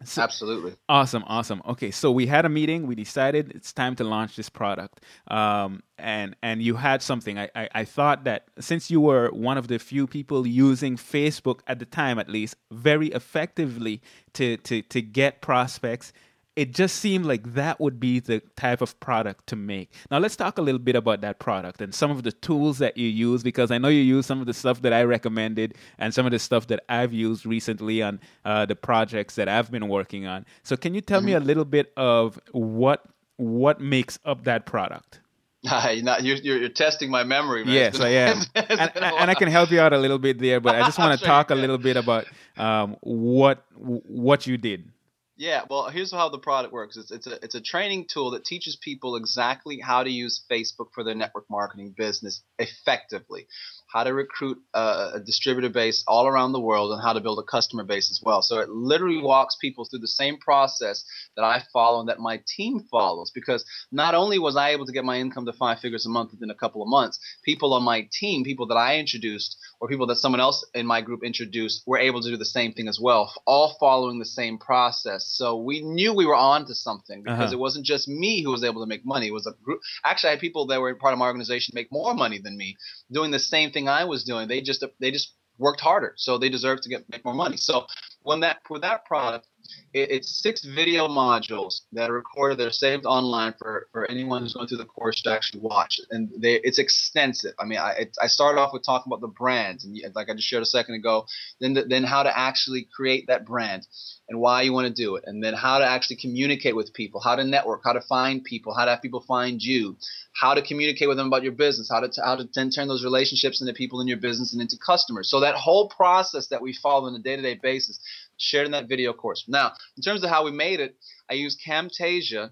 So- 0.05 0.21
Absolutely. 0.21 0.75
Awesome, 0.87 1.25
awesome. 1.27 1.61
Okay, 1.67 1.91
so 1.91 2.09
we 2.09 2.25
had 2.27 2.45
a 2.45 2.49
meeting. 2.49 2.87
We 2.87 2.95
decided 2.95 3.51
it's 3.53 3.73
time 3.73 3.95
to 3.97 4.05
launch 4.05 4.37
this 4.37 4.49
product. 4.49 5.01
Um, 5.27 5.83
and 5.97 6.37
and 6.41 6.61
you 6.61 6.75
had 6.77 7.01
something. 7.01 7.37
I, 7.37 7.49
I 7.53 7.69
I 7.81 7.83
thought 7.85 8.23
that 8.23 8.45
since 8.59 8.89
you 8.89 9.01
were 9.01 9.29
one 9.31 9.57
of 9.57 9.67
the 9.67 9.77
few 9.77 10.07
people 10.07 10.47
using 10.47 10.95
Facebook 10.95 11.59
at 11.67 11.79
the 11.79 11.85
time, 11.85 12.17
at 12.17 12.29
least, 12.29 12.55
very 12.71 13.07
effectively 13.09 14.01
to 14.33 14.55
to 14.57 14.81
to 14.83 15.01
get 15.01 15.41
prospects. 15.41 16.13
It 16.59 16.73
just 16.73 16.97
seemed 16.97 17.25
like 17.25 17.53
that 17.53 17.79
would 17.79 18.01
be 18.01 18.19
the 18.19 18.41
type 18.57 18.81
of 18.81 18.99
product 18.99 19.47
to 19.47 19.55
make. 19.55 19.93
Now 20.11 20.17
let's 20.17 20.35
talk 20.35 20.57
a 20.57 20.61
little 20.61 20.79
bit 20.79 20.97
about 20.97 21.21
that 21.21 21.39
product 21.39 21.79
and 21.81 21.95
some 21.95 22.11
of 22.11 22.23
the 22.23 22.33
tools 22.33 22.79
that 22.79 22.97
you 22.97 23.07
use 23.07 23.43
because 23.43 23.71
I 23.71 23.77
know 23.77 23.87
you 23.87 24.01
use 24.01 24.25
some 24.25 24.41
of 24.41 24.45
the 24.45 24.53
stuff 24.53 24.81
that 24.81 24.91
I 24.91 25.03
recommended 25.03 25.75
and 25.99 26.13
some 26.13 26.25
of 26.25 26.33
the 26.33 26.39
stuff 26.39 26.67
that 26.67 26.83
I've 26.89 27.13
used 27.13 27.45
recently 27.45 28.01
on 28.03 28.19
uh, 28.43 28.65
the 28.65 28.75
projects 28.75 29.35
that 29.35 29.47
I've 29.47 29.71
been 29.71 29.87
working 29.87 30.27
on. 30.27 30.45
So 30.63 30.75
can 30.75 30.93
you 30.93 30.99
tell 30.99 31.21
me 31.21 31.31
a 31.31 31.39
little 31.39 31.63
bit 31.63 31.93
of 31.95 32.37
what 32.51 33.05
what 33.37 33.79
makes 33.79 34.19
up 34.25 34.43
that 34.43 34.65
product? 34.65 35.21
you're, 35.63 36.03
not, 36.03 36.23
you're, 36.23 36.37
you're, 36.37 36.57
you're 36.57 36.69
testing 36.69 37.09
my 37.09 37.23
memory, 37.23 37.63
man. 37.63 37.73
Yes, 37.73 37.97
been- 37.97 38.07
I 38.07 38.09
am, 38.09 38.41
and, 38.55 38.91
and 38.97 39.31
I 39.31 39.33
can 39.33 39.49
help 39.49 39.71
you 39.71 39.79
out 39.79 39.93
a 39.93 39.97
little 39.97 40.19
bit 40.19 40.39
there. 40.39 40.59
But 40.59 40.75
I 40.75 40.81
just 40.81 40.99
want 40.99 41.13
to 41.13 41.17
Sure 41.17 41.27
talk 41.27 41.51
a 41.51 41.55
little 41.55 41.77
bit 41.77 41.95
about 41.95 42.25
um, 42.57 42.97
what 43.01 43.65
what 43.77 44.45
you 44.45 44.57
did. 44.57 44.91
Yeah, 45.39 45.61
well, 45.69 45.87
here's 45.87 46.11
how 46.11 46.27
the 46.27 46.37
product 46.37 46.73
works. 46.73 46.97
It's 46.97 47.11
it's 47.11 47.25
a 47.25 47.41
it's 47.41 47.55
a 47.55 47.61
training 47.61 48.07
tool 48.09 48.31
that 48.31 48.43
teaches 48.43 48.75
people 48.75 49.15
exactly 49.15 49.79
how 49.79 50.03
to 50.03 50.09
use 50.09 50.43
Facebook 50.51 50.87
for 50.93 51.01
their 51.01 51.15
network 51.15 51.45
marketing 51.49 51.95
business 51.97 52.43
effectively, 52.59 53.47
how 53.87 54.03
to 54.03 54.13
recruit 54.13 54.57
a, 54.73 55.11
a 55.13 55.19
distributor 55.25 55.69
base 55.69 56.03
all 56.09 56.27
around 56.27 56.51
the 56.51 56.59
world, 56.59 56.91
and 56.91 57.01
how 57.01 57.13
to 57.13 57.21
build 57.21 57.39
a 57.39 57.49
customer 57.49 57.85
base 57.85 58.11
as 58.11 58.19
well. 58.21 58.41
So 58.41 58.59
it 58.59 58.67
literally 58.67 59.21
walks 59.21 59.55
people 59.55 59.85
through 59.85 59.99
the 59.99 60.09
same 60.09 60.37
process 60.39 61.05
that 61.37 61.45
I 61.45 61.63
follow 61.71 62.01
and 62.01 62.09
that 62.09 62.19
my 62.19 62.41
team 62.45 62.81
follows. 62.91 63.31
Because 63.33 63.63
not 63.93 64.15
only 64.15 64.39
was 64.39 64.57
I 64.57 64.71
able 64.71 64.87
to 64.87 64.91
get 64.91 65.05
my 65.05 65.19
income 65.19 65.45
to 65.45 65.53
five 65.53 65.79
figures 65.79 66.05
a 66.05 66.09
month 66.09 66.31
within 66.31 66.49
a 66.49 66.55
couple 66.55 66.81
of 66.81 66.89
months, 66.89 67.17
people 67.45 67.73
on 67.73 67.83
my 67.83 68.09
team, 68.11 68.43
people 68.43 68.67
that 68.67 68.75
I 68.75 68.97
introduced, 68.97 69.55
or 69.79 69.87
people 69.87 70.07
that 70.07 70.17
someone 70.17 70.41
else 70.41 70.65
in 70.73 70.85
my 70.85 71.01
group 71.01 71.23
introduced, 71.23 71.83
were 71.85 71.97
able 71.97 72.21
to 72.21 72.29
do 72.29 72.37
the 72.37 72.45
same 72.45 72.73
thing 72.73 72.87
as 72.87 72.99
well, 72.99 73.33
all 73.45 73.77
following 73.79 74.19
the 74.19 74.25
same 74.25 74.57
process. 74.57 75.25
So 75.25 75.55
we 75.57 75.81
knew 75.81 76.13
we 76.13 76.25
were 76.25 76.35
on 76.35 76.65
to 76.65 76.75
something 76.75 77.23
because 77.23 77.39
Uh-huh. 77.39 77.53
it 77.53 77.59
wasn't 77.59 77.85
just 77.85 78.07
me 78.07 78.43
who 78.43 78.51
was 78.51 78.63
able 78.63 78.81
to 78.81 78.87
make 78.87 79.05
money. 79.05 79.27
It 79.27 79.33
was 79.33 79.47
a 79.47 79.53
group. 79.63 79.79
Actually, 80.03 80.29
I 80.29 80.31
had 80.31 80.41
people 80.41 80.67
that 80.67 80.81
were 80.81 80.93
part 80.95 81.13
of 81.13 81.19
my 81.19 81.27
organization 81.27 81.71
make 81.75 81.91
more 81.91 82.13
money 82.13 82.39
than 82.39 82.57
me, 82.57 82.75
doing 83.11 83.31
the 83.31 83.39
same 83.39 83.71
thing 83.71 83.87
I 83.87 84.03
was 84.03 84.23
doing. 84.23 84.47
They 84.47 84.61
just 84.61 84.83
they 84.99 85.11
just 85.11 85.33
worked 85.57 85.81
harder, 85.81 86.13
so 86.17 86.37
they 86.37 86.49
deserve 86.49 86.81
to 86.81 86.89
get 86.89 87.09
make 87.09 87.23
more 87.23 87.33
money. 87.33 87.57
So 87.57 87.85
when 88.23 88.41
that 88.41 88.57
with 88.69 88.81
that 88.81 89.05
product, 89.05 89.47
it's 89.93 90.41
six 90.41 90.63
video 90.63 91.07
modules 91.07 91.81
that 91.93 92.09
are 92.09 92.13
recorded. 92.13 92.59
that 92.59 92.67
are 92.67 92.71
saved 92.71 93.05
online 93.05 93.53
for, 93.57 93.87
for 93.91 94.09
anyone 94.09 94.41
who's 94.41 94.53
going 94.53 94.67
through 94.67 94.77
the 94.77 94.85
course 94.85 95.21
to 95.21 95.31
actually 95.31 95.61
watch. 95.61 95.99
And 96.11 96.29
they, 96.37 96.55
it's 96.55 96.79
extensive. 96.79 97.53
I 97.59 97.65
mean, 97.65 97.79
I, 97.79 97.91
it, 97.99 98.17
I 98.21 98.27
started 98.27 98.59
off 98.59 98.73
with 98.73 98.83
talking 98.85 99.11
about 99.11 99.21
the 99.21 99.27
brands, 99.27 99.85
and 99.85 99.97
like 100.15 100.29
I 100.29 100.33
just 100.33 100.47
shared 100.47 100.63
a 100.63 100.65
second 100.65 100.95
ago. 100.95 101.25
Then 101.59 101.73
the, 101.73 101.83
then 101.83 102.03
how 102.03 102.23
to 102.23 102.37
actually 102.37 102.87
create 102.93 103.27
that 103.27 103.45
brand 103.45 103.87
and 104.27 104.39
why 104.39 104.61
you 104.61 104.73
want 104.73 104.87
to 104.87 104.93
do 104.93 105.15
it, 105.15 105.23
and 105.25 105.43
then 105.43 105.53
how 105.53 105.79
to 105.79 105.85
actually 105.85 106.17
communicate 106.17 106.75
with 106.75 106.93
people, 106.93 107.19
how 107.19 107.35
to 107.35 107.43
network, 107.43 107.81
how 107.83 107.93
to 107.93 108.01
find 108.01 108.43
people, 108.43 108.75
how 108.75 108.85
to 108.85 108.91
have 108.91 109.01
people 109.01 109.21
find 109.21 109.61
you, 109.61 109.97
how 110.39 110.53
to 110.53 110.61
communicate 110.61 111.07
with 111.07 111.17
them 111.17 111.27
about 111.27 111.43
your 111.43 111.51
business, 111.51 111.89
how 111.89 111.99
to 111.99 112.09
how 112.23 112.35
to 112.35 112.47
then 112.53 112.69
turn 112.69 112.87
those 112.87 113.03
relationships 113.03 113.61
into 113.61 113.73
people 113.73 114.01
in 114.01 114.07
your 114.07 114.17
business 114.17 114.53
and 114.53 114.61
into 114.61 114.77
customers. 114.85 115.29
So 115.29 115.39
that 115.39 115.55
whole 115.55 115.89
process 115.89 116.47
that 116.47 116.61
we 116.61 116.73
follow 116.73 117.07
on 117.07 117.15
a 117.15 117.19
day-to-day 117.19 117.59
basis, 117.63 117.99
shared 118.39 118.65
in 118.65 118.71
that 118.71 118.87
video 118.87 119.13
course. 119.13 119.43
Now, 119.47 119.73
in 119.97 120.01
terms 120.03 120.23
of 120.23 120.29
how 120.29 120.43
we 120.45 120.51
made 120.51 120.79
it, 120.79 120.95
I 121.29 121.35
used 121.35 121.59
Camtasia. 121.65 122.51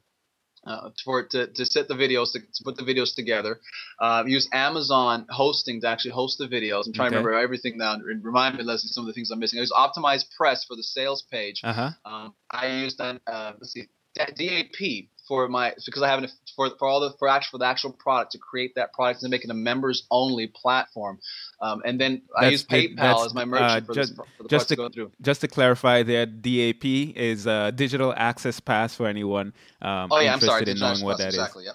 Uh, 0.65 0.89
for 1.05 1.25
to, 1.25 1.47
to 1.47 1.65
set 1.65 1.87
the 1.87 1.93
videos 1.93 2.33
to, 2.33 2.39
to 2.39 2.61
put 2.65 2.75
the 2.75 2.83
videos 2.83 3.15
together, 3.15 3.61
uh, 4.01 4.23
use 4.27 4.49
Amazon 4.51 5.25
hosting 5.29 5.79
to 5.79 5.87
actually 5.87 6.11
host 6.11 6.37
the 6.39 6.47
videos. 6.47 6.87
I'm 6.87 6.91
trying 6.93 7.07
Okay. 7.07 7.15
to 7.15 7.19
remember 7.19 7.39
everything 7.39 7.77
now. 7.77 7.93
and 7.93 8.25
Remind 8.25 8.57
me, 8.57 8.63
Leslie, 8.65 8.89
some 8.89 9.03
of 9.03 9.07
the 9.07 9.13
things 9.13 9.31
I'm 9.31 9.39
missing. 9.39 9.59
I 9.59 9.61
use 9.61 9.71
Optimize 9.71 10.25
Press 10.35 10.65
for 10.65 10.75
the 10.75 10.83
sales 10.83 11.21
page. 11.31 11.61
Uh 11.63 11.71
huh. 11.73 11.89
Um, 12.03 12.33
I 12.51 12.67
used 12.83 12.99
uh, 12.99 13.13
let's 13.27 13.71
see, 13.71 13.83
that 14.17 14.35
DAP 14.35 15.07
for 15.27 15.47
my 15.47 15.73
because 15.85 16.01
I 16.01 16.07
have 16.09 16.23
an, 16.23 16.29
for 16.55 16.69
for 16.77 16.87
all 16.87 16.99
the 16.99 17.11
for 17.19 17.27
actual 17.27 17.51
for 17.51 17.57
the 17.59 17.65
actual 17.65 17.91
product 17.91 18.31
to 18.33 18.37
create 18.37 18.75
that 18.75 18.93
product 18.93 19.23
and 19.23 19.31
make 19.31 19.43
it 19.43 19.49
a 19.49 19.53
members 19.53 20.05
only 20.11 20.47
platform, 20.47 21.19
um, 21.61 21.81
and 21.85 21.99
then 21.99 22.21
I 22.37 22.49
use 22.49 22.63
PayPal 22.65 22.95
that's, 22.97 23.25
as 23.27 23.33
my 23.33 23.43
uh, 23.43 23.45
merchant 23.45 23.85
for, 23.87 23.93
just- 23.93 24.15
this, 24.17 24.25
for 24.37 24.43
the 24.43 24.49
just 24.49 24.67
to 24.69 24.75
to- 24.75 24.81
go 24.81 24.89
through. 24.89 25.11
Just 25.21 25.41
to 25.41 25.47
clarify, 25.47 26.03
there 26.03 26.25
DAP 26.25 26.85
is 26.85 27.45
a 27.47 27.71
digital 27.71 28.13
access 28.15 28.59
pass 28.59 28.95
for 28.95 29.07
anyone 29.07 29.53
um, 29.81 30.09
Oh 30.11 30.19
yeah, 30.19 30.29
I'm 30.29 30.33
interested 30.35 30.47
sorry. 30.47 30.71
in 30.71 30.79
knowing 30.79 31.03
what 31.03 31.17
that 31.17 31.27
Express, 31.27 31.55
is. 31.55 31.55
exactly, 31.55 31.65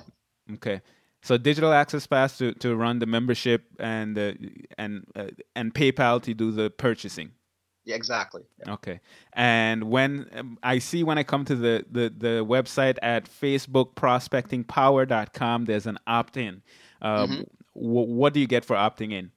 Yeah. 0.48 0.54
Okay. 0.56 0.80
So 1.24 1.38
digital 1.38 1.72
access 1.72 2.04
pass 2.06 2.36
to, 2.38 2.52
to 2.54 2.74
run 2.74 2.98
the 2.98 3.06
membership 3.06 3.62
and 3.78 4.18
uh, 4.18 4.32
and 4.76 5.04
uh, 5.14 5.26
and 5.54 5.72
PayPal 5.72 6.20
to 6.22 6.34
do 6.34 6.50
the 6.50 6.68
purchasing. 6.70 7.30
Yeah, 7.84 7.96
exactly. 7.96 8.42
Yeah. 8.58 8.74
Okay. 8.74 9.00
And 9.32 9.84
when 9.84 10.28
um, 10.34 10.58
I 10.62 10.78
see 10.78 11.02
when 11.02 11.16
I 11.18 11.24
come 11.24 11.44
to 11.46 11.56
the, 11.56 11.84
the, 11.90 12.12
the 12.16 12.44
website 12.44 12.96
at 13.02 13.28
facebookprospectingpower.com, 13.28 15.64
there's 15.64 15.86
an 15.86 15.98
opt 16.06 16.36
in. 16.36 16.62
Um, 17.00 17.28
Mm-hmm. 17.28 17.40
wh- 17.72 18.08
what 18.08 18.34
do 18.34 18.40
you 18.40 18.46
get 18.46 18.64
for 18.64 18.76
opting 18.76 19.12
in? 19.12 19.32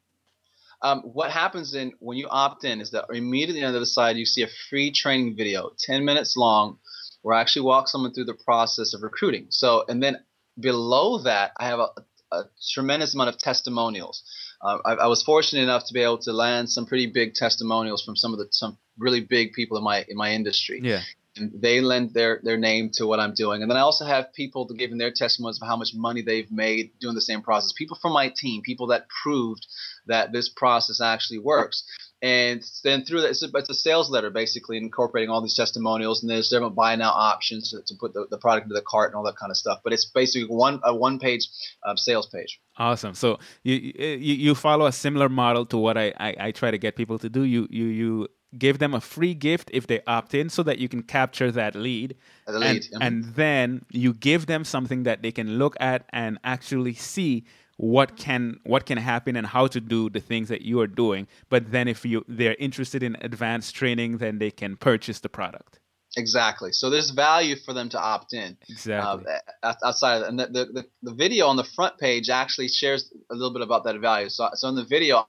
Um, 0.81 1.01
what 1.01 1.31
happens 1.31 1.73
in 1.73 1.93
when 1.99 2.17
you 2.17 2.27
opt 2.29 2.63
in 2.63 2.81
is 2.81 2.91
that 2.91 3.05
immediately 3.11 3.63
on 3.63 3.71
the 3.71 3.77
other 3.77 3.85
side 3.85 4.17
you 4.17 4.25
see 4.25 4.43
a 4.43 4.47
free 4.69 4.91
training 4.91 5.35
video, 5.35 5.71
10 5.79 6.05
minutes 6.05 6.37
long, 6.37 6.77
where 7.23 7.35
I 7.35 7.41
actually 7.41 7.63
walk 7.63 7.87
someone 7.87 8.13
through 8.13 8.25
the 8.25 8.37
process 8.45 8.93
of 8.93 9.01
recruiting. 9.01 9.47
So, 9.49 9.85
and 9.87 10.03
then 10.03 10.17
below 10.59 11.17
that, 11.23 11.53
I 11.59 11.65
have 11.65 11.79
a, 11.79 11.89
a 12.31 12.43
tremendous 12.73 13.15
amount 13.15 13.29
of 13.29 13.39
testimonials. 13.39 14.23
Uh, 14.61 14.79
I, 14.85 14.93
I 14.93 15.07
was 15.07 15.23
fortunate 15.23 15.61
enough 15.61 15.85
to 15.87 15.93
be 15.93 16.01
able 16.01 16.17
to 16.19 16.33
land 16.33 16.69
some 16.69 16.85
pretty 16.85 17.07
big 17.07 17.33
testimonials 17.33 18.03
from 18.03 18.15
some 18.15 18.33
of 18.33 18.39
the 18.39 18.47
some 18.51 18.77
really 18.97 19.21
big 19.21 19.53
people 19.53 19.77
in 19.77 19.83
my 19.83 20.05
in 20.07 20.17
my 20.17 20.31
industry. 20.31 20.79
Yeah. 20.83 21.01
and 21.37 21.51
they 21.61 21.81
lend 21.81 22.13
their 22.13 22.39
their 22.43 22.57
name 22.57 22.89
to 22.93 23.05
what 23.05 23.19
I'm 23.19 23.33
doing. 23.33 23.61
And 23.61 23.69
then 23.69 23.77
I 23.77 23.81
also 23.81 24.05
have 24.05 24.33
people 24.33 24.65
giving 24.65 24.97
their 24.97 25.11
testimonies 25.11 25.59
of 25.61 25.67
how 25.67 25.75
much 25.75 25.93
money 25.93 26.21
they've 26.21 26.51
made 26.51 26.91
doing 26.99 27.15
the 27.15 27.21
same 27.21 27.41
process. 27.41 27.73
People 27.73 27.97
from 28.01 28.13
my 28.13 28.29
team, 28.29 28.61
people 28.61 28.87
that 28.87 29.07
proved 29.23 29.67
that 30.07 30.31
this 30.31 30.49
process 30.49 31.01
actually 31.01 31.39
works. 31.39 31.83
And 32.22 32.63
then 32.84 33.03
through 33.03 33.22
that, 33.22 33.32
it's 33.32 33.43
a, 33.43 33.49
it's 33.53 33.70
a 33.70 33.74
sales 33.74 34.09
letter 34.09 34.30
basically 34.30 34.78
incorporating 34.78 35.30
all 35.30 35.41
these 35.41 35.55
testimonials, 35.55 36.24
and 36.24 36.30
there's 36.30 36.49
different 36.49 36.74
buy 36.74 36.95
now 36.95 37.11
options 37.11 37.72
to, 37.72 37.82
to 37.86 37.93
put 37.99 38.13
the, 38.13 38.26
the 38.30 38.38
product 38.38 38.66
into 38.66 38.74
the 38.74 38.82
cart 38.82 39.11
and 39.11 39.16
all 39.16 39.24
that 39.24 39.36
kind 39.36 39.51
of 39.51 39.57
stuff. 39.57 39.82
But 39.84 39.93
it's 39.93 40.05
basically 40.05 40.47
one 40.47 40.80
a 40.84 40.95
one 40.95 41.20
page 41.20 41.47
uh, 41.84 41.95
sales 41.95 42.28
page. 42.28 42.59
Awesome. 42.78 43.13
So 43.13 43.39
you, 43.63 43.76
you 43.76 44.36
you 44.36 44.55
follow 44.55 44.86
a 44.86 44.91
similar 44.91 45.30
model 45.30 45.66
to 45.68 45.78
what 45.78 45.97
I, 45.97 46.13
I, 46.18 46.36
I 46.39 46.51
try 46.51 46.72
to 46.72 46.78
get 46.78 46.95
people 46.95 47.20
to 47.20 47.30
do. 47.30 47.43
You 47.43 47.68
you 47.70 47.86
you 47.86 48.28
give 48.57 48.80
them 48.80 48.93
a 48.93 49.01
free 49.01 49.34
gift 49.34 49.70
if 49.74 49.86
they 49.88 49.99
opt 50.07 50.34
in, 50.34 50.49
so 50.49 50.63
that 50.63 50.80
you 50.80 50.88
can 50.88 51.03
capture 51.03 51.51
that 51.51 51.76
lead. 51.76 52.16
The 52.47 52.53
And, 52.53 52.61
lead, 52.61 52.82
mhm. 52.84 52.97
and 53.01 53.26
then 53.36 53.86
you 53.91 54.13
give 54.13 54.45
them 54.45 54.63
something 54.63 55.03
that 55.03 55.22
they 55.22 55.32
can 55.32 55.57
look 55.57 55.76
at 55.80 56.07
and 56.13 56.39
actually 56.43 56.93
see 56.93 57.43
what 57.78 58.15
can 58.17 58.59
what 58.63 58.86
can 58.86 58.97
happen 58.97 59.36
and 59.36 59.47
how 59.47 59.67
to 59.67 59.82
do 59.82 60.09
the 60.09 60.19
things 60.19 60.49
that 60.49 60.61
you 60.61 60.80
are 60.80 60.88
doing. 60.88 61.28
But 61.49 61.71
then 61.71 61.88
if 61.88 62.05
you 62.05 62.23
they're 62.28 62.55
interested 62.55 63.03
in 63.03 63.17
advanced 63.21 63.76
training, 63.76 64.17
then 64.17 64.39
they 64.39 64.51
can 64.51 64.78
purchase 64.78 65.19
the 65.19 65.30
product. 65.30 65.80
Exactly. 66.17 66.71
So 66.71 66.89
there's 66.89 67.09
value 67.09 67.57
for 67.57 67.73
them 67.73 67.89
to 67.89 67.99
opt 67.99 68.34
in. 68.34 68.57
Exactly. 68.69 69.26
uh, 69.63 69.73
outside 69.84 70.15
of 70.15 70.21
that. 70.21 70.30
And 70.30 70.39
the, 70.39 70.45
the, 70.47 70.65
the, 70.71 70.86
the 71.03 71.13
video 71.13 71.47
on 71.47 71.57
the 71.57 71.65
front 71.65 71.97
page 71.97 72.30
actually 72.30 72.69
shares 72.69 73.11
a 73.30 73.34
little 73.34 73.51
bit 73.51 73.61
about 73.61 73.84
that 73.84 73.99
value. 73.99 74.30
So, 74.30 74.49
so 74.53 74.69
in 74.69 74.76
the 74.76 74.86
video, 74.86 75.28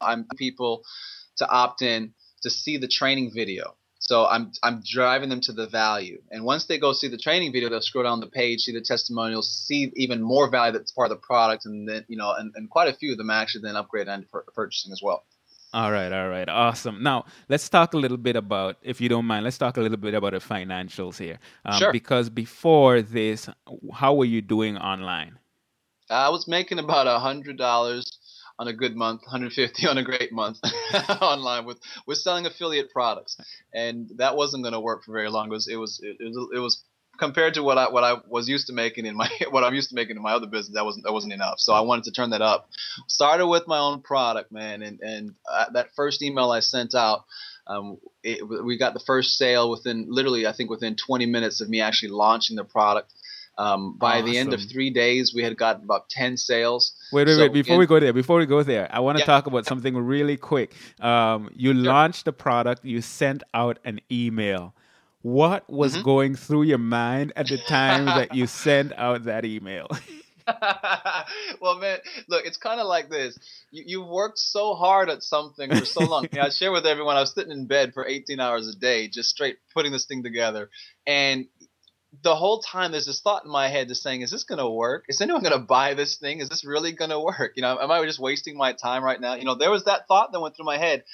I'm 0.00 0.26
people 0.36 0.84
to 1.36 1.48
opt 1.48 1.82
in 1.82 2.14
to 2.42 2.50
see 2.50 2.78
the 2.78 2.88
training 2.88 3.32
video. 3.34 3.74
So 4.08 4.24
I'm 4.24 4.52
I'm 4.62 4.80
driving 4.82 5.28
them 5.28 5.42
to 5.42 5.52
the 5.52 5.66
value, 5.66 6.22
and 6.30 6.42
once 6.42 6.64
they 6.64 6.78
go 6.78 6.94
see 6.94 7.08
the 7.08 7.18
training 7.18 7.52
video, 7.52 7.68
they'll 7.68 7.82
scroll 7.82 8.04
down 8.04 8.20
the 8.20 8.26
page, 8.26 8.62
see 8.62 8.72
the 8.72 8.80
testimonials, 8.80 9.46
see 9.66 9.92
even 9.96 10.22
more 10.22 10.48
value 10.48 10.72
that's 10.72 10.92
part 10.92 11.10
of 11.10 11.20
the 11.20 11.26
product, 11.26 11.66
and 11.66 11.86
then 11.86 12.06
you 12.08 12.16
know, 12.16 12.32
and, 12.32 12.50
and 12.56 12.70
quite 12.70 12.88
a 12.88 12.94
few 12.94 13.12
of 13.12 13.18
them 13.18 13.28
actually 13.28 13.64
then 13.64 13.76
upgrade 13.76 14.08
and 14.08 14.26
pur- 14.30 14.46
purchasing 14.54 14.92
as 14.92 15.02
well. 15.02 15.24
All 15.74 15.92
right, 15.92 16.10
all 16.10 16.30
right, 16.30 16.48
awesome. 16.48 17.02
Now 17.02 17.26
let's 17.50 17.68
talk 17.68 17.92
a 17.92 17.98
little 17.98 18.16
bit 18.16 18.36
about, 18.36 18.78
if 18.80 18.98
you 19.02 19.10
don't 19.10 19.26
mind, 19.26 19.44
let's 19.44 19.58
talk 19.58 19.76
a 19.76 19.82
little 19.82 19.98
bit 19.98 20.14
about 20.14 20.32
the 20.32 20.38
financials 20.38 21.18
here. 21.18 21.38
Um, 21.66 21.78
Sure. 21.78 21.92
Because 21.92 22.30
before 22.30 23.02
this, 23.02 23.50
how 23.92 24.14
were 24.14 24.24
you 24.24 24.40
doing 24.40 24.78
online? 24.78 25.38
I 26.08 26.30
was 26.30 26.48
making 26.48 26.78
about 26.78 27.06
a 27.06 27.18
hundred 27.18 27.58
dollars 27.58 28.06
on 28.58 28.68
a 28.68 28.72
good 28.72 28.96
month, 28.96 29.22
150 29.22 29.86
on 29.86 29.98
a 29.98 30.02
great 30.02 30.32
month 30.32 30.58
online 31.20 31.64
with 31.64 31.78
with 32.06 32.18
selling 32.18 32.46
affiliate 32.46 32.90
products, 32.90 33.36
and 33.72 34.10
that 34.16 34.36
wasn't 34.36 34.62
going 34.62 34.72
to 34.72 34.80
work 34.80 35.04
for 35.04 35.12
very 35.12 35.30
long. 35.30 35.46
It 35.46 35.50
was 35.50 35.68
it 35.68 35.76
was 35.76 36.00
it, 36.02 36.16
was 36.20 36.50
it 36.54 36.58
was 36.58 36.84
compared 37.18 37.54
to 37.54 37.62
what 37.62 37.76
I 37.76 37.90
what 37.90 38.04
I 38.04 38.16
was 38.28 38.48
used 38.48 38.68
to 38.68 38.72
making 38.72 39.06
in 39.06 39.16
my 39.16 39.28
what 39.50 39.64
I'm 39.64 39.74
used 39.74 39.90
to 39.90 39.94
making 39.94 40.16
in 40.16 40.22
my 40.22 40.32
other 40.32 40.46
business. 40.46 40.74
That 40.74 40.84
wasn't 40.84 41.04
that 41.04 41.12
wasn't 41.12 41.32
enough. 41.32 41.60
So 41.60 41.74
I 41.74 41.80
wanted 41.80 42.04
to 42.04 42.12
turn 42.12 42.30
that 42.30 42.42
up. 42.42 42.70
Started 43.08 43.46
with 43.46 43.66
my 43.66 43.78
own 43.78 44.02
product, 44.02 44.50
man, 44.52 44.82
and 44.82 45.00
and 45.00 45.34
uh, 45.50 45.66
that 45.72 45.94
first 45.94 46.22
email 46.22 46.50
I 46.50 46.60
sent 46.60 46.94
out. 46.94 47.24
Um, 47.66 47.98
it, 48.22 48.48
we 48.48 48.78
got 48.78 48.94
the 48.94 49.00
first 49.00 49.36
sale 49.36 49.70
within 49.70 50.06
literally, 50.08 50.46
I 50.46 50.52
think, 50.52 50.70
within 50.70 50.96
20 50.96 51.26
minutes 51.26 51.60
of 51.60 51.68
me 51.68 51.82
actually 51.82 52.08
launching 52.08 52.56
the 52.56 52.64
product. 52.64 53.12
Um, 53.58 53.96
by 53.98 54.22
the 54.22 54.38
end 54.38 54.54
of 54.54 54.60
three 54.62 54.90
days, 54.90 55.34
we 55.34 55.42
had 55.42 55.56
got 55.56 55.82
about 55.82 56.08
10 56.08 56.36
sales. 56.36 56.92
Wait, 57.12 57.26
wait, 57.26 57.34
So 57.34 57.40
wait. 57.42 57.52
Before 57.52 57.74
in- 57.74 57.80
we 57.80 57.86
go 57.86 57.98
there, 57.98 58.12
before 58.12 58.38
we 58.38 58.46
go 58.46 58.62
there, 58.62 58.88
I 58.92 59.00
want 59.00 59.16
to 59.18 59.22
Yeah. 59.22 59.26
talk 59.26 59.46
about 59.48 59.66
something 59.66 59.96
really 59.96 60.36
quick. 60.36 60.74
Um, 61.00 61.50
you 61.56 61.74
launched 61.74 62.24
the 62.24 62.32
product, 62.32 62.84
you 62.84 63.02
sent 63.02 63.42
out 63.54 63.78
an 63.84 64.00
email. 64.10 64.74
What 65.22 65.68
was 65.68 65.94
Mm-hmm. 65.94 66.02
going 66.02 66.34
through 66.36 66.62
your 66.62 66.78
mind 66.78 67.32
at 67.34 67.48
the 67.48 67.58
time 67.58 68.06
that 68.06 68.32
you 68.34 68.46
sent 68.66 68.92
out 68.96 69.24
that 69.24 69.44
email? 69.44 69.88
well, 71.60 71.78
man, 71.78 71.98
look, 72.28 72.46
it's 72.46 72.56
kind 72.56 72.80
of 72.80 72.86
like 72.86 73.10
this. 73.10 73.38
You, 73.70 73.82
you 73.86 74.02
worked 74.02 74.38
so 74.38 74.74
hard 74.74 75.10
at 75.10 75.22
something 75.22 75.68
for 75.70 75.84
so 75.84 76.00
long. 76.00 76.26
Yeah, 76.32 76.46
I 76.46 76.48
share 76.60 76.72
with 76.72 76.86
everyone. 76.86 77.16
I 77.16 77.20
was 77.20 77.32
sitting 77.32 77.52
in 77.52 77.66
bed 77.66 77.92
for 77.92 78.06
18 78.06 78.40
hours 78.40 78.68
a 78.68 78.78
day, 78.78 79.08
just 79.08 79.30
straight 79.30 79.56
putting 79.74 79.92
this 79.92 80.06
thing 80.06 80.22
together, 80.22 80.70
and 81.06 81.46
the 82.22 82.34
whole 82.34 82.60
time 82.60 82.92
there's 82.92 83.06
this 83.06 83.20
thought 83.20 83.44
in 83.44 83.50
my 83.50 83.68
head 83.68 83.88
just 83.88 84.02
saying, 84.02 84.22
"Is 84.22 84.30
this 84.30 84.44
gonna 84.44 84.68
work? 84.68 85.04
Is 85.08 85.20
anyone 85.20 85.42
gonna 85.42 85.58
buy 85.58 85.94
this 85.94 86.16
thing? 86.16 86.40
Is 86.40 86.48
this 86.48 86.64
really 86.64 86.92
gonna 86.92 87.20
work? 87.30 87.52
You 87.56 87.62
know, 87.62 87.78
am 87.78 87.90
I 87.90 88.04
just 88.04 88.18
wasting 88.18 88.56
my 88.56 88.72
time 88.72 89.04
right 89.04 89.20
now? 89.20 89.34
You 89.34 89.44
know, 89.44 89.54
there 89.54 89.70
was 89.70 89.84
that 89.84 90.08
thought 90.08 90.32
that 90.32 90.40
went 90.40 90.56
through 90.56 90.66
my 90.66 90.78
head 90.78 91.04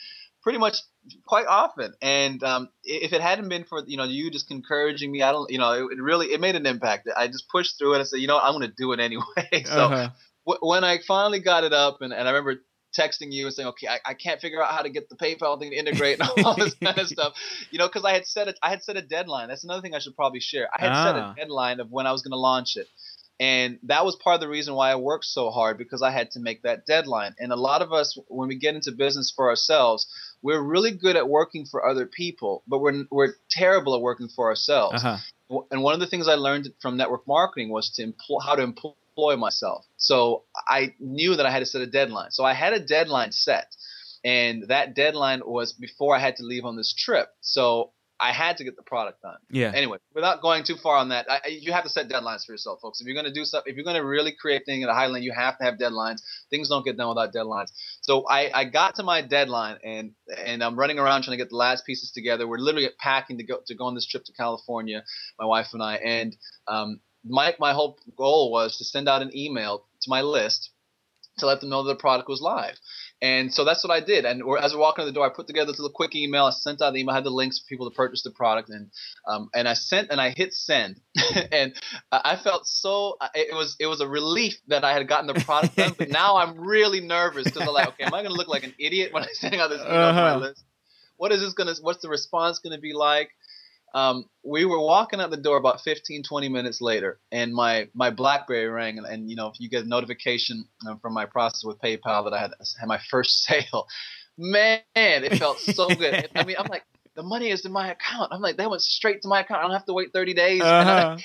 pretty 0.42 0.58
much 0.58 0.78
quite 1.26 1.46
often. 1.46 1.94
And 2.00 2.42
um, 2.44 2.68
if 2.84 3.12
it 3.12 3.20
hadn't 3.20 3.48
been 3.48 3.64
for 3.64 3.82
you 3.86 3.96
know 3.96 4.04
you 4.04 4.30
just 4.30 4.50
encouraging 4.50 5.10
me, 5.10 5.22
I 5.22 5.32
don't, 5.32 5.50
you 5.50 5.58
know, 5.58 5.72
it, 5.72 5.98
it 5.98 6.02
really 6.02 6.28
it 6.28 6.40
made 6.40 6.54
an 6.54 6.66
impact. 6.66 7.08
I 7.16 7.26
just 7.26 7.48
pushed 7.48 7.78
through 7.78 7.94
it 7.94 7.98
and 7.98 8.06
said, 8.08 8.20
you 8.20 8.26
know, 8.28 8.36
what, 8.36 8.44
I'm 8.44 8.52
gonna 8.52 8.72
do 8.76 8.92
it 8.92 9.00
anyway. 9.00 9.24
so 9.64 9.86
Uh-huh. 9.86 10.10
wh- 10.46 10.62
when 10.62 10.84
I 10.84 10.98
finally 11.06 11.40
got 11.40 11.64
it 11.64 11.72
up, 11.72 12.02
and, 12.02 12.12
and 12.12 12.28
I 12.28 12.30
remember 12.30 12.60
texting 12.98 13.32
you 13.32 13.46
and 13.46 13.54
saying, 13.54 13.68
okay, 13.68 13.88
I, 13.88 13.98
I 14.10 14.14
can't 14.14 14.40
figure 14.40 14.62
out 14.62 14.70
how 14.72 14.82
to 14.82 14.90
get 14.90 15.08
the 15.08 15.16
PayPal 15.16 15.58
thing 15.58 15.70
to 15.70 15.76
integrate 15.76 16.20
and 16.20 16.28
all 16.44 16.54
this 16.56 16.74
kind 16.74 16.98
of 16.98 17.06
stuff, 17.08 17.34
you 17.70 17.78
know, 17.78 17.86
because 17.88 18.04
I 18.04 18.12
had 18.12 18.26
set 18.26 18.48
it, 18.48 18.58
I 18.62 18.70
had 18.70 18.82
set 18.82 18.96
a 18.96 19.02
deadline. 19.02 19.48
That's 19.48 19.64
another 19.64 19.82
thing 19.82 19.94
I 19.94 19.98
should 19.98 20.16
probably 20.16 20.40
share. 20.40 20.68
I 20.76 20.80
had 20.80 21.04
set 21.04 21.16
Ah. 21.16 21.32
a 21.32 21.34
deadline 21.34 21.80
of 21.80 21.90
when 21.90 22.06
I 22.06 22.12
was 22.12 22.22
going 22.22 22.32
to 22.32 22.38
launch 22.38 22.76
it. 22.76 22.86
And 23.40 23.80
that 23.82 24.04
was 24.04 24.14
part 24.14 24.34
of 24.36 24.40
the 24.40 24.48
reason 24.48 24.74
why 24.74 24.92
I 24.92 24.94
worked 24.96 25.24
so 25.24 25.50
hard 25.50 25.76
because 25.76 26.02
I 26.02 26.12
had 26.12 26.30
to 26.32 26.40
make 26.40 26.62
that 26.62 26.86
deadline. 26.86 27.34
And 27.40 27.50
a 27.50 27.56
lot 27.56 27.82
of 27.82 27.92
us, 27.92 28.16
when 28.28 28.46
we 28.48 28.54
get 28.56 28.76
into 28.76 28.92
business 28.92 29.32
for 29.34 29.48
ourselves, 29.48 30.06
we're 30.40 30.62
really 30.62 30.92
good 30.92 31.16
at 31.16 31.28
working 31.28 31.66
for 31.68 31.84
other 31.84 32.06
people, 32.06 32.62
but 32.68 32.78
we're, 32.78 33.04
we're 33.10 33.34
terrible 33.50 33.96
at 33.96 34.00
working 34.02 34.28
for 34.28 34.48
ourselves 34.48 35.02
Uh-huh. 35.02 35.58
and 35.72 35.82
one 35.82 35.94
of 35.94 36.00
the 36.00 36.06
things 36.06 36.28
I 36.28 36.34
learned 36.34 36.68
from 36.80 36.96
network 36.96 37.26
marketing 37.26 37.70
was 37.70 37.90
to 37.96 38.02
employ 38.04 38.38
how 38.44 38.54
to 38.54 38.62
employ 38.62 38.92
myself. 39.16 39.86
So 39.96 40.44
I 40.68 40.94
knew 40.98 41.36
that 41.36 41.46
I 41.46 41.50
had 41.50 41.60
to 41.60 41.66
set 41.66 41.80
a 41.82 41.86
deadline. 41.86 42.30
So 42.30 42.44
I 42.44 42.52
had 42.52 42.72
a 42.72 42.80
deadline 42.80 43.32
set, 43.32 43.74
and 44.24 44.64
that 44.68 44.94
deadline 44.94 45.42
was 45.44 45.72
before 45.72 46.16
I 46.16 46.18
had 46.18 46.36
to 46.36 46.42
leave 46.44 46.64
on 46.64 46.76
this 46.76 46.92
trip. 46.92 47.28
So 47.40 47.92
I 48.20 48.30
had 48.32 48.58
to 48.58 48.64
get 48.64 48.76
the 48.76 48.82
product 48.82 49.22
done. 49.22 49.36
Yeah. 49.50 49.72
Anyway, 49.74 49.98
without 50.14 50.40
going 50.40 50.62
too 50.62 50.76
far 50.76 50.96
on 50.96 51.08
that, 51.08 51.26
I, 51.28 51.40
I- 51.44 51.48
you 51.48 51.72
have 51.72 51.82
to 51.84 51.90
set 51.90 52.08
deadlines 52.08 52.44
for 52.46 52.52
yourself, 52.52 52.80
folks. 52.80 53.00
If 53.00 53.06
you're 53.06 53.14
going 53.14 53.26
to 53.26 53.32
do 53.32 53.44
stuff, 53.44 53.64
if 53.66 53.74
you're 53.76 53.84
going 53.84 53.96
to 53.96 54.04
really 54.04 54.32
create 54.32 54.62
things 54.64 54.84
at 54.84 54.90
a 54.90 54.94
high 54.94 55.06
level, 55.06 55.18
you 55.22 55.32
have 55.32 55.58
to 55.58 55.64
have 55.64 55.74
deadlines. 55.74 56.22
Things 56.48 56.68
don't 56.68 56.84
get 56.84 56.96
done 56.96 57.08
without 57.08 57.34
deadlines. 57.34 57.72
So 58.02 58.24
I, 58.28 58.50
I 58.54 58.64
got 58.64 58.94
to 58.96 59.02
my 59.02 59.20
deadline, 59.20 59.78
and 59.84 60.12
and 60.44 60.62
I'm 60.62 60.76
running 60.78 60.98
around 60.98 61.22
trying 61.22 61.36
to 61.36 61.42
get 61.42 61.50
the 61.50 61.56
last 61.56 61.84
pieces 61.84 62.12
together. 62.12 62.46
We're 62.46 62.58
literally 62.58 62.88
packing 62.98 63.38
to 63.38 63.44
go 63.44 63.58
to 63.66 63.74
go 63.74 63.84
on 63.86 63.94
this 63.94 64.06
trip 64.06 64.24
to 64.24 64.32
California, 64.32 65.02
my 65.38 65.44
wife 65.46 65.68
and 65.72 65.82
I, 65.82 65.96
and 65.96 66.36
um, 66.68 67.00
my 67.24 67.54
my 67.58 67.72
whole 67.72 67.98
goal 68.16 68.50
was 68.52 68.78
to 68.78 68.84
send 68.84 69.08
out 69.08 69.22
an 69.22 69.36
email 69.36 69.84
to 70.02 70.10
my 70.10 70.22
list 70.22 70.70
to 71.38 71.46
let 71.46 71.60
them 71.60 71.68
know 71.68 71.82
that 71.82 71.92
the 71.94 72.00
product 72.00 72.28
was 72.28 72.40
live. 72.40 72.76
And 73.20 73.52
so 73.52 73.64
that's 73.64 73.82
what 73.82 73.92
I 73.92 73.98
did. 73.98 74.24
And 74.24 74.42
as 74.62 74.72
we're 74.72 74.78
walking 74.78 75.02
to 75.02 75.06
the 75.06 75.12
door, 75.12 75.26
I 75.26 75.34
put 75.34 75.48
together 75.48 75.72
this 75.72 75.80
little 75.80 75.92
quick 75.92 76.14
email. 76.14 76.44
I 76.44 76.50
sent 76.50 76.80
out 76.80 76.92
the 76.92 77.00
email, 77.00 77.12
I 77.12 77.16
had 77.16 77.24
the 77.24 77.30
links 77.30 77.58
for 77.58 77.66
people 77.66 77.90
to 77.90 77.96
purchase 77.96 78.22
the 78.22 78.30
product, 78.30 78.68
and 78.68 78.90
um, 79.26 79.48
and 79.54 79.66
I 79.66 79.74
sent 79.74 80.10
and 80.10 80.20
I 80.20 80.30
hit 80.30 80.52
send, 80.54 81.00
and 81.52 81.74
I 82.12 82.36
felt 82.36 82.66
so 82.66 83.16
it 83.34 83.54
was 83.54 83.76
it 83.80 83.86
was 83.86 84.00
a 84.00 84.06
relief 84.06 84.54
that 84.68 84.84
I 84.84 84.92
had 84.92 85.08
gotten 85.08 85.26
the 85.26 85.34
product 85.34 85.76
done. 85.76 85.94
But 85.98 86.10
now 86.10 86.36
I'm 86.36 86.56
really 86.60 87.00
nervous 87.00 87.50
because 87.50 87.66
I'm 87.66 87.74
like, 87.74 87.88
okay, 87.88 88.04
am 88.04 88.14
I 88.14 88.20
going 88.22 88.32
to 88.32 88.36
look 88.36 88.48
like 88.48 88.62
an 88.64 88.74
idiot 88.78 89.12
when 89.12 89.22
I'm 89.24 89.28
sending 89.32 89.58
out 89.60 89.70
this 89.70 89.80
email 89.80 89.90
to 89.90 90.12
my 90.14 90.30
Uh-huh. 90.32 90.38
list? 90.38 90.62
What 91.16 91.32
is 91.32 91.40
this 91.40 91.52
going 91.54 91.74
to? 91.74 91.80
What's 91.82 92.02
the 92.02 92.08
response 92.08 92.58
going 92.60 92.76
to 92.76 92.80
be 92.80 92.92
like? 92.92 93.30
Um, 93.94 94.24
we 94.42 94.64
were 94.64 94.80
walking 94.80 95.20
out 95.20 95.30
the 95.30 95.36
door 95.36 95.56
about 95.56 95.80
15, 95.80 96.24
20 96.24 96.48
minutes 96.48 96.80
later, 96.80 97.20
and 97.30 97.54
my 97.54 97.88
my 97.94 98.10
BlackBerry 98.10 98.66
rang, 98.66 98.98
and, 98.98 99.06
and 99.06 99.30
you 99.30 99.36
know, 99.36 99.46
if 99.46 99.60
you 99.60 99.70
get 99.70 99.84
a 99.84 99.88
notification 99.88 100.66
from 101.00 101.14
my 101.14 101.26
process 101.26 101.64
with 101.64 101.78
PayPal 101.78 102.24
that 102.24 102.34
I 102.34 102.40
had 102.40 102.50
had 102.78 102.86
my 102.88 102.98
first 103.10 103.44
sale, 103.44 103.86
man, 104.36 104.80
it 104.96 105.38
felt 105.38 105.58
so 105.60 105.88
good. 105.88 106.28
I 106.34 106.44
mean, 106.44 106.56
I'm 106.58 106.66
like, 106.66 106.82
the 107.14 107.22
money 107.22 107.50
is 107.50 107.64
in 107.64 107.72
my 107.72 107.92
account. 107.92 108.32
I'm 108.32 108.40
like, 108.40 108.56
that 108.56 108.68
went 108.68 108.82
straight 108.82 109.22
to 109.22 109.28
my 109.28 109.40
account. 109.40 109.60
I 109.60 109.62
don't 109.62 109.72
have 109.72 109.86
to 109.86 109.92
wait 109.92 110.12
30 110.12 110.34
days. 110.34 110.62
Uh-huh. 110.74 111.16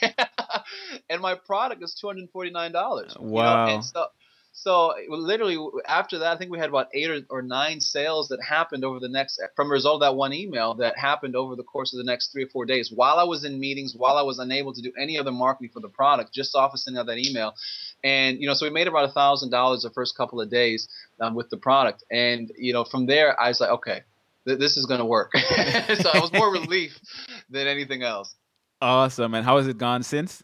and 1.10 1.22
my 1.22 1.36
product 1.36 1.84
is 1.84 2.00
$249. 2.04 2.54
Wow. 3.20 3.66
You 3.66 3.72
know? 3.72 3.76
And 3.76 3.84
so, 3.84 4.06
so 4.52 4.94
literally 5.08 5.58
after 5.88 6.20
that, 6.20 6.34
I 6.34 6.38
think 6.38 6.52
we 6.52 6.60
had 6.60 6.70
about 6.70 6.90
eight 6.94 7.10
or, 7.10 7.22
or 7.30 7.42
nine 7.42 7.80
sales 7.80 8.28
that 8.30 8.40
happened 8.44 8.84
over 8.84 9.00
the 9.00 9.08
next, 9.08 9.40
from 9.56 9.68
a 9.68 9.72
result 9.72 9.96
of 9.96 10.02
that 10.02 10.16
one 10.16 10.34
email 10.34 10.74
that 10.76 10.98
happened 10.98 11.36
over 11.36 11.56
the 11.56 11.64
course 11.64 11.94
of 11.94 11.98
the 11.98 12.04
next 12.04 12.32
three 12.32 12.44
or 12.44 12.50
four 12.50 12.66
days 12.66 12.92
while 12.94 13.20
I 13.20 13.24
was 13.24 13.46
in 13.46 13.60
meetings, 13.60 13.96
while 13.96 14.18
I 14.18 14.22
was 14.22 14.40
unable 14.40 14.74
to 14.74 14.82
do 14.82 14.92
any 15.00 15.18
other 15.18 15.32
marketing 15.32 15.70
for 15.74 15.80
the 15.80 15.88
product, 15.88 16.34
just 16.34 16.56
off 16.56 16.74
of 16.74 16.80
sending 16.80 17.00
out 17.00 17.06
that 17.06 17.18
email. 17.20 17.54
And, 18.04 18.40
you 18.40 18.48
know, 18.48 18.54
so 18.54 18.66
we 18.66 18.70
made 18.72 18.88
about 18.88 19.06
a 19.06 19.14
thousand 19.14 19.52
dollars 19.52 19.84
the 19.84 19.92
first 19.92 20.18
couple 20.18 20.42
of 20.42 20.50
days 20.50 20.88
um, 21.20 21.36
with 21.36 21.50
the 21.50 21.58
product. 21.58 22.04
And, 22.12 22.52
you 22.58 22.74
know, 22.74 22.84
from 22.84 23.06
there, 23.06 23.40
I 23.40 23.50
was 23.50 23.62
like, 23.62 23.70
okay, 23.70 24.02
th- 24.46 24.60
this 24.60 24.78
is 24.78 24.86
going 24.86 25.00
to 25.00 25.06
work. 25.06 25.32
so 25.38 26.10
it 26.10 26.22
was 26.22 26.34
more 26.34 26.52
relief 26.52 27.00
than 27.50 27.68
anything 27.68 28.04
else. 28.04 28.36
Awesome. 28.82 29.34
And 29.34 29.46
how 29.46 29.58
has 29.58 29.68
it 29.68 29.78
gone 29.78 30.04
since? 30.04 30.44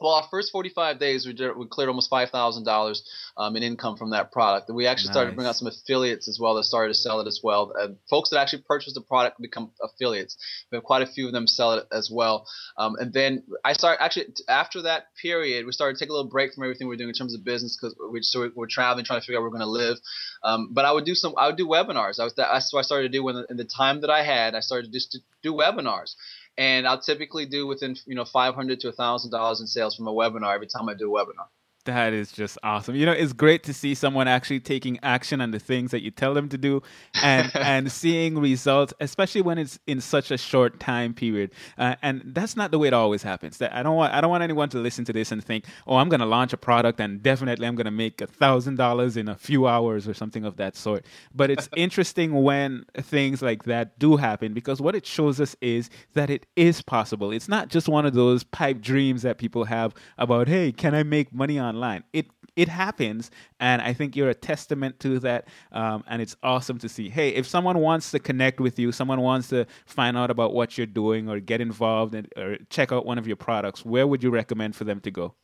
Well, 0.00 0.12
our 0.12 0.26
first 0.30 0.50
45 0.50 0.98
days, 0.98 1.26
we, 1.26 1.34
did, 1.34 1.56
we 1.56 1.66
cleared 1.66 1.88
almost 1.88 2.10
$5,000 2.10 3.00
um, 3.36 3.56
in 3.56 3.62
income 3.62 3.96
from 3.96 4.10
that 4.10 4.32
product. 4.32 4.68
And 4.68 4.76
we 4.76 4.86
actually 4.86 5.10
started 5.12 5.30
to 5.30 5.36
bring 5.36 5.46
out 5.46 5.56
some 5.56 5.68
affiliates 5.68 6.26
as 6.26 6.38
well 6.40 6.54
that 6.54 6.64
started 6.64 6.88
to 6.88 6.98
sell 6.98 7.20
it 7.20 7.26
as 7.26 7.40
well. 7.42 7.72
Uh, 7.78 7.88
folks 8.08 8.30
that 8.30 8.38
actually 8.38 8.62
purchase 8.62 8.94
the 8.94 9.02
product 9.02 9.40
become 9.40 9.72
affiliates. 9.82 10.36
We 10.72 10.76
have 10.76 10.84
quite 10.84 11.02
a 11.02 11.06
few 11.06 11.26
of 11.26 11.32
them 11.32 11.46
sell 11.46 11.74
it 11.74 11.86
as 11.92 12.10
well. 12.10 12.46
Um, 12.78 12.96
and 12.98 13.12
then 13.12 13.42
I 13.64 13.74
started 13.74 14.02
actually 14.02 14.26
after 14.48 14.82
that 14.82 15.14
period, 15.20 15.66
we 15.66 15.72
started 15.72 15.98
to 15.98 16.04
take 16.04 16.08
a 16.08 16.12
little 16.12 16.30
break 16.30 16.54
from 16.54 16.64
everything 16.64 16.88
we 16.88 16.94
are 16.94 16.98
doing 16.98 17.10
in 17.10 17.14
terms 17.14 17.34
of 17.34 17.44
business 17.44 17.76
because 17.76 17.94
we, 18.10 18.22
so 18.22 18.40
we- 18.42 18.52
we're 18.54 18.66
traveling, 18.66 19.04
trying 19.04 19.20
to 19.20 19.26
figure 19.26 19.38
out 19.38 19.42
where 19.42 19.50
we're 19.50 19.58
going 19.58 19.68
to 19.68 19.86
live. 19.86 19.98
Um, 20.42 20.68
but 20.72 20.84
I 20.86 20.92
would 20.92 21.04
do 21.04 21.14
some, 21.14 21.34
I 21.36 21.46
would 21.46 21.56
do 21.56 21.66
webinars. 21.66 22.18
I 22.18 22.24
was 22.24 22.34
that's 22.34 22.72
what 22.72 22.80
I 22.80 22.82
started 22.82 23.12
to 23.12 23.18
do 23.18 23.22
when 23.22 23.44
in 23.50 23.56
the 23.58 23.64
time 23.64 24.00
that 24.00 24.10
I 24.10 24.22
had. 24.22 24.54
I 24.54 24.60
started 24.60 24.92
just 24.92 25.12
to 25.12 25.18
do 25.42 25.52
webinars 25.52 26.14
and 26.60 26.86
I'll 26.86 27.00
typically 27.00 27.46
do 27.46 27.66
within 27.66 27.96
you 28.06 28.14
know 28.14 28.26
five 28.26 28.54
hundred 28.54 28.80
to 28.80 28.92
thousand 28.92 29.30
dollars 29.30 29.62
in 29.62 29.66
sales 29.66 29.96
from 29.96 30.06
a 30.06 30.12
webinar 30.12 30.54
every 30.54 30.66
time 30.66 30.90
I 30.90 30.94
do 30.94 31.16
a 31.16 31.20
webinar. 31.24 31.48
That 31.86 32.12
is 32.12 32.30
just 32.30 32.58
awesome. 32.62 32.94
You 32.94 33.06
know, 33.06 33.12
it's 33.12 33.32
great 33.32 33.62
to 33.64 33.72
see 33.72 33.94
someone 33.94 34.28
actually 34.28 34.60
taking 34.60 34.98
action 35.02 35.40
on 35.40 35.50
the 35.50 35.58
things 35.58 35.92
that 35.92 36.02
you 36.02 36.10
tell 36.10 36.34
them 36.34 36.48
to 36.50 36.58
do 36.58 36.82
and 37.22 37.50
and 37.56 37.90
seeing 37.90 38.38
results, 38.38 38.92
especially 39.00 39.40
when 39.40 39.56
it's 39.56 39.78
in 39.86 40.02
such 40.02 40.30
a 40.30 40.36
short 40.36 40.78
time 40.78 41.14
period. 41.14 41.52
Uh, 41.78 41.96
and 42.02 42.22
that's 42.26 42.54
not 42.54 42.70
the 42.70 42.78
way 42.78 42.88
it 42.88 42.92
always 42.92 43.22
happens. 43.22 43.56
That 43.58 43.72
I 43.74 43.82
don't 43.82 43.96
want 43.96 44.12
I 44.12 44.20
don't 44.20 44.28
want 44.28 44.42
anyone 44.42 44.68
to 44.70 44.78
listen 44.78 45.06
to 45.06 45.12
this 45.14 45.32
and 45.32 45.42
think, 45.42 45.64
"Oh, 45.86 45.96
I'm 45.96 46.10
going 46.10 46.20
to 46.20 46.26
launch 46.26 46.52
a 46.52 46.58
product 46.58 47.00
and 47.00 47.22
definitely 47.22 47.66
I'm 47.66 47.76
going 47.76 47.86
to 47.86 47.90
make 47.90 48.20
a 48.20 48.26
$1000 48.26 49.16
in 49.16 49.28
a 49.28 49.34
few 49.36 49.66
hours 49.66 50.06
or 50.06 50.12
something 50.12 50.44
of 50.44 50.56
that 50.56 50.76
sort." 50.76 51.06
But 51.34 51.50
it's 51.50 51.68
interesting 51.76 52.42
when 52.42 52.84
things 52.94 53.40
like 53.40 53.62
that 53.64 53.98
do 53.98 54.18
happen 54.18 54.52
because 54.52 54.82
what 54.82 54.94
it 54.94 55.06
shows 55.06 55.40
us 55.40 55.56
is 55.62 55.88
that 56.12 56.28
it 56.28 56.44
is 56.56 56.82
possible. 56.82 57.32
It's 57.32 57.48
not 57.48 57.68
just 57.68 57.88
one 57.88 58.04
of 58.04 58.12
those 58.12 58.44
pipe 58.44 58.82
dreams 58.82 59.22
that 59.22 59.38
people 59.38 59.64
have 59.64 59.94
about, 60.18 60.46
"Hey, 60.46 60.72
can 60.72 60.94
I 60.94 61.04
make 61.04 61.32
money 61.32 61.58
online?" 61.74 62.04
It 62.12 62.26
it 62.56 62.68
happens, 62.68 63.30
and 63.58 63.80
I 63.80 63.92
think 63.92 64.16
you're 64.16 64.30
a 64.30 64.34
testament 64.34 65.00
to 65.00 65.18
that. 65.20 65.48
Um, 65.72 66.04
and 66.06 66.20
it's 66.20 66.36
awesome 66.42 66.78
to 66.78 66.88
see. 66.88 67.08
Hey, 67.08 67.30
if 67.30 67.46
someone 67.46 67.78
wants 67.78 68.10
to 68.10 68.18
connect 68.18 68.60
with 68.60 68.78
you, 68.78 68.92
someone 68.92 69.20
wants 69.20 69.48
to 69.48 69.66
find 69.86 70.16
out 70.16 70.30
about 70.30 70.52
what 70.52 70.76
you're 70.76 70.86
doing 70.86 71.28
or 71.28 71.40
get 71.40 71.60
involved 71.60 72.14
or 72.36 72.58
check 72.68 72.92
out 72.92 73.06
one 73.06 73.18
of 73.18 73.26
your 73.26 73.36
products, 73.36 73.84
where 73.84 74.06
would 74.06 74.22
you 74.22 74.30
recommend 74.30 74.76
for 74.76 74.84
them 74.84 75.00
to 75.00 75.10
go? 75.10 75.34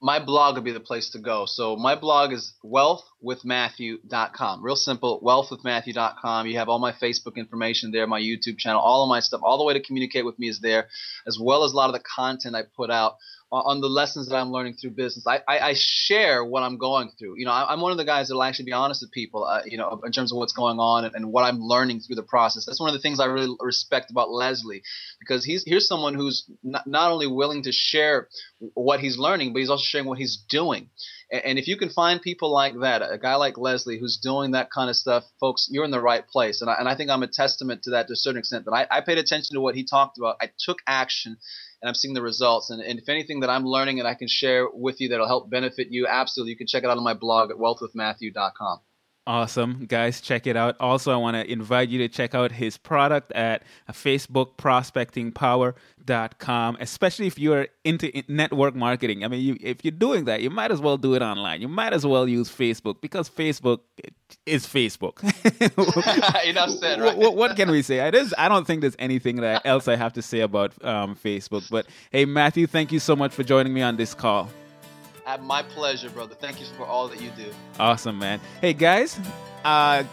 my 0.00 0.18
blog 0.18 0.56
would 0.56 0.64
be 0.64 0.72
the 0.72 0.80
place 0.80 1.10
to 1.10 1.18
go. 1.18 1.46
So 1.46 1.76
my 1.76 1.94
blog 1.94 2.32
is 2.32 2.54
wealthwithmatthew.com. 2.64 4.62
Real 4.62 4.76
simple, 4.76 5.20
wealthwithmatthew.com. 5.22 6.46
You 6.46 6.58
have 6.58 6.68
all 6.68 6.78
my 6.78 6.92
Facebook 6.92 7.36
information 7.36 7.92
there, 7.92 8.06
my 8.06 8.20
YouTube 8.20 8.58
channel, 8.58 8.80
all 8.80 9.02
of 9.02 9.08
my 9.08 9.20
stuff, 9.20 9.40
all 9.42 9.56
the 9.58 9.64
way 9.64 9.72
to 9.72 9.80
communicate 9.80 10.26
with 10.26 10.38
me 10.38 10.48
is 10.48 10.60
there, 10.60 10.88
as 11.26 11.38
well 11.40 11.64
as 11.64 11.72
a 11.72 11.76
lot 11.76 11.88
of 11.88 11.94
the 11.94 12.02
content 12.14 12.54
I 12.54 12.64
put 12.76 12.90
out 12.90 13.16
on- 13.52 13.80
the 13.80 13.88
lessons 13.88 14.28
that 14.28 14.36
I'm 14.36 14.50
learning 14.50 14.74
through 14.74 14.90
business. 14.90 15.26
I, 15.26 15.40
I, 15.46 15.58
I 15.58 15.74
share 15.76 16.44
what 16.44 16.62
I'm 16.62 16.78
going 16.78 17.10
through. 17.18 17.38
You 17.38 17.46
know, 17.46 17.52
I, 17.52 17.72
I'm 17.72 17.80
one 17.80 17.92
of 17.92 17.98
the 17.98 18.04
guys 18.04 18.28
that 18.28 18.34
will 18.34 18.42
actually 18.42 18.64
be 18.64 18.72
honest 18.72 19.02
with 19.02 19.12
people, 19.12 19.44
uh, 19.44 19.62
you 19.66 19.78
know, 19.78 20.00
in 20.04 20.12
terms 20.12 20.32
of 20.32 20.38
what's 20.38 20.52
going 20.52 20.78
on 20.78 21.04
and, 21.04 21.14
and 21.14 21.32
what 21.32 21.44
I'm 21.44 21.60
learning 21.60 22.00
through 22.00 22.16
the 22.16 22.22
process. 22.22 22.64
That's 22.64 22.80
one 22.80 22.88
of 22.88 22.94
the 22.94 23.00
things 23.00 23.20
I 23.20 23.26
really 23.26 23.54
respect 23.60 24.10
about 24.10 24.30
Leslie 24.30 24.82
because 25.20 25.44
he's 25.44 25.62
here's 25.66 25.86
someone 25.86 26.14
who's 26.14 26.44
not, 26.62 26.86
not 26.86 27.12
only 27.12 27.26
willing 27.26 27.62
to 27.64 27.72
share 27.72 28.28
what 28.74 29.00
he's 29.00 29.18
learning, 29.18 29.52
but 29.52 29.60
he's 29.60 29.70
also 29.70 29.84
sharing 29.84 30.06
what 30.06 30.18
he's 30.18 30.36
doing. 30.48 30.90
And, 31.30 31.44
and 31.44 31.58
if 31.58 31.68
you 31.68 31.76
can 31.76 31.90
find 31.90 32.20
people 32.20 32.52
like 32.52 32.74
that, 32.80 33.02
a 33.02 33.18
guy 33.18 33.34
like 33.36 33.58
Leslie 33.58 33.98
who's 33.98 34.16
doing 34.16 34.52
that 34.52 34.70
kind 34.70 34.90
of 34.90 34.96
stuff, 34.96 35.24
folks, 35.40 35.68
you're 35.70 35.84
in 35.84 35.90
the 35.90 36.00
right 36.00 36.26
place. 36.26 36.60
And 36.60 36.70
I, 36.70 36.74
and 36.78 36.88
I 36.88 36.96
think 36.96 37.10
I'm 37.10 37.22
a 37.22 37.28
testament 37.28 37.82
to 37.84 37.90
that 37.90 38.08
to 38.08 38.14
a 38.14 38.16
certain 38.16 38.38
extent. 38.38 38.64
That 38.64 38.72
I, 38.72 38.86
I 38.90 39.00
paid 39.00 39.18
attention 39.18 39.54
to 39.54 39.60
what 39.60 39.74
he 39.74 39.84
talked 39.84 40.18
about. 40.18 40.36
I 40.40 40.50
took 40.58 40.78
action. 40.86 41.36
And 41.82 41.88
I'm 41.88 41.94
seeing 41.94 42.14
the 42.14 42.22
results. 42.22 42.70
And, 42.70 42.80
and 42.82 42.98
if 42.98 43.08
anything 43.08 43.40
that 43.40 43.50
I'm 43.50 43.66
learning 43.66 43.98
and 43.98 44.08
I 44.08 44.14
can 44.14 44.28
share 44.28 44.68
with 44.72 45.00
you 45.00 45.08
that'll 45.10 45.28
help 45.28 45.50
benefit 45.50 45.88
you, 45.90 46.06
absolutely, 46.06 46.52
you 46.52 46.56
can 46.56 46.66
check 46.66 46.84
it 46.84 46.90
out 46.90 46.96
on 46.96 47.04
my 47.04 47.14
blog 47.14 47.50
at 47.50 47.56
wealthwithmatthew.com. 47.56 48.80
Awesome. 49.28 49.86
Guys, 49.86 50.20
check 50.20 50.46
it 50.46 50.56
out. 50.56 50.76
Also, 50.78 51.12
I 51.12 51.16
want 51.16 51.34
to 51.36 51.50
invite 51.50 51.88
you 51.88 51.98
to 51.98 52.06
check 52.08 52.32
out 52.32 52.52
his 52.52 52.76
product 52.76 53.32
at 53.32 53.64
Facebook 53.90 54.50
prospectingpower.com, 54.56 56.76
especially 56.78 57.26
if 57.26 57.36
you're 57.36 57.66
into 57.84 58.22
network 58.28 58.76
marketing. 58.76 59.24
I 59.24 59.28
mean, 59.28 59.40
you, 59.40 59.56
if 59.60 59.84
you're 59.84 59.90
doing 59.90 60.26
that, 60.26 60.42
you 60.42 60.50
might 60.50 60.70
as 60.70 60.80
well 60.80 60.96
do 60.96 61.14
it 61.14 61.22
online. 61.22 61.60
You 61.60 61.66
might 61.66 61.92
as 61.92 62.06
well 62.06 62.28
use 62.28 62.48
Facebook 62.48 63.00
because 63.00 63.28
Facebook 63.28 63.80
is 64.46 64.64
Facebook. 64.64 65.20
Enough 66.46 66.70
said, 66.70 67.00
What- 67.00 67.06
right? 67.08 67.18
what, 67.18 67.34
what 67.36 67.56
can 67.56 67.68
we 67.70 67.82
say? 67.82 68.06
It 68.06 68.14
is, 68.14 68.32
I 68.38 68.48
don't 68.48 68.64
think 68.64 68.80
there's 68.80 68.94
anything 69.00 69.36
that 69.36 69.62
else 69.64 69.88
I 69.88 69.96
have 69.96 70.12
to 70.12 70.22
say 70.22 70.38
about 70.40 70.72
um, 70.84 71.16
Facebook. 71.16 71.68
But 71.68 71.86
hey, 72.12 72.26
Matthew, 72.26 72.68
thank 72.68 72.92
you 72.92 73.00
so 73.00 73.16
much 73.16 73.34
for 73.34 73.42
joining 73.42 73.74
me 73.74 73.82
on 73.82 73.96
this 73.96 74.14
call. 74.14 74.50
Uh, 75.26 75.36
my 75.38 75.62
pleasure, 75.62 76.08
brother. 76.08 76.36
Thank 76.36 76.60
you 76.60 76.66
for 76.76 76.86
all 76.86 77.08
that 77.08 77.20
you 77.20 77.30
do. 77.30 77.52
Awesome, 77.80 78.18
man. 78.18 78.40
Hey, 78.60 78.72
guys, 78.72 79.18
uh, 79.64 80.04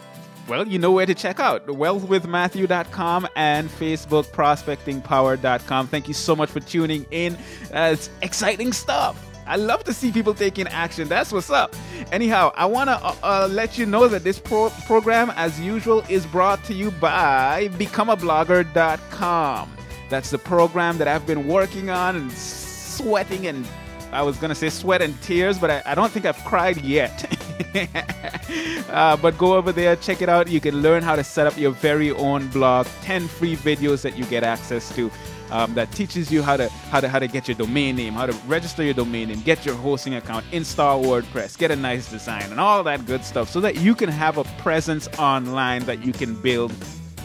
well, 0.48 0.66
you 0.66 0.78
know 0.78 0.90
where 0.90 1.06
to 1.06 1.14
check 1.14 1.38
out 1.40 1.66
wealthwithmatthew.com 1.66 3.28
and 3.36 3.70
Facebook 3.70 4.26
prospectingpower.com. 4.26 5.86
Thank 5.86 6.08
you 6.08 6.14
so 6.14 6.34
much 6.34 6.50
for 6.50 6.60
tuning 6.60 7.06
in. 7.12 7.34
Uh, 7.72 7.90
it's 7.92 8.10
exciting 8.22 8.72
stuff. 8.72 9.24
I 9.46 9.56
love 9.56 9.84
to 9.84 9.92
see 9.92 10.10
people 10.10 10.32
taking 10.34 10.66
action. 10.68 11.06
That's 11.06 11.30
what's 11.30 11.50
up. 11.50 11.76
Anyhow, 12.12 12.52
I 12.56 12.64
want 12.66 12.88
to 12.88 12.96
uh, 12.96 13.14
uh, 13.22 13.48
let 13.50 13.78
you 13.78 13.86
know 13.86 14.08
that 14.08 14.24
this 14.24 14.40
pro- 14.40 14.70
program, 14.86 15.30
as 15.36 15.60
usual, 15.60 16.02
is 16.08 16.26
brought 16.26 16.64
to 16.64 16.74
you 16.74 16.90
by 16.90 17.68
becomeablogger.com. 17.74 19.76
That's 20.10 20.30
the 20.30 20.38
program 20.38 20.98
that 20.98 21.08
I've 21.08 21.26
been 21.26 21.46
working 21.46 21.90
on 21.90 22.16
and 22.16 22.32
sweating 22.32 23.46
and 23.46 23.66
I 24.14 24.22
was 24.22 24.36
gonna 24.38 24.54
say 24.54 24.70
sweat 24.70 25.02
and 25.02 25.20
tears, 25.22 25.58
but 25.58 25.70
I, 25.70 25.82
I 25.86 25.94
don't 25.94 26.10
think 26.10 26.24
I've 26.24 26.42
cried 26.44 26.80
yet. 26.82 27.26
uh, 28.90 29.16
but 29.16 29.36
go 29.36 29.54
over 29.54 29.72
there, 29.72 29.96
check 29.96 30.22
it 30.22 30.28
out. 30.28 30.48
You 30.48 30.60
can 30.60 30.82
learn 30.82 31.02
how 31.02 31.16
to 31.16 31.24
set 31.24 31.46
up 31.46 31.58
your 31.58 31.72
very 31.72 32.12
own 32.12 32.48
blog. 32.48 32.86
Ten 33.02 33.26
free 33.26 33.56
videos 33.56 34.02
that 34.02 34.16
you 34.16 34.24
get 34.26 34.44
access 34.44 34.94
to. 34.94 35.10
Um, 35.50 35.74
that 35.74 35.92
teaches 35.92 36.32
you 36.32 36.42
how 36.42 36.56
to 36.56 36.68
how 36.90 37.00
to 37.00 37.08
how 37.08 37.18
to 37.18 37.28
get 37.28 37.48
your 37.48 37.56
domain 37.56 37.96
name, 37.96 38.14
how 38.14 38.26
to 38.26 38.32
register 38.46 38.82
your 38.82 38.94
domain 38.94 39.28
name, 39.28 39.40
get 39.42 39.66
your 39.66 39.74
hosting 39.74 40.14
account, 40.14 40.44
install 40.52 41.04
WordPress, 41.04 41.58
get 41.58 41.70
a 41.70 41.76
nice 41.76 42.10
design, 42.10 42.50
and 42.50 42.58
all 42.58 42.82
that 42.84 43.04
good 43.06 43.24
stuff, 43.24 43.50
so 43.50 43.60
that 43.60 43.76
you 43.76 43.94
can 43.94 44.08
have 44.08 44.38
a 44.38 44.44
presence 44.62 45.06
online 45.18 45.84
that 45.84 46.04
you 46.04 46.12
can 46.12 46.34
build 46.40 46.72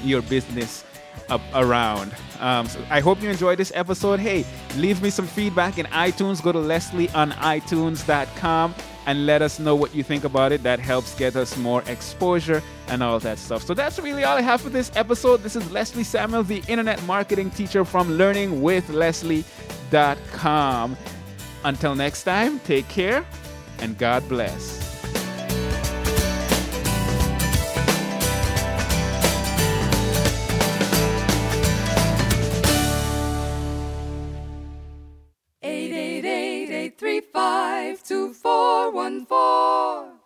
your 0.03 0.21
business 0.23 0.83
around. 1.53 2.15
Um, 2.39 2.67
so 2.67 2.83
I 2.89 3.01
hope 3.01 3.21
you 3.21 3.29
enjoyed 3.29 3.59
this 3.59 3.71
episode. 3.75 4.19
Hey, 4.19 4.45
leave 4.77 5.01
me 5.01 5.09
some 5.09 5.27
feedback 5.27 5.77
in 5.77 5.85
iTunes. 5.87 6.41
Go 6.41 6.51
to 6.51 6.59
Leslie 6.59 7.09
on 7.09 7.31
iTunes.com 7.31 8.75
and 9.05 9.25
let 9.25 9.41
us 9.41 9.59
know 9.59 9.75
what 9.75 9.93
you 9.95 10.03
think 10.03 10.23
about 10.23 10.51
it. 10.51 10.63
That 10.63 10.79
helps 10.79 11.15
get 11.15 11.35
us 11.35 11.57
more 11.57 11.83
exposure 11.87 12.61
and 12.87 13.03
all 13.03 13.19
that 13.19 13.37
stuff. 13.37 13.63
So 13.63 13.73
that's 13.73 13.99
really 13.99 14.23
all 14.23 14.37
I 14.37 14.41
have 14.41 14.61
for 14.61 14.69
this 14.69 14.91
episode. 14.95 15.41
This 15.41 15.55
is 15.55 15.71
Leslie 15.71 16.03
Samuel, 16.03 16.43
the 16.43 16.63
internet 16.67 17.01
marketing 17.03 17.51
teacher 17.51 17.83
from 17.83 18.17
learningwithleslie.com. 18.17 20.97
Until 21.65 21.95
next 21.95 22.23
time, 22.23 22.59
take 22.59 22.87
care 22.87 23.25
and 23.79 23.97
God 23.97 24.27
bless. 24.29 24.88
five 37.39 38.03
two 38.03 38.33
four 38.33 38.91
one 38.91 39.25
four. 39.25 40.18